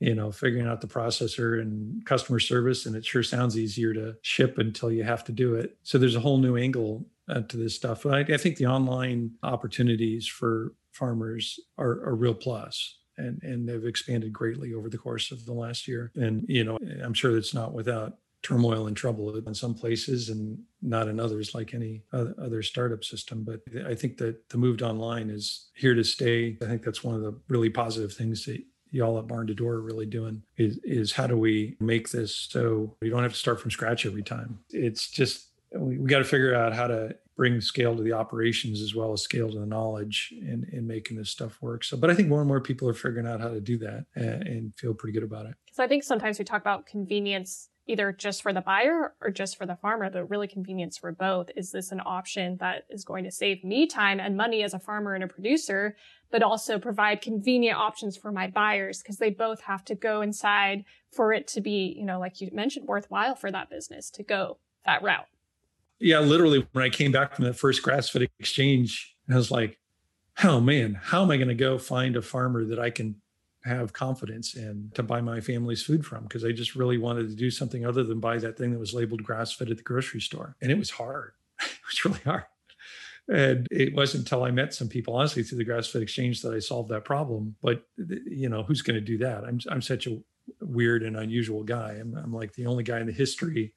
you 0.00 0.14
know, 0.14 0.30
figuring 0.30 0.66
out 0.66 0.80
the 0.80 0.86
processor 0.86 1.60
and 1.60 2.04
customer 2.04 2.38
service. 2.38 2.86
And 2.86 2.94
it 2.96 3.04
sure 3.04 3.22
sounds 3.22 3.58
easier 3.58 3.94
to 3.94 4.16
ship 4.22 4.58
until 4.58 4.92
you 4.92 5.04
have 5.04 5.24
to 5.24 5.32
do 5.32 5.54
it. 5.54 5.76
So 5.82 5.98
there's 5.98 6.16
a 6.16 6.20
whole 6.20 6.38
new 6.38 6.56
angle 6.56 7.06
uh, 7.28 7.42
to 7.42 7.56
this 7.56 7.74
stuff. 7.74 8.06
I, 8.06 8.20
I, 8.20 8.36
think 8.36 8.56
the 8.56 8.66
online 8.66 9.32
opportunities 9.42 10.26
for 10.26 10.72
farmers 10.92 11.60
are 11.76 12.02
a 12.04 12.14
real 12.14 12.34
plus. 12.34 12.98
And, 13.18 13.42
and 13.42 13.68
they've 13.68 13.84
expanded 13.84 14.32
greatly 14.32 14.74
over 14.74 14.88
the 14.88 14.98
course 14.98 15.30
of 15.30 15.44
the 15.44 15.52
last 15.52 15.86
year. 15.86 16.12
And, 16.14 16.44
you 16.48 16.64
know, 16.64 16.78
I'm 17.04 17.14
sure 17.14 17.36
it's 17.36 17.54
not 17.54 17.74
without 17.74 18.18
turmoil 18.42 18.86
and 18.86 18.96
trouble 18.96 19.34
in 19.36 19.54
some 19.54 19.74
places 19.74 20.28
and 20.28 20.58
not 20.80 21.08
in 21.08 21.18
others 21.18 21.54
like 21.54 21.74
any 21.74 22.02
other 22.12 22.62
startup 22.62 23.04
system. 23.04 23.44
But 23.44 23.60
i 23.86 23.94
think 23.94 24.16
that 24.18 24.48
the 24.48 24.58
move 24.58 24.78
to 24.78 24.86
online 24.86 25.28
is 25.28 25.68
here 25.74 25.94
to 25.94 26.04
stay. 26.04 26.56
I 26.62 26.66
think 26.66 26.84
that's 26.84 27.02
one 27.02 27.16
of 27.16 27.22
the 27.22 27.38
really 27.48 27.70
positive 27.70 28.12
things 28.12 28.44
that 28.44 28.62
y'all 28.90 29.18
at 29.18 29.26
Barn2Door 29.26 29.72
are 29.72 29.82
really 29.82 30.06
doing 30.06 30.42
is, 30.56 30.78
is 30.84 31.12
how 31.12 31.26
do 31.26 31.36
we 31.36 31.76
make 31.80 32.10
this 32.10 32.34
so 32.34 32.96
we 33.02 33.10
don't 33.10 33.22
have 33.22 33.32
to 33.32 33.38
start 33.38 33.60
from 33.60 33.70
scratch 33.70 34.06
every 34.06 34.22
time? 34.22 34.60
It's 34.70 35.10
just 35.10 35.48
we, 35.74 35.98
we 35.98 36.08
got 36.08 36.18
to 36.18 36.24
figure 36.24 36.54
out 36.54 36.72
how 36.72 36.86
to 36.86 37.14
bring 37.38 37.60
scale 37.60 37.96
to 37.96 38.02
the 38.02 38.12
operations 38.12 38.82
as 38.82 38.94
well 38.94 39.12
as 39.12 39.22
scale 39.22 39.48
to 39.48 39.60
the 39.60 39.66
knowledge 39.66 40.34
in, 40.36 40.68
in 40.72 40.86
making 40.86 41.16
this 41.16 41.30
stuff 41.30 41.56
work 41.62 41.84
so 41.84 41.96
but 41.96 42.10
i 42.10 42.14
think 42.14 42.28
more 42.28 42.40
and 42.40 42.48
more 42.48 42.60
people 42.60 42.88
are 42.88 42.94
figuring 42.94 43.26
out 43.26 43.40
how 43.40 43.48
to 43.48 43.60
do 43.60 43.78
that 43.78 44.04
and, 44.16 44.42
and 44.42 44.72
feel 44.76 44.92
pretty 44.92 45.12
good 45.12 45.22
about 45.22 45.46
it 45.46 45.54
so 45.72 45.82
i 45.82 45.88
think 45.88 46.02
sometimes 46.02 46.38
we 46.38 46.44
talk 46.44 46.60
about 46.60 46.84
convenience 46.84 47.70
either 47.88 48.12
just 48.12 48.42
for 48.42 48.52
the 48.52 48.60
buyer 48.60 49.14
or 49.20 49.30
just 49.30 49.56
for 49.56 49.66
the 49.66 49.74
farmer, 49.76 50.10
but 50.10 50.28
really 50.28 50.46
convenience 50.46 50.98
for 50.98 51.10
both. 51.10 51.50
Is 51.56 51.72
this 51.72 51.90
an 51.90 52.02
option 52.04 52.58
that 52.58 52.84
is 52.90 53.02
going 53.02 53.24
to 53.24 53.30
save 53.30 53.64
me 53.64 53.86
time 53.86 54.20
and 54.20 54.36
money 54.36 54.62
as 54.62 54.74
a 54.74 54.78
farmer 54.78 55.14
and 55.14 55.24
a 55.24 55.28
producer, 55.28 55.96
but 56.30 56.42
also 56.42 56.78
provide 56.78 57.22
convenient 57.22 57.78
options 57.78 58.16
for 58.16 58.30
my 58.30 58.46
buyers? 58.46 58.98
Because 58.98 59.16
they 59.16 59.30
both 59.30 59.62
have 59.62 59.84
to 59.86 59.94
go 59.94 60.20
inside 60.20 60.84
for 61.10 61.32
it 61.32 61.48
to 61.48 61.62
be, 61.62 61.94
you 61.98 62.04
know, 62.04 62.20
like 62.20 62.40
you 62.42 62.50
mentioned, 62.52 62.86
worthwhile 62.86 63.34
for 63.34 63.50
that 63.50 63.70
business 63.70 64.10
to 64.10 64.22
go 64.22 64.58
that 64.84 65.02
route. 65.02 65.26
Yeah, 66.00 66.20
literally, 66.20 66.66
when 66.72 66.84
I 66.84 66.90
came 66.90 67.12
back 67.12 67.34
from 67.34 67.44
that 67.46 67.54
first 67.54 67.82
grass 67.82 68.08
fed 68.08 68.28
exchange, 68.38 69.16
I 69.30 69.36
was 69.36 69.50
like, 69.50 69.78
oh 70.44 70.60
man, 70.60 70.98
how 71.02 71.22
am 71.22 71.30
I 71.30 71.36
going 71.36 71.48
to 71.48 71.54
go 71.54 71.78
find 71.78 72.16
a 72.16 72.22
farmer 72.22 72.64
that 72.64 72.78
I 72.78 72.90
can 72.90 73.16
have 73.64 73.92
confidence 73.92 74.54
in 74.54 74.90
to 74.94 75.02
buy 75.02 75.20
my 75.20 75.40
family's 75.40 75.82
food 75.82 76.06
from 76.06 76.22
because 76.22 76.44
I 76.44 76.52
just 76.52 76.74
really 76.74 76.98
wanted 76.98 77.28
to 77.28 77.34
do 77.34 77.50
something 77.50 77.84
other 77.84 78.04
than 78.04 78.20
buy 78.20 78.38
that 78.38 78.56
thing 78.56 78.72
that 78.72 78.78
was 78.78 78.94
labeled 78.94 79.22
grass 79.22 79.52
fed 79.52 79.70
at 79.70 79.76
the 79.76 79.82
grocery 79.82 80.20
store. 80.20 80.56
And 80.62 80.70
it 80.70 80.78
was 80.78 80.90
hard. 80.90 81.32
it 81.60 81.78
was 81.86 82.04
really 82.04 82.24
hard. 82.24 82.44
And 83.30 83.66
it 83.70 83.94
wasn't 83.94 84.22
until 84.22 84.44
I 84.44 84.50
met 84.50 84.72
some 84.72 84.88
people, 84.88 85.14
honestly, 85.14 85.42
through 85.42 85.58
the 85.58 85.64
grass 85.64 85.88
fed 85.88 86.02
exchange 86.02 86.40
that 86.42 86.54
I 86.54 86.60
solved 86.60 86.88
that 86.90 87.04
problem. 87.04 87.56
But, 87.62 87.82
you 87.96 88.48
know, 88.48 88.62
who's 88.62 88.80
going 88.80 88.94
to 88.94 89.02
do 89.02 89.18
that? 89.18 89.44
I'm, 89.44 89.60
I'm 89.70 89.82
such 89.82 90.06
a 90.06 90.18
weird 90.62 91.02
and 91.02 91.16
unusual 91.16 91.62
guy. 91.62 91.98
I'm, 92.00 92.16
I'm 92.16 92.32
like 92.32 92.54
the 92.54 92.66
only 92.66 92.84
guy 92.84 93.00
in 93.00 93.06
the 93.06 93.12
history 93.12 93.74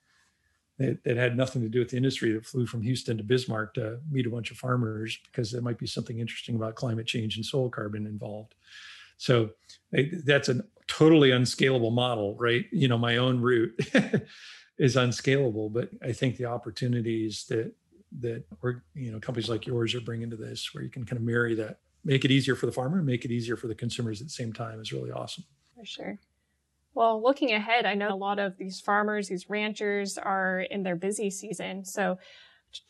that, 0.82 1.04
that, 1.04 1.18
had 1.18 1.38
nothing 1.38 1.62
to 1.62 1.70
do 1.70 1.80
with 1.80 1.90
the 1.90 1.98
industry 1.98 2.32
that 2.34 2.46
flew 2.46 2.66
from 2.66 2.82
Houston 2.82 3.18
to 3.18 3.24
Bismarck 3.24 3.74
to 3.76 4.00
meet 4.10 4.26
a 4.26 4.30
bunch 4.30 4.52
of 4.52 4.58
farmers 4.58 5.18
because 5.26 5.52
there 5.52 5.62
might 5.62 5.78
be 5.78 5.88
something 5.88 6.20
interesting 6.20 6.56
about 6.56 6.76
climate 6.76 7.08
change 7.08 7.36
and 7.36 7.46
soil 7.46 7.70
carbon 7.70 8.06
involved. 8.06 8.56
So 9.18 9.52
that's 9.92 10.50
a 10.50 10.64
totally 10.88 11.32
unscalable 11.32 11.92
model, 11.92 12.36
right? 12.40 12.66
You 12.72 12.88
know, 12.88 12.98
my 12.98 13.18
own 13.18 13.40
route 13.40 13.80
is 14.78 14.96
unscalable, 14.96 15.70
but 15.70 15.90
I 16.04 16.12
think 16.12 16.38
the 16.38 16.46
opportunities 16.46 17.46
that 17.50 17.74
that 18.20 18.44
we're, 18.62 18.82
you 18.94 19.12
know, 19.12 19.20
companies 19.20 19.50
like 19.50 19.66
yours 19.66 19.96
are 19.96 20.02
bringing 20.02 20.30
to 20.30 20.36
this, 20.36 20.74
where 20.74 20.84
you 20.84 20.90
can 20.90 21.06
kind 21.06 21.18
of 21.18 21.24
marry 21.24 21.56
that, 21.56 21.80
make 22.04 22.26
it 22.26 22.32
easier 22.32 22.56
for 22.56 22.66
the 22.66 22.72
farmer, 22.72 23.02
make 23.02 23.24
it 23.24 23.32
easier 23.32 23.56
for 23.56 23.68
the 23.68 23.76
consumers 23.76 24.20
at 24.20 24.28
the 24.28 24.34
same 24.34 24.52
time, 24.52 24.82
is 24.82 24.92
really 24.92 25.12
awesome. 25.12 25.46
For 25.78 25.86
sure. 25.86 26.20
Well, 26.94 27.24
looking 27.24 27.52
ahead, 27.52 27.86
I 27.86 27.94
know 27.94 28.14
a 28.14 28.16
lot 28.16 28.38
of 28.38 28.58
these 28.58 28.82
farmers, 28.82 29.30
these 29.30 29.50
ranchers 29.50 30.18
are 30.18 30.62
in 30.62 30.84
their 30.84 30.96
busy 30.96 31.30
season. 31.30 31.86
So 31.86 32.18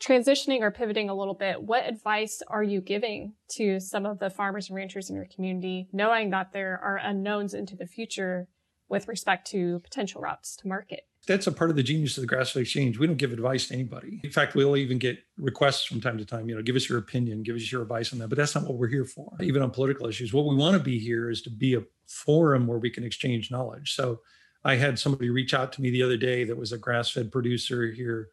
transitioning 0.00 0.60
or 0.60 0.70
pivoting 0.70 1.08
a 1.08 1.14
little 1.14 1.34
bit, 1.34 1.62
what 1.62 1.86
advice 1.86 2.42
are 2.48 2.62
you 2.62 2.80
giving 2.80 3.34
to 3.52 3.78
some 3.80 4.06
of 4.06 4.18
the 4.18 4.30
farmers 4.30 4.68
and 4.68 4.76
ranchers 4.76 5.08
in 5.08 5.16
your 5.16 5.28
community, 5.32 5.88
knowing 5.92 6.30
that 6.30 6.52
there 6.52 6.80
are 6.82 7.00
unknowns 7.02 7.54
into 7.54 7.76
the 7.76 7.86
future 7.86 8.48
with 8.88 9.08
respect 9.08 9.50
to 9.50 9.80
potential 9.80 10.20
routes 10.20 10.56
to 10.56 10.68
market? 10.68 11.02
That's 11.26 11.46
a 11.46 11.52
part 11.52 11.70
of 11.70 11.76
the 11.76 11.84
genius 11.84 12.16
of 12.16 12.22
the 12.22 12.26
grass-fed 12.26 12.62
exchange. 12.62 12.98
We 12.98 13.06
don't 13.06 13.16
give 13.16 13.32
advice 13.32 13.68
to 13.68 13.74
anybody. 13.74 14.20
In 14.24 14.30
fact, 14.30 14.56
we'll 14.56 14.76
even 14.76 14.98
get 14.98 15.18
requests 15.36 15.84
from 15.84 16.00
time 16.00 16.18
to 16.18 16.24
time, 16.24 16.48
you 16.48 16.56
know, 16.56 16.62
give 16.62 16.74
us 16.74 16.88
your 16.88 16.98
opinion, 16.98 17.44
give 17.44 17.54
us 17.54 17.70
your 17.70 17.82
advice 17.82 18.12
on 18.12 18.18
that. 18.18 18.28
But 18.28 18.38
that's 18.38 18.56
not 18.56 18.64
what 18.64 18.74
we're 18.74 18.88
here 18.88 19.04
for, 19.04 19.32
even 19.40 19.62
on 19.62 19.70
political 19.70 20.08
issues. 20.08 20.32
What 20.32 20.46
we 20.46 20.56
want 20.56 20.76
to 20.76 20.82
be 20.82 20.98
here 20.98 21.30
is 21.30 21.42
to 21.42 21.50
be 21.50 21.74
a 21.74 21.84
forum 22.08 22.66
where 22.66 22.78
we 22.78 22.90
can 22.90 23.04
exchange 23.04 23.52
knowledge. 23.52 23.94
So 23.94 24.20
I 24.64 24.74
had 24.74 24.98
somebody 24.98 25.30
reach 25.30 25.54
out 25.54 25.72
to 25.74 25.82
me 25.82 25.90
the 25.90 26.02
other 26.02 26.16
day 26.16 26.42
that 26.44 26.56
was 26.56 26.72
a 26.72 26.78
grass-fed 26.78 27.30
producer 27.30 27.86
here 27.86 28.28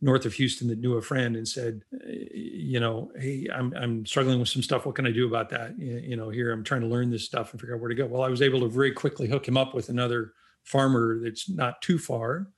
north 0.00 0.26
of 0.26 0.34
Houston 0.34 0.68
that 0.68 0.80
knew 0.80 0.94
a 0.94 1.02
friend 1.02 1.36
and 1.36 1.46
said, 1.46 1.82
eh, 2.08 2.26
you 2.34 2.80
know, 2.80 3.10
hey, 3.18 3.46
I'm 3.54 3.72
I'm 3.74 4.04
struggling 4.04 4.40
with 4.40 4.48
some 4.48 4.62
stuff. 4.62 4.84
What 4.84 4.96
can 4.96 5.06
I 5.06 5.12
do 5.12 5.26
about 5.26 5.48
that? 5.50 5.78
You 5.78 6.16
know, 6.16 6.28
here 6.28 6.52
I'm 6.52 6.64
trying 6.64 6.80
to 6.82 6.88
learn 6.88 7.10
this 7.10 7.24
stuff 7.24 7.52
and 7.52 7.60
figure 7.60 7.74
out 7.74 7.80
where 7.80 7.88
to 7.88 7.94
go. 7.94 8.06
Well, 8.06 8.22
I 8.22 8.28
was 8.28 8.42
able 8.42 8.60
to 8.60 8.68
very 8.68 8.92
quickly 8.92 9.28
hook 9.28 9.46
him 9.46 9.56
up 9.56 9.74
with 9.74 9.88
another 9.88 10.32
farmer 10.64 11.18
that's 11.22 11.48
not 11.48 11.82
too 11.82 11.98
far 11.98 12.48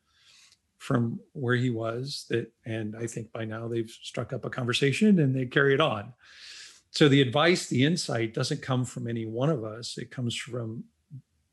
from 0.79 1.21
where 1.33 1.57
he 1.57 1.71
was. 1.71 2.27
That 2.29 2.53
and 2.65 2.95
I 2.97 3.07
think 3.07 3.33
by 3.33 3.45
now 3.45 3.69
they've 3.69 3.91
struck 3.91 4.33
up 4.33 4.45
a 4.45 4.51
conversation 4.51 5.19
and 5.19 5.35
they 5.35 5.47
carry 5.47 5.75
it 5.75 5.81
on. 5.81 6.13
So 6.91 7.09
the 7.09 7.23
advice, 7.23 7.69
the 7.69 7.85
insight 7.85 8.35
doesn't 8.35 8.63
come 8.63 8.85
from 8.85 9.09
any 9.09 9.27
one 9.27 9.51
of 9.51 9.65
us. 9.65 9.99
It 9.99 10.11
comes 10.11 10.37
from 10.37 10.85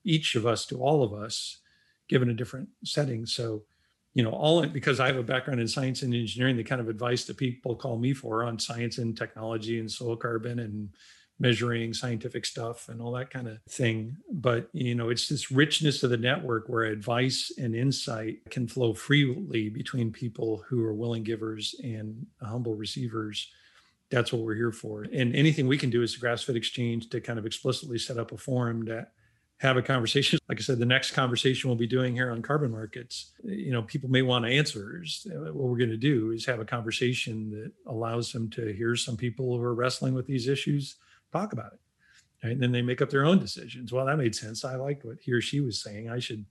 each 0.03 0.35
of 0.35 0.45
us 0.45 0.65
to 0.67 0.77
all 0.77 1.03
of 1.03 1.13
us, 1.13 1.59
given 2.07 2.29
a 2.29 2.33
different 2.33 2.69
setting. 2.83 3.25
So 3.25 3.63
you 4.13 4.23
know, 4.23 4.31
all 4.31 4.65
because 4.65 4.99
I 4.99 5.07
have 5.07 5.15
a 5.15 5.23
background 5.23 5.61
in 5.61 5.67
science 5.67 6.01
and 6.01 6.13
engineering, 6.13 6.57
the 6.57 6.63
kind 6.63 6.81
of 6.81 6.89
advice 6.89 7.23
that 7.25 7.37
people 7.37 7.75
call 7.75 7.97
me 7.97 8.13
for 8.13 8.43
on 8.43 8.59
science 8.59 8.97
and 8.97 9.15
technology 9.15 9.79
and 9.79 9.89
soil 9.89 10.17
carbon 10.17 10.59
and 10.59 10.89
measuring 11.41 11.91
scientific 11.91 12.45
stuff 12.45 12.87
and 12.87 13.01
all 13.01 13.11
that 13.13 13.31
kind 13.31 13.47
of 13.47 13.57
thing. 13.67 14.15
But, 14.31 14.69
you 14.73 14.93
know, 14.93 15.09
it's 15.09 15.27
this 15.27 15.51
richness 15.51 16.03
of 16.03 16.11
the 16.11 16.17
network 16.17 16.69
where 16.69 16.83
advice 16.83 17.51
and 17.57 17.75
insight 17.75 18.37
can 18.51 18.67
flow 18.67 18.93
freely 18.93 19.67
between 19.69 20.11
people 20.11 20.63
who 20.69 20.85
are 20.85 20.93
willing 20.93 21.23
givers 21.23 21.73
and 21.83 22.27
humble 22.43 22.75
receivers. 22.75 23.47
That's 24.11 24.31
what 24.31 24.43
we're 24.43 24.55
here 24.55 24.71
for. 24.71 25.07
And 25.11 25.35
anything 25.35 25.67
we 25.67 25.79
can 25.79 25.89
do 25.89 26.03
as 26.03 26.13
the 26.13 26.19
grass 26.19 26.43
fed 26.43 26.55
exchange 26.55 27.09
to 27.09 27.19
kind 27.19 27.39
of 27.39 27.47
explicitly 27.47 27.97
set 27.97 28.19
up 28.19 28.31
a 28.31 28.37
forum 28.37 28.85
that 28.85 29.13
have 29.57 29.77
a 29.77 29.81
conversation. 29.81 30.37
Like 30.47 30.59
I 30.59 30.63
said, 30.63 30.79
the 30.79 30.85
next 30.85 31.11
conversation 31.11 31.69
we'll 31.69 31.77
be 31.77 31.87
doing 31.87 32.13
here 32.13 32.29
on 32.29 32.41
carbon 32.41 32.71
markets, 32.71 33.31
you 33.41 33.71
know, 33.71 33.81
people 33.81 34.09
may 34.09 34.21
want 34.21 34.45
answers. 34.45 35.25
Uh, 35.31 35.53
what 35.53 35.69
we're 35.69 35.77
going 35.77 35.89
to 35.91 35.95
do 35.95 36.31
is 36.31 36.45
have 36.45 36.59
a 36.59 36.65
conversation 36.65 37.49
that 37.51 37.71
allows 37.89 38.33
them 38.33 38.49
to 38.49 38.73
hear 38.73 38.97
some 38.97 39.15
people 39.15 39.55
who 39.55 39.63
are 39.63 39.73
wrestling 39.73 40.13
with 40.13 40.27
these 40.27 40.49
issues 40.49 40.97
talk 41.31 41.53
about 41.53 41.73
it. 41.73 41.79
Right? 42.43 42.53
And 42.53 42.61
then 42.61 42.71
they 42.71 42.81
make 42.81 43.01
up 43.01 43.09
their 43.09 43.25
own 43.25 43.39
decisions. 43.39 43.91
Well, 43.91 44.05
that 44.05 44.17
made 44.17 44.35
sense. 44.35 44.65
I 44.65 44.75
liked 44.75 45.05
what 45.05 45.17
he 45.19 45.31
or 45.31 45.41
she 45.41 45.59
was 45.59 45.81
saying. 45.81 46.09
I 46.09 46.19
should, 46.19 46.45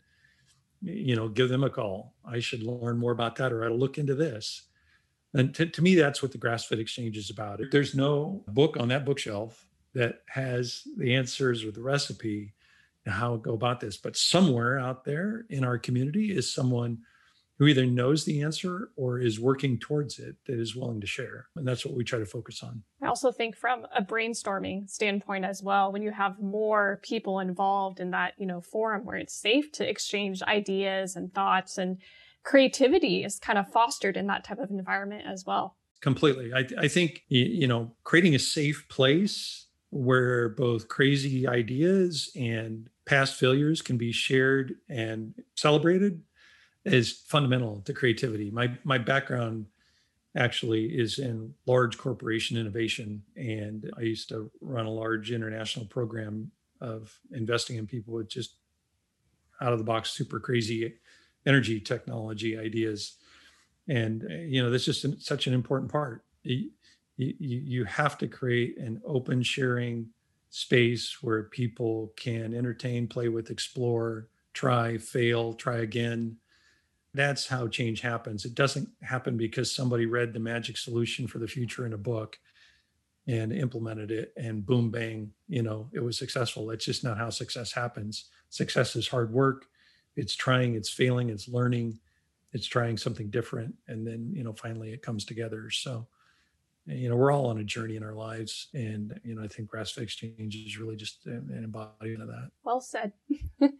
you 0.80 1.16
know, 1.16 1.28
give 1.28 1.48
them 1.48 1.64
a 1.64 1.70
call. 1.70 2.14
I 2.24 2.38
should 2.40 2.62
learn 2.62 2.98
more 2.98 3.12
about 3.12 3.36
that 3.36 3.52
or 3.52 3.64
I 3.64 3.68
will 3.68 3.78
look 3.78 3.98
into 3.98 4.14
this. 4.14 4.62
And 5.34 5.54
to, 5.54 5.66
to 5.66 5.82
me, 5.82 5.94
that's 5.94 6.22
what 6.22 6.32
the 6.32 6.38
grass 6.38 6.64
fed 6.64 6.78
exchange 6.78 7.16
is 7.16 7.30
about. 7.30 7.60
There's 7.70 7.94
no 7.94 8.42
book 8.48 8.76
on 8.78 8.88
that 8.88 9.04
bookshelf 9.04 9.66
that 9.94 10.22
has 10.26 10.82
the 10.96 11.14
answers 11.14 11.64
or 11.64 11.70
the 11.70 11.82
recipe 11.82 12.52
how 13.06 13.32
to 13.32 13.38
go 13.38 13.54
about 13.54 13.80
this. 13.80 13.96
But 13.96 14.16
somewhere 14.16 14.78
out 14.78 15.04
there 15.04 15.44
in 15.50 15.64
our 15.64 15.78
community 15.78 16.36
is 16.36 16.52
someone 16.52 16.98
who 17.60 17.66
either 17.66 17.84
knows 17.84 18.24
the 18.24 18.40
answer 18.40 18.88
or 18.96 19.20
is 19.20 19.38
working 19.38 19.78
towards 19.78 20.18
it 20.18 20.34
that 20.46 20.58
is 20.58 20.74
willing 20.74 20.98
to 20.98 21.06
share. 21.06 21.46
And 21.56 21.68
that's 21.68 21.84
what 21.84 21.94
we 21.94 22.04
try 22.04 22.18
to 22.18 22.24
focus 22.24 22.62
on. 22.62 22.82
I 23.02 23.06
also 23.06 23.30
think 23.30 23.54
from 23.54 23.86
a 23.94 24.02
brainstorming 24.02 24.88
standpoint 24.88 25.44
as 25.44 25.62
well, 25.62 25.92
when 25.92 26.00
you 26.00 26.10
have 26.10 26.40
more 26.40 27.00
people 27.02 27.38
involved 27.38 28.00
in 28.00 28.12
that, 28.12 28.32
you 28.38 28.46
know, 28.46 28.62
forum 28.62 29.04
where 29.04 29.18
it's 29.18 29.34
safe 29.34 29.70
to 29.72 29.86
exchange 29.86 30.40
ideas 30.42 31.16
and 31.16 31.34
thoughts 31.34 31.76
and 31.76 31.98
creativity 32.44 33.24
is 33.24 33.38
kind 33.38 33.58
of 33.58 33.70
fostered 33.70 34.16
in 34.16 34.26
that 34.28 34.42
type 34.42 34.58
of 34.58 34.70
environment 34.70 35.24
as 35.26 35.44
well. 35.44 35.76
Completely. 36.00 36.54
I, 36.54 36.66
I 36.78 36.88
think, 36.88 37.24
you 37.28 37.66
know, 37.66 37.92
creating 38.04 38.34
a 38.34 38.38
safe 38.38 38.86
place 38.88 39.66
where 39.90 40.48
both 40.48 40.88
crazy 40.88 41.46
ideas 41.46 42.30
and 42.34 42.88
past 43.04 43.38
failures 43.38 43.82
can 43.82 43.98
be 43.98 44.12
shared 44.12 44.76
and 44.88 45.34
celebrated 45.56 46.22
is 46.84 47.22
fundamental 47.26 47.82
to 47.82 47.92
creativity. 47.92 48.50
My 48.50 48.76
my 48.84 48.98
background 48.98 49.66
actually 50.36 50.86
is 50.86 51.18
in 51.18 51.52
large 51.66 51.98
corporation 51.98 52.56
innovation 52.56 53.22
and 53.36 53.90
I 53.98 54.02
used 54.02 54.28
to 54.28 54.50
run 54.60 54.86
a 54.86 54.90
large 54.90 55.32
international 55.32 55.86
program 55.86 56.52
of 56.80 57.12
investing 57.32 57.76
in 57.76 57.86
people 57.86 58.14
with 58.14 58.28
just 58.28 58.54
out 59.60 59.72
of 59.72 59.78
the 59.78 59.84
box 59.84 60.10
super 60.10 60.38
crazy 60.38 60.94
energy 61.46 61.80
technology 61.80 62.56
ideas. 62.56 63.16
And 63.88 64.24
you 64.48 64.62
know 64.62 64.70
that's 64.70 64.84
just 64.84 65.22
such 65.22 65.46
an 65.46 65.54
important 65.54 65.90
part. 65.90 66.24
You, 66.44 66.70
you, 67.16 67.34
you 67.38 67.84
have 67.84 68.16
to 68.18 68.28
create 68.28 68.78
an 68.78 69.02
open 69.04 69.42
sharing 69.42 70.08
space 70.48 71.22
where 71.22 71.44
people 71.44 72.12
can 72.16 72.54
entertain 72.54 73.06
play 73.06 73.28
with 73.28 73.50
explore 73.50 74.28
try 74.52 74.98
fail 74.98 75.54
try 75.54 75.78
again 75.78 76.36
that's 77.12 77.46
how 77.46 77.66
change 77.66 78.00
happens. 78.00 78.44
It 78.44 78.54
doesn't 78.54 78.88
happen 79.02 79.36
because 79.36 79.74
somebody 79.74 80.06
read 80.06 80.32
the 80.32 80.40
magic 80.40 80.76
solution 80.76 81.26
for 81.26 81.38
the 81.38 81.48
future 81.48 81.86
in 81.86 81.92
a 81.92 81.98
book 81.98 82.38
and 83.26 83.52
implemented 83.52 84.10
it 84.10 84.32
and 84.36 84.64
boom 84.64 84.90
bang 84.90 85.30
you 85.46 85.62
know 85.62 85.88
it 85.92 86.00
was 86.00 86.18
successful. 86.18 86.66
That's 86.66 86.84
just 86.84 87.04
not 87.04 87.18
how 87.18 87.30
success 87.30 87.72
happens. 87.72 88.26
Success 88.48 88.96
is 88.96 89.08
hard 89.08 89.32
work. 89.32 89.66
It's 90.16 90.34
trying 90.34 90.74
it's 90.74 90.90
failing 90.90 91.30
it's 91.30 91.48
learning 91.48 91.98
it's 92.52 92.66
trying 92.66 92.96
something 92.96 93.30
different 93.30 93.74
and 93.88 94.06
then 94.06 94.30
you 94.32 94.42
know 94.42 94.52
finally 94.52 94.92
it 94.92 95.02
comes 95.02 95.24
together. 95.24 95.70
So 95.70 96.06
you 96.86 97.08
know 97.08 97.16
we're 97.16 97.32
all 97.32 97.46
on 97.46 97.58
a 97.58 97.64
journey 97.64 97.96
in 97.96 98.02
our 98.02 98.14
lives 98.14 98.68
and 98.74 99.18
you 99.24 99.34
know 99.34 99.42
i 99.42 99.48
think 99.48 99.68
grass-fed 99.68 100.04
exchange 100.04 100.56
is 100.56 100.78
really 100.78 100.96
just 100.96 101.26
an 101.26 101.50
embodiment 101.62 102.22
of 102.22 102.28
that. 102.28 102.50
Well 102.64 102.80
said. 102.80 103.12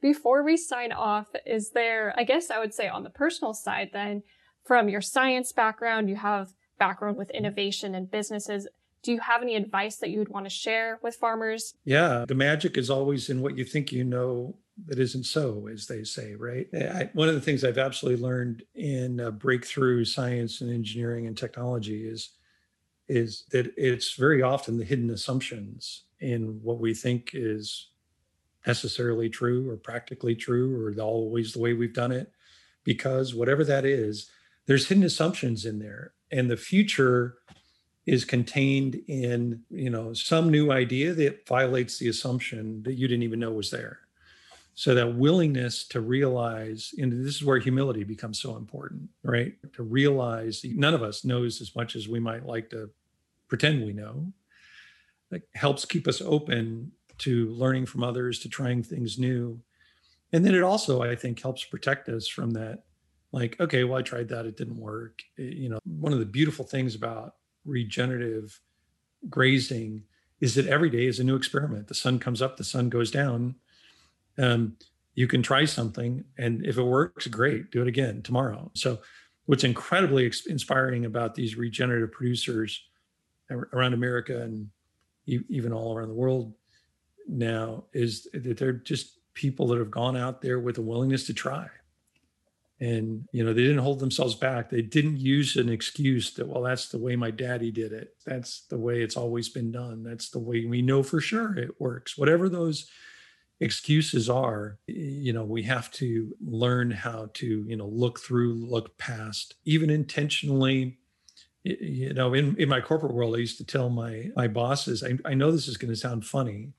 Before 0.00 0.42
we 0.42 0.56
sign 0.56 0.92
off 0.92 1.28
is 1.46 1.70
there 1.70 2.14
i 2.16 2.24
guess 2.24 2.50
i 2.50 2.58
would 2.58 2.74
say 2.74 2.88
on 2.88 3.04
the 3.04 3.10
personal 3.10 3.54
side 3.54 3.90
then 3.92 4.22
from 4.64 4.88
your 4.88 5.00
science 5.00 5.52
background 5.52 6.08
you 6.08 6.16
have 6.16 6.52
background 6.78 7.16
with 7.16 7.30
innovation 7.30 7.94
and 7.94 8.08
businesses. 8.10 8.68
Do 9.02 9.12
you 9.12 9.20
have 9.20 9.42
any 9.42 9.56
advice 9.56 9.96
that 9.96 10.10
you 10.10 10.18
would 10.18 10.28
want 10.28 10.46
to 10.46 10.50
share 10.50 10.98
with 11.02 11.16
farmers? 11.16 11.74
Yeah 11.84 12.24
the 12.26 12.34
magic 12.34 12.76
is 12.76 12.90
always 12.90 13.30
in 13.30 13.40
what 13.40 13.56
you 13.56 13.64
think 13.64 13.92
you 13.92 14.04
know 14.04 14.56
that 14.86 14.98
isn't 14.98 15.24
so, 15.24 15.68
as 15.72 15.86
they 15.86 16.04
say, 16.04 16.34
right? 16.34 16.68
I, 16.72 17.10
one 17.12 17.28
of 17.28 17.34
the 17.34 17.40
things 17.40 17.64
I've 17.64 17.78
absolutely 17.78 18.22
learned 18.22 18.62
in 18.76 19.20
uh, 19.20 19.32
breakthrough 19.32 20.04
science 20.04 20.60
and 20.60 20.72
engineering 20.72 21.26
and 21.26 21.36
technology 21.36 22.06
is 22.06 22.30
is 23.08 23.44
that 23.50 23.72
it's 23.76 24.14
very 24.14 24.42
often 24.42 24.76
the 24.76 24.84
hidden 24.84 25.10
assumptions 25.10 26.04
in 26.20 26.60
what 26.62 26.78
we 26.78 26.94
think 26.94 27.30
is 27.32 27.88
necessarily 28.66 29.28
true 29.28 29.68
or 29.70 29.76
practically 29.76 30.34
true 30.34 30.76
or 30.76 31.00
always 31.00 31.52
the 31.52 31.58
way 31.58 31.72
we've 31.72 31.94
done 31.94 32.12
it. 32.12 32.32
Because 32.84 33.34
whatever 33.34 33.64
that 33.64 33.84
is 33.84 34.30
there's 34.66 34.86
hidden 34.86 35.04
assumptions 35.04 35.64
in 35.64 35.78
there. 35.78 36.12
And 36.30 36.50
the 36.50 36.56
future 36.56 37.38
is 38.06 38.24
contained 38.24 39.00
in 39.08 39.62
you 39.70 39.90
know 39.90 40.12
some 40.12 40.50
new 40.50 40.70
idea 40.70 41.12
that 41.14 41.46
violates 41.46 41.98
the 41.98 42.08
assumption 42.08 42.82
that 42.84 42.94
you 42.94 43.08
didn't 43.08 43.22
even 43.22 43.38
know 43.38 43.52
was 43.52 43.70
there 43.70 44.00
so 44.78 44.94
that 44.94 45.16
willingness 45.16 45.88
to 45.88 46.00
realize 46.00 46.94
and 46.98 47.10
this 47.26 47.34
is 47.34 47.42
where 47.44 47.58
humility 47.58 48.04
becomes 48.04 48.40
so 48.40 48.56
important 48.56 49.08
right? 49.24 49.54
To 49.72 49.82
realize 49.82 50.64
none 50.64 50.94
of 50.94 51.02
us 51.02 51.24
knows 51.24 51.60
as 51.60 51.74
much 51.74 51.96
as 51.96 52.06
we 52.06 52.20
might 52.20 52.46
like 52.46 52.70
to 52.70 52.88
pretend 53.48 53.84
we 53.84 53.92
know. 53.92 54.32
That 55.32 55.42
helps 55.56 55.84
keep 55.84 56.06
us 56.06 56.20
open 56.20 56.92
to 57.18 57.48
learning 57.48 57.86
from 57.86 58.04
others 58.04 58.38
to 58.38 58.48
trying 58.48 58.84
things 58.84 59.18
new. 59.18 59.60
And 60.32 60.44
then 60.44 60.54
it 60.54 60.62
also 60.62 61.02
i 61.02 61.16
think 61.16 61.42
helps 61.42 61.64
protect 61.64 62.08
us 62.08 62.28
from 62.28 62.52
that 62.52 62.84
like 63.32 63.58
okay 63.58 63.82
well 63.82 63.98
i 63.98 64.02
tried 64.02 64.28
that 64.28 64.46
it 64.46 64.56
didn't 64.56 64.78
work. 64.78 65.22
Eh, 65.40 65.54
you 65.62 65.68
know 65.70 65.80
one 65.86 66.12
of 66.12 66.20
the 66.20 66.24
beautiful 66.24 66.64
things 66.64 66.94
about 66.94 67.34
regenerative 67.64 68.60
grazing 69.28 70.04
is 70.40 70.54
that 70.54 70.68
every 70.68 70.88
day 70.88 71.06
is 71.06 71.18
a 71.18 71.24
new 71.24 71.34
experiment. 71.34 71.88
The 71.88 71.96
sun 71.96 72.20
comes 72.20 72.40
up 72.40 72.56
the 72.56 72.62
sun 72.62 72.88
goes 72.88 73.10
down 73.10 73.56
um, 74.38 74.76
you 75.14 75.26
can 75.26 75.42
try 75.42 75.64
something 75.64 76.24
and 76.38 76.64
if 76.64 76.78
it 76.78 76.82
works 76.82 77.26
great 77.26 77.70
do 77.70 77.82
it 77.82 77.88
again 77.88 78.22
tomorrow. 78.22 78.70
So 78.74 79.00
what's 79.46 79.64
incredibly 79.64 80.30
inspiring 80.48 81.04
about 81.04 81.34
these 81.34 81.56
regenerative 81.56 82.12
producers 82.12 82.84
around 83.50 83.94
america 83.94 84.42
and 84.42 84.68
even 85.26 85.72
all 85.72 85.96
around 85.96 86.08
the 86.08 86.14
world 86.14 86.54
now 87.28 87.84
is 87.92 88.28
that 88.32 88.56
they're 88.56 88.72
just 88.72 89.18
people 89.34 89.68
that 89.68 89.78
have 89.78 89.90
gone 89.90 90.16
out 90.16 90.42
there 90.42 90.58
with 90.58 90.78
a 90.78 90.82
willingness 90.82 91.26
to 91.26 91.32
try. 91.32 91.68
And 92.80 93.28
you 93.32 93.44
know 93.44 93.52
they 93.52 93.62
didn't 93.62 93.78
hold 93.78 93.98
themselves 93.98 94.36
back. 94.36 94.70
They 94.70 94.82
didn't 94.82 95.18
use 95.18 95.56
an 95.56 95.68
excuse 95.68 96.34
that 96.34 96.46
well 96.46 96.62
that's 96.62 96.88
the 96.88 96.98
way 96.98 97.16
my 97.16 97.32
daddy 97.32 97.72
did 97.72 97.92
it. 97.92 98.14
That's 98.24 98.62
the 98.68 98.78
way 98.78 99.02
it's 99.02 99.16
always 99.16 99.48
been 99.48 99.72
done. 99.72 100.04
That's 100.04 100.30
the 100.30 100.38
way 100.38 100.64
we 100.64 100.80
know 100.80 101.02
for 101.02 101.20
sure 101.20 101.56
it 101.58 101.80
works. 101.80 102.16
Whatever 102.16 102.48
those 102.48 102.88
excuses 103.60 104.30
are 104.30 104.78
you 104.86 105.32
know 105.32 105.44
we 105.44 105.62
have 105.62 105.90
to 105.90 106.34
learn 106.40 106.90
how 106.90 107.28
to 107.34 107.64
you 107.66 107.76
know 107.76 107.88
look 107.88 108.20
through 108.20 108.54
look 108.54 108.96
past 108.98 109.54
even 109.64 109.90
intentionally. 109.90 110.98
You 111.64 112.14
know 112.14 112.34
in, 112.34 112.56
in 112.56 112.68
my 112.68 112.80
corporate 112.80 113.12
world 113.12 113.34
i 113.34 113.38
used 113.38 113.58
to 113.58 113.64
tell 113.64 113.90
my 113.90 114.30
my 114.36 114.46
bosses 114.48 115.02
i, 115.02 115.18
I 115.24 115.34
know 115.34 115.50
this 115.50 115.68
is 115.68 115.76
going 115.76 115.92
to 115.92 115.96
sound 115.96 116.24
funny. 116.24 116.72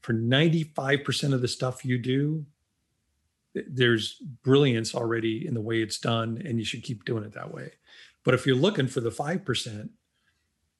For 0.00 0.14
95% 0.14 1.32
of 1.32 1.42
the 1.42 1.48
stuff 1.48 1.84
you 1.84 1.96
do 1.96 2.46
there's 3.54 4.14
brilliance 4.42 4.94
already 4.94 5.46
in 5.46 5.54
the 5.54 5.60
way 5.60 5.82
it's 5.82 5.98
done 5.98 6.40
and 6.44 6.58
you 6.58 6.64
should 6.64 6.82
keep 6.82 7.04
doing 7.04 7.24
it 7.24 7.34
that 7.34 7.52
way. 7.52 7.72
But 8.24 8.34
if 8.34 8.46
you're 8.46 8.56
looking 8.56 8.86
for 8.86 9.00
the 9.00 9.10
5% 9.10 9.90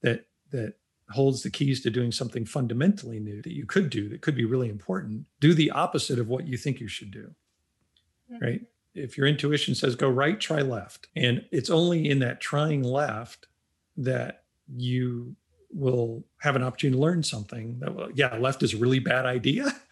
that 0.03 0.27
that 0.51 0.75
holds 1.13 1.43
the 1.43 1.51
keys 1.51 1.81
to 1.83 1.91
doing 1.91 2.13
something 2.13 2.45
fundamentally 2.45 3.21
new 3.21 3.43
that 3.43 3.53
you 3.53 3.67
could 3.67 3.91
do 3.91 4.09
that 4.09 4.21
could 4.21 4.35
be 4.35 4.45
really 4.45 4.69
important, 4.69 5.25
do 5.41 5.55
the 5.55 5.71
opposite 5.71 6.19
of 6.19 6.29
what 6.29 6.47
you 6.47 6.57
think 6.57 6.81
you 6.81 6.89
should 6.89 7.11
do. 7.11 7.35
Mm-hmm. 8.33 8.45
Right? 8.45 8.61
If 8.95 9.17
your 9.17 9.27
intuition 9.27 9.75
says 9.75 9.97
go 9.97 10.09
right, 10.09 10.39
try 10.39 10.61
left. 10.61 11.09
And 11.17 11.45
it's 11.51 11.71
only 11.71 12.09
in 12.09 12.19
that 12.21 12.41
trying 12.41 12.83
left 12.83 13.47
that 13.97 14.45
you 14.69 15.37
will 15.71 16.25
have 16.39 16.57
an 16.57 16.63
opportunity 16.63 16.97
to 16.97 17.03
learn 17.03 17.23
something 17.23 17.79
that 17.81 18.13
yeah, 18.15 18.37
left 18.37 18.63
is 18.63 18.75
a 18.75 18.79
really 18.79 18.99
bad 18.99 19.27
idea. 19.27 19.73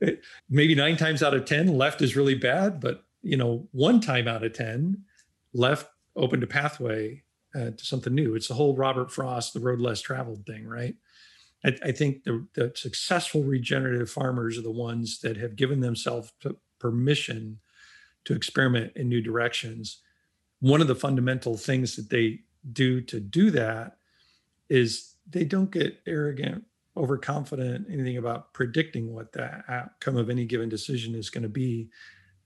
It, 0.00 0.20
maybe 0.50 0.74
9 0.74 0.96
times 0.96 1.22
out 1.22 1.32
of 1.32 1.44
10 1.44 1.78
left 1.78 2.02
is 2.02 2.16
really 2.16 2.34
bad, 2.34 2.80
but 2.80 3.04
you 3.22 3.36
know, 3.36 3.68
one 3.70 4.00
time 4.00 4.26
out 4.26 4.42
of 4.42 4.52
10 4.52 5.04
left 5.54 5.88
opened 6.16 6.42
a 6.42 6.46
pathway 6.48 7.22
uh, 7.54 7.70
to 7.70 7.84
something 7.84 8.14
new. 8.14 8.34
It's 8.34 8.48
the 8.48 8.54
whole 8.54 8.76
Robert 8.76 9.10
Frost, 9.10 9.54
the 9.54 9.60
road 9.60 9.80
less 9.80 10.00
traveled 10.00 10.46
thing, 10.46 10.66
right? 10.66 10.94
I, 11.64 11.76
I 11.84 11.92
think 11.92 12.24
the, 12.24 12.46
the, 12.54 12.72
successful 12.74 13.42
regenerative 13.42 14.10
farmers 14.10 14.58
are 14.58 14.62
the 14.62 14.70
ones 14.70 15.20
that 15.20 15.36
have 15.36 15.56
given 15.56 15.80
themselves 15.80 16.32
permission 16.78 17.60
to 18.24 18.34
experiment 18.34 18.92
in 18.96 19.08
new 19.08 19.20
directions. 19.20 20.00
One 20.60 20.80
of 20.80 20.88
the 20.88 20.94
fundamental 20.94 21.56
things 21.56 21.96
that 21.96 22.10
they 22.10 22.40
do 22.72 23.00
to 23.02 23.20
do 23.20 23.50
that 23.50 23.96
is 24.68 25.14
they 25.28 25.44
don't 25.44 25.70
get 25.70 26.00
arrogant, 26.06 26.64
overconfident, 26.96 27.86
anything 27.90 28.16
about 28.16 28.52
predicting 28.52 29.12
what 29.12 29.32
the 29.32 29.62
outcome 29.68 30.16
of 30.16 30.30
any 30.30 30.44
given 30.44 30.68
decision 30.68 31.14
is 31.14 31.30
going 31.30 31.42
to 31.42 31.48
be. 31.48 31.88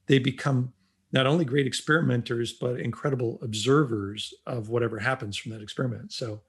They 0.06 0.18
become 0.18 0.72
not 1.12 1.26
only 1.26 1.44
great 1.44 1.66
experimenters 1.66 2.52
but 2.52 2.80
incredible 2.80 3.38
observers 3.42 4.34
of 4.46 4.68
whatever 4.68 4.98
happens 4.98 5.36
from 5.36 5.52
that 5.52 5.62
experiment. 5.62 6.12
So 6.12 6.42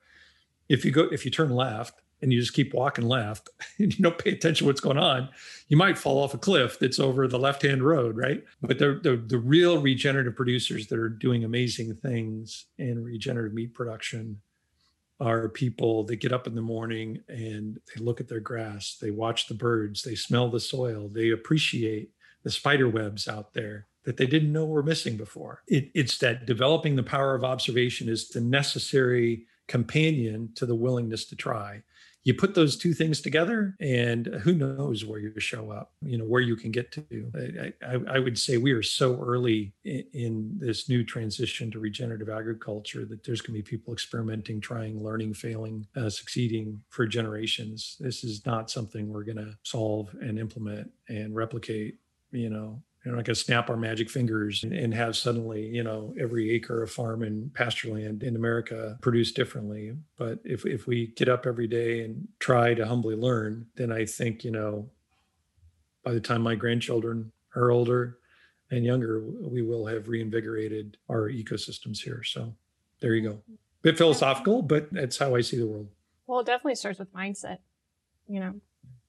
if 0.70 0.84
you 0.84 0.92
go 0.92 1.04
if 1.12 1.26
you 1.26 1.32
turn 1.32 1.50
left 1.50 2.02
and 2.22 2.34
you 2.34 2.40
just 2.40 2.54
keep 2.54 2.74
walking 2.74 3.08
left 3.08 3.50
and 3.80 3.96
you 3.96 4.04
don't 4.04 4.18
pay 4.18 4.32
attention 4.32 4.66
to 4.66 4.66
what's 4.66 4.82
going 4.82 4.98
on 4.98 5.30
you 5.68 5.78
might 5.78 5.98
fall 5.98 6.22
off 6.22 6.34
a 6.34 6.38
cliff 6.38 6.80
that's 6.80 7.00
over 7.00 7.28
the 7.28 7.40
left 7.40 7.62
hand 7.62 7.84
road 7.84 8.18
right? 8.18 8.44
But 8.62 8.80
the, 8.80 9.00
the, 9.02 9.18
the 9.18 9.38
real 9.38 9.82
regenerative 9.82 10.36
producers 10.36 10.88
that 10.88 11.00
are 11.00 11.10
doing 11.10 11.44
amazing 11.44 11.96
things 11.96 12.66
in 12.78 13.04
regenerative 13.04 13.54
meat 13.54 13.74
production 13.74 14.42
are 15.20 15.50
people 15.50 16.04
that 16.04 16.18
get 16.18 16.32
up 16.32 16.46
in 16.48 16.56
the 16.56 16.62
morning 16.62 17.20
and 17.28 17.80
they 17.94 18.04
look 18.04 18.20
at 18.20 18.28
their 18.28 18.40
grass 18.40 18.98
they 19.02 19.12
watch 19.12 19.48
the 19.48 19.54
birds 19.54 20.04
they 20.04 20.16
smell 20.16 20.50
the 20.50 20.60
soil 20.60 21.10
they 21.10 21.32
appreciate 21.32 22.12
the 22.44 22.52
spider 22.52 22.88
webs 22.88 23.28
out 23.28 23.54
there 23.54 23.88
that 24.08 24.16
they 24.16 24.26
didn't 24.26 24.54
know 24.54 24.66
were 24.66 24.82
missing 24.82 25.18
before. 25.18 25.64
It, 25.68 25.92
it's 25.94 26.18
that 26.20 26.46
developing 26.46 26.96
the 26.96 27.04
power 27.04 27.36
of 27.36 27.44
observation 27.44 28.08
is 28.08 28.30
the 28.30 28.40
necessary 28.40 29.46
companion 29.68 30.50
to 30.56 30.66
the 30.66 30.76
willingness 30.76 31.26
to 31.26 31.36
try. 31.36 31.84
you 32.24 32.34
put 32.34 32.56
those 32.56 32.78
two 32.78 32.94
things 32.94 33.20
together 33.20 33.76
and 33.82 34.28
who 34.44 34.54
knows 34.54 35.04
where 35.04 35.20
you 35.20 35.38
show 35.40 35.72
up 35.72 35.92
you 36.02 36.18
know 36.18 36.26
where 36.26 36.42
you 36.42 36.56
can 36.56 36.72
get 36.72 36.92
to 36.92 37.04
i, 37.36 37.74
I, 37.86 38.16
I 38.16 38.20
would 38.20 38.38
say 38.38 38.58
we 38.58 38.74
are 38.74 38.84
so 38.84 39.18
early 39.22 39.74
in, 39.84 40.04
in, 40.14 40.58
this 40.58 40.90
new 40.90 41.04
transition 41.06 41.72
to 41.72 41.80
regenerative 41.80 42.30
agriculture 42.30 43.06
that 43.06 43.24
there's 43.24 43.42
going 43.42 43.56
to 43.58 43.64
be 43.64 43.78
people 43.78 43.94
experimenting 43.94 44.60
trying 44.60 45.02
learning 45.02 45.34
failing 45.36 45.86
uh, 45.96 46.10
succeeding 46.10 46.82
for 46.90 47.06
generations 47.08 47.96
this 48.00 48.24
is 48.24 48.46
not 48.46 48.70
something 48.70 49.08
we're 49.08 49.30
going 49.32 49.44
to 49.48 49.58
solve 49.64 50.14
and 50.22 50.38
implement 50.38 50.92
and 51.08 51.36
replicate 51.36 51.98
you 52.32 52.50
know 52.50 52.82
you're 53.08 53.16
not 53.16 53.24
going 53.24 53.36
to 53.36 53.42
snap 53.42 53.70
our 53.70 53.78
magic 53.78 54.10
fingers 54.10 54.66
and, 54.66 54.74
and, 54.74 54.94
have 54.94 55.16
suddenly, 55.16 55.66
you 55.66 55.82
know, 55.82 56.14
every 56.20 56.52
acre 56.52 56.84
of 56.84 56.92
farm 56.92 57.24
and 57.24 57.54
pasture 57.54 57.94
land 57.94 58.22
in 58.22 58.36
America 58.36 58.98
produce 59.02 59.32
differently. 59.32 59.94
But 60.18 60.40
if, 60.44 60.66
if 60.66 60.88
we 60.88 61.08
get 61.16 61.30
up 61.30 61.46
every 61.46 61.68
day 61.68 62.04
and 62.04 62.28
try 62.40 62.74
to 62.74 62.86
humbly 62.86 63.16
learn, 63.16 63.68
then 63.78 63.94
I 63.94 64.04
think, 64.04 64.44
you 64.44 64.52
know, 64.52 64.90
by 66.04 66.12
the 66.12 66.20
time 66.20 66.42
my 66.42 66.56
grandchildren 66.56 67.32
are 67.56 67.72
older 67.72 68.18
and 68.72 68.84
younger, 68.84 69.24
we 69.24 69.62
will 69.62 69.86
have 69.86 70.10
reinvigorated 70.10 70.98
our 71.08 71.30
ecosystems 71.30 72.00
here. 72.00 72.24
So 72.26 72.56
there 73.00 73.16
you 73.16 73.30
go. 73.30 73.42
Bit 73.84 73.98
philosophical, 73.98 74.62
but 74.62 74.92
that's 74.92 75.18
how 75.18 75.34
I 75.34 75.40
see 75.40 75.58
the 75.58 75.68
world. 75.68 75.88
Well, 76.26 76.42
it 76.42 76.46
definitely 76.46 76.76
starts 76.76 77.00
with 77.00 77.14
mindset. 77.14 77.60
You 78.28 78.42
know, 78.42 78.56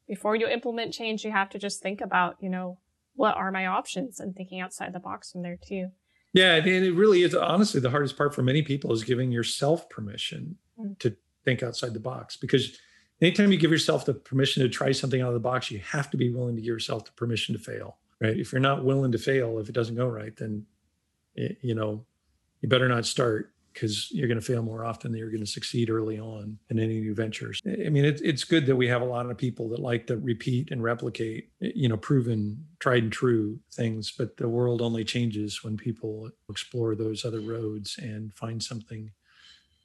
before 0.06 0.36
you 0.36 0.46
implement 0.46 0.94
change, 0.94 1.24
you 1.24 1.32
have 1.32 1.50
to 1.50 1.58
just 1.58 1.82
think 1.82 2.00
about, 2.00 2.36
you 2.38 2.48
know, 2.48 2.78
what 3.18 3.36
are 3.36 3.50
my 3.50 3.66
options 3.66 4.20
and 4.20 4.34
thinking 4.36 4.60
outside 4.60 4.92
the 4.92 5.00
box 5.00 5.32
from 5.32 5.42
there 5.42 5.58
too. 5.60 5.88
Yeah, 6.32 6.54
and 6.54 6.66
it 6.68 6.94
really 6.94 7.22
is 7.22 7.34
honestly 7.34 7.80
the 7.80 7.90
hardest 7.90 8.16
part 8.16 8.32
for 8.32 8.42
many 8.42 8.62
people 8.62 8.92
is 8.92 9.02
giving 9.02 9.32
yourself 9.32 9.90
permission 9.90 10.56
mm. 10.78 10.96
to 11.00 11.16
think 11.44 11.64
outside 11.64 11.94
the 11.94 12.00
box 12.00 12.36
because 12.36 12.78
anytime 13.20 13.50
you 13.50 13.58
give 13.58 13.72
yourself 13.72 14.04
the 14.04 14.14
permission 14.14 14.62
to 14.62 14.68
try 14.68 14.92
something 14.92 15.20
out 15.20 15.28
of 15.28 15.34
the 15.34 15.40
box, 15.40 15.68
you 15.70 15.80
have 15.80 16.10
to 16.10 16.16
be 16.16 16.32
willing 16.32 16.54
to 16.54 16.62
give 16.62 16.68
yourself 16.68 17.06
the 17.06 17.12
permission 17.12 17.56
to 17.56 17.60
fail. 17.60 17.96
Right? 18.20 18.38
If 18.38 18.52
you're 18.52 18.60
not 18.60 18.84
willing 18.84 19.10
to 19.12 19.18
fail, 19.18 19.58
if 19.58 19.68
it 19.68 19.74
doesn't 19.74 19.96
go 19.96 20.06
right, 20.06 20.36
then 20.36 20.66
it, 21.34 21.58
you 21.60 21.74
know 21.74 22.04
you 22.60 22.68
better 22.68 22.88
not 22.88 23.04
start 23.04 23.52
because 23.78 24.10
you're 24.10 24.26
going 24.26 24.40
to 24.40 24.44
fail 24.44 24.62
more 24.62 24.84
often 24.84 25.12
than 25.12 25.18
you're 25.20 25.30
going 25.30 25.44
to 25.44 25.46
succeed 25.46 25.88
early 25.88 26.18
on 26.18 26.58
in 26.68 26.80
any 26.80 27.00
new 27.00 27.14
ventures. 27.14 27.62
I 27.64 27.88
mean, 27.88 28.04
it, 28.04 28.20
it's 28.24 28.42
good 28.42 28.66
that 28.66 28.74
we 28.74 28.88
have 28.88 29.02
a 29.02 29.06
lot 29.06 29.30
of 29.30 29.38
people 29.38 29.68
that 29.68 29.78
like 29.78 30.08
to 30.08 30.16
repeat 30.16 30.72
and 30.72 30.82
replicate, 30.82 31.50
you 31.60 31.88
know, 31.88 31.96
proven, 31.96 32.64
tried 32.80 33.04
and 33.04 33.12
true 33.12 33.60
things, 33.72 34.10
but 34.10 34.36
the 34.36 34.48
world 34.48 34.82
only 34.82 35.04
changes 35.04 35.62
when 35.62 35.76
people 35.76 36.28
explore 36.50 36.96
those 36.96 37.24
other 37.24 37.40
roads 37.40 37.98
and 37.98 38.34
find 38.34 38.60
something 38.60 39.12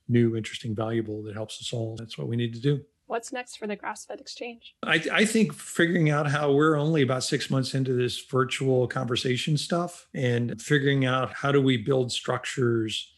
new, 0.07 0.35
interesting, 0.35 0.73
valuable 0.73 1.21
that 1.23 1.35
helps 1.35 1.61
us 1.61 1.71
all. 1.71 1.95
That's 1.95 2.17
what 2.17 2.27
we 2.27 2.35
need 2.35 2.53
to 2.55 2.59
do. 2.59 2.81
What's 3.05 3.31
next 3.31 3.57
for 3.57 3.67
the 3.67 3.75
grass 3.75 4.05
fed 4.05 4.19
exchange? 4.19 4.75
I, 4.81 5.03
I, 5.11 5.25
think 5.25 5.53
figuring 5.53 6.09
out 6.09 6.25
how 6.25 6.51
we're 6.51 6.77
only 6.77 7.01
about 7.01 7.23
six 7.23 7.49
months 7.49 7.75
into 7.75 7.93
this 7.93 8.25
virtual 8.25 8.87
conversation 8.87 9.57
stuff 9.57 10.07
and 10.15 10.59
figuring 10.59 11.05
out 11.05 11.33
how 11.33 11.51
do 11.51 11.61
we 11.61 11.77
build 11.77 12.11
structures 12.13 13.12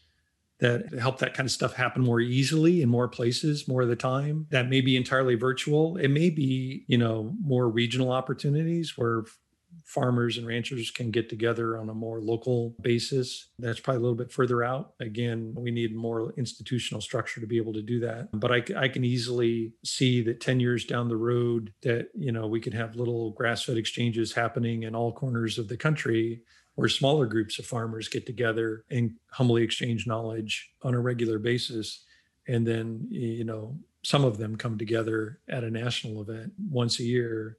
that 0.58 0.92
help 0.98 1.18
that 1.18 1.34
kind 1.34 1.46
of 1.46 1.50
stuff 1.50 1.74
happen 1.74 2.02
more 2.02 2.20
easily 2.20 2.80
in 2.82 2.88
more 2.88 3.08
places 3.08 3.68
more 3.68 3.82
of 3.82 3.88
the 3.88 3.96
time. 3.96 4.46
That 4.50 4.68
may 4.68 4.80
be 4.80 4.96
entirely 4.96 5.34
virtual. 5.34 5.96
It 5.96 6.08
may 6.08 6.30
be 6.30 6.84
you 6.86 6.98
know 6.98 7.34
more 7.40 7.68
regional 7.68 8.10
opportunities 8.12 8.96
where 8.96 9.24
farmers 9.84 10.38
and 10.38 10.46
ranchers 10.46 10.90
can 10.90 11.10
get 11.10 11.28
together 11.28 11.76
on 11.78 11.90
a 11.90 11.94
more 11.94 12.20
local 12.20 12.74
basis. 12.80 13.50
That's 13.58 13.78
probably 13.78 13.98
a 13.98 14.02
little 14.02 14.16
bit 14.16 14.32
further 14.32 14.64
out. 14.64 14.94
Again 15.00 15.54
we 15.56 15.70
need 15.70 15.94
more 15.94 16.32
institutional 16.36 17.00
structure 17.00 17.40
to 17.40 17.46
be 17.46 17.58
able 17.58 17.74
to 17.74 17.82
do 17.82 18.00
that. 18.00 18.28
But 18.32 18.52
i, 18.52 18.62
I 18.76 18.88
can 18.88 19.04
easily 19.04 19.72
see 19.84 20.22
that 20.22 20.40
10 20.40 20.60
years 20.60 20.84
down 20.84 21.08
the 21.08 21.16
road 21.16 21.72
that 21.82 22.08
you 22.14 22.32
know 22.32 22.46
we 22.46 22.60
could 22.60 22.74
have 22.74 22.96
little 22.96 23.30
grass-fed 23.32 23.76
exchanges 23.76 24.32
happening 24.32 24.84
in 24.84 24.94
all 24.94 25.12
corners 25.12 25.58
of 25.58 25.68
the 25.68 25.76
country 25.76 26.42
where 26.76 26.88
smaller 26.88 27.26
groups 27.26 27.58
of 27.58 27.66
farmers 27.66 28.08
get 28.08 28.24
together 28.24 28.84
and 28.90 29.14
humbly 29.32 29.62
exchange 29.62 30.06
knowledge 30.06 30.70
on 30.82 30.94
a 30.94 31.00
regular 31.00 31.38
basis. 31.38 32.04
And 32.46 32.66
then 32.66 33.08
you 33.10 33.44
know 33.44 33.76
some 34.04 34.24
of 34.24 34.38
them 34.38 34.56
come 34.56 34.78
together 34.78 35.40
at 35.48 35.64
a 35.64 35.70
national 35.70 36.22
event 36.22 36.52
once 36.70 37.00
a 37.00 37.02
year. 37.02 37.58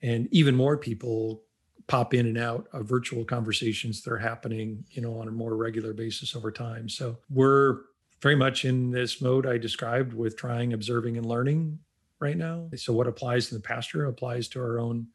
And 0.00 0.28
even 0.30 0.54
more 0.54 0.78
people 0.78 1.42
pop 1.88 2.14
in 2.14 2.26
and 2.26 2.38
out 2.38 2.68
of 2.72 2.86
virtual 2.86 3.24
conversations 3.24 4.02
that 4.02 4.12
are 4.12 4.18
happening 4.18 4.84
you 4.90 5.02
know 5.02 5.18
on 5.18 5.26
a 5.26 5.32
more 5.32 5.56
regular 5.56 5.92
basis 5.92 6.36
over 6.36 6.52
time. 6.52 6.88
So 6.88 7.18
we're 7.28 7.80
very 8.20 8.36
much 8.36 8.64
in 8.64 8.90
this 8.90 9.22
mode 9.22 9.46
i 9.46 9.56
described 9.56 10.12
with 10.12 10.36
trying 10.36 10.72
observing 10.72 11.16
and 11.16 11.26
learning 11.26 11.78
right 12.20 12.36
now. 12.36 12.68
So 12.76 12.92
what 12.92 13.06
applies 13.06 13.50
in 13.50 13.56
the 13.56 13.62
pasture 13.62 14.06
applies 14.06 14.48
to 14.48 14.60
our 14.60 14.78
own 14.78 15.06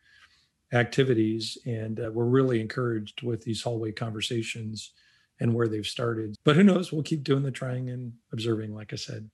activities. 0.73 1.57
And 1.65 1.99
uh, 1.99 2.11
we're 2.11 2.25
really 2.25 2.59
encouraged 2.59 3.21
with 3.21 3.43
these 3.43 3.61
hallway 3.61 3.91
conversations 3.91 4.91
and 5.39 5.53
where 5.53 5.67
they've 5.67 5.85
started. 5.85 6.35
But 6.43 6.55
who 6.55 6.63
knows? 6.63 6.91
We'll 6.91 7.03
keep 7.03 7.23
doing 7.23 7.43
the 7.43 7.51
trying 7.51 7.89
and 7.89 8.13
observing, 8.31 8.75
like 8.75 8.93
I 8.93 8.97
said. 8.97 9.29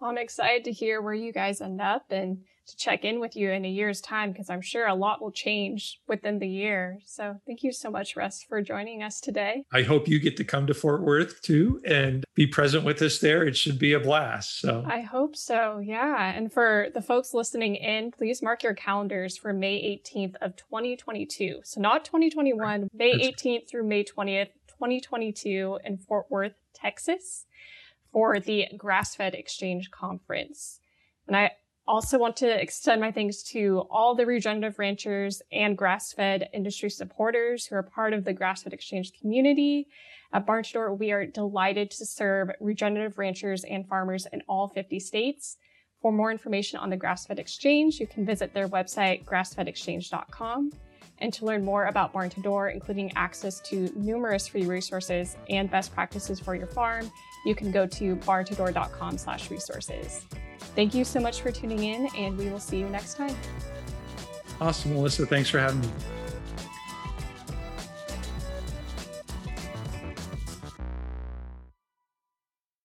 Well, 0.00 0.10
I'm 0.10 0.18
excited 0.18 0.64
to 0.64 0.72
hear 0.72 1.02
where 1.02 1.14
you 1.14 1.32
guys 1.32 1.60
end 1.60 1.80
up 1.80 2.06
and 2.10 2.38
to 2.68 2.76
check 2.76 3.04
in 3.04 3.18
with 3.18 3.34
you 3.34 3.50
in 3.50 3.64
a 3.64 3.68
year's 3.68 4.00
time 4.00 4.30
because 4.30 4.50
I'm 4.50 4.60
sure 4.60 4.86
a 4.86 4.94
lot 4.94 5.20
will 5.20 5.32
change 5.32 6.00
within 6.06 6.38
the 6.38 6.46
year. 6.46 7.00
So 7.04 7.40
thank 7.46 7.62
you 7.62 7.72
so 7.72 7.90
much, 7.90 8.14
Russ, 8.14 8.44
for 8.46 8.62
joining 8.62 9.02
us 9.02 9.20
today. 9.20 9.64
I 9.72 9.82
hope 9.82 10.06
you 10.06 10.20
get 10.20 10.36
to 10.36 10.44
come 10.44 10.66
to 10.66 10.74
Fort 10.74 11.02
Worth 11.02 11.40
too 11.42 11.80
and 11.84 12.24
be 12.34 12.46
present 12.46 12.84
with 12.84 13.00
us 13.02 13.18
there. 13.18 13.42
It 13.42 13.56
should 13.56 13.78
be 13.78 13.94
a 13.94 14.00
blast. 14.00 14.60
So 14.60 14.84
I 14.86 15.00
hope 15.00 15.34
so. 15.34 15.78
Yeah. 15.78 16.30
And 16.30 16.52
for 16.52 16.88
the 16.94 17.02
folks 17.02 17.34
listening 17.34 17.76
in, 17.76 18.12
please 18.12 18.42
mark 18.42 18.62
your 18.62 18.74
calendars 18.74 19.36
for 19.36 19.52
May 19.52 20.00
18th 20.04 20.36
of 20.42 20.54
2022. 20.56 21.60
So 21.64 21.80
not 21.80 22.04
2021, 22.04 22.88
May 22.92 23.32
18th 23.32 23.68
through 23.68 23.84
May 23.84 24.04
20th, 24.04 24.50
2022 24.68 25.80
in 25.84 25.96
Fort 25.96 26.26
Worth, 26.28 26.54
Texas 26.74 27.46
for 28.12 28.40
the 28.40 28.66
Grass 28.76 29.14
Fed 29.14 29.34
Exchange 29.34 29.90
Conference. 29.90 30.80
And 31.26 31.36
I 31.36 31.52
also 31.88 32.18
want 32.18 32.36
to 32.36 32.62
extend 32.62 33.00
my 33.00 33.10
thanks 33.10 33.42
to 33.42 33.86
all 33.90 34.14
the 34.14 34.26
regenerative 34.26 34.78
ranchers 34.78 35.40
and 35.50 35.76
grass 35.76 36.12
fed 36.12 36.48
industry 36.52 36.90
supporters 36.90 37.66
who 37.66 37.76
are 37.76 37.82
part 37.82 38.12
of 38.12 38.24
the 38.24 38.32
grass 38.32 38.62
fed 38.62 38.72
exchange 38.72 39.12
community. 39.18 39.88
At 40.32 40.46
Barn 40.46 40.64
Door, 40.70 40.96
we 40.96 41.10
are 41.12 41.24
delighted 41.24 41.90
to 41.92 42.04
serve 42.04 42.50
regenerative 42.60 43.16
ranchers 43.18 43.64
and 43.64 43.88
farmers 43.88 44.26
in 44.32 44.42
all 44.48 44.68
50 44.68 45.00
states. 45.00 45.56
For 46.02 46.12
more 46.12 46.30
information 46.30 46.78
on 46.78 46.90
the 46.90 46.96
grass 46.96 47.26
fed 47.26 47.38
exchange, 47.38 47.98
you 47.98 48.06
can 48.06 48.24
visit 48.24 48.52
their 48.52 48.68
website, 48.68 49.24
grassfedexchange.com. 49.24 50.72
And 51.20 51.32
to 51.32 51.44
learn 51.46 51.64
more 51.64 51.86
about 51.86 52.12
Barn2Door, 52.12 52.74
including 52.74 53.12
access 53.16 53.58
to 53.60 53.90
numerous 53.96 54.46
free 54.46 54.66
resources 54.66 55.36
and 55.48 55.68
best 55.68 55.92
practices 55.92 56.38
for 56.38 56.54
your 56.54 56.68
farm, 56.68 57.10
you 57.44 57.54
can 57.54 57.70
go 57.70 57.86
to 57.86 58.16
barn2door.com 58.16 59.18
slash 59.18 59.50
resources. 59.50 60.26
Thank 60.74 60.94
you 60.94 61.04
so 61.04 61.20
much 61.20 61.40
for 61.40 61.50
tuning 61.50 61.84
in, 61.84 62.08
and 62.16 62.36
we 62.36 62.50
will 62.50 62.60
see 62.60 62.78
you 62.78 62.88
next 62.88 63.16
time. 63.16 63.36
Awesome, 64.60 64.94
Melissa. 64.94 65.26
Thanks 65.26 65.48
for 65.48 65.58
having 65.58 65.80
me. 65.80 65.88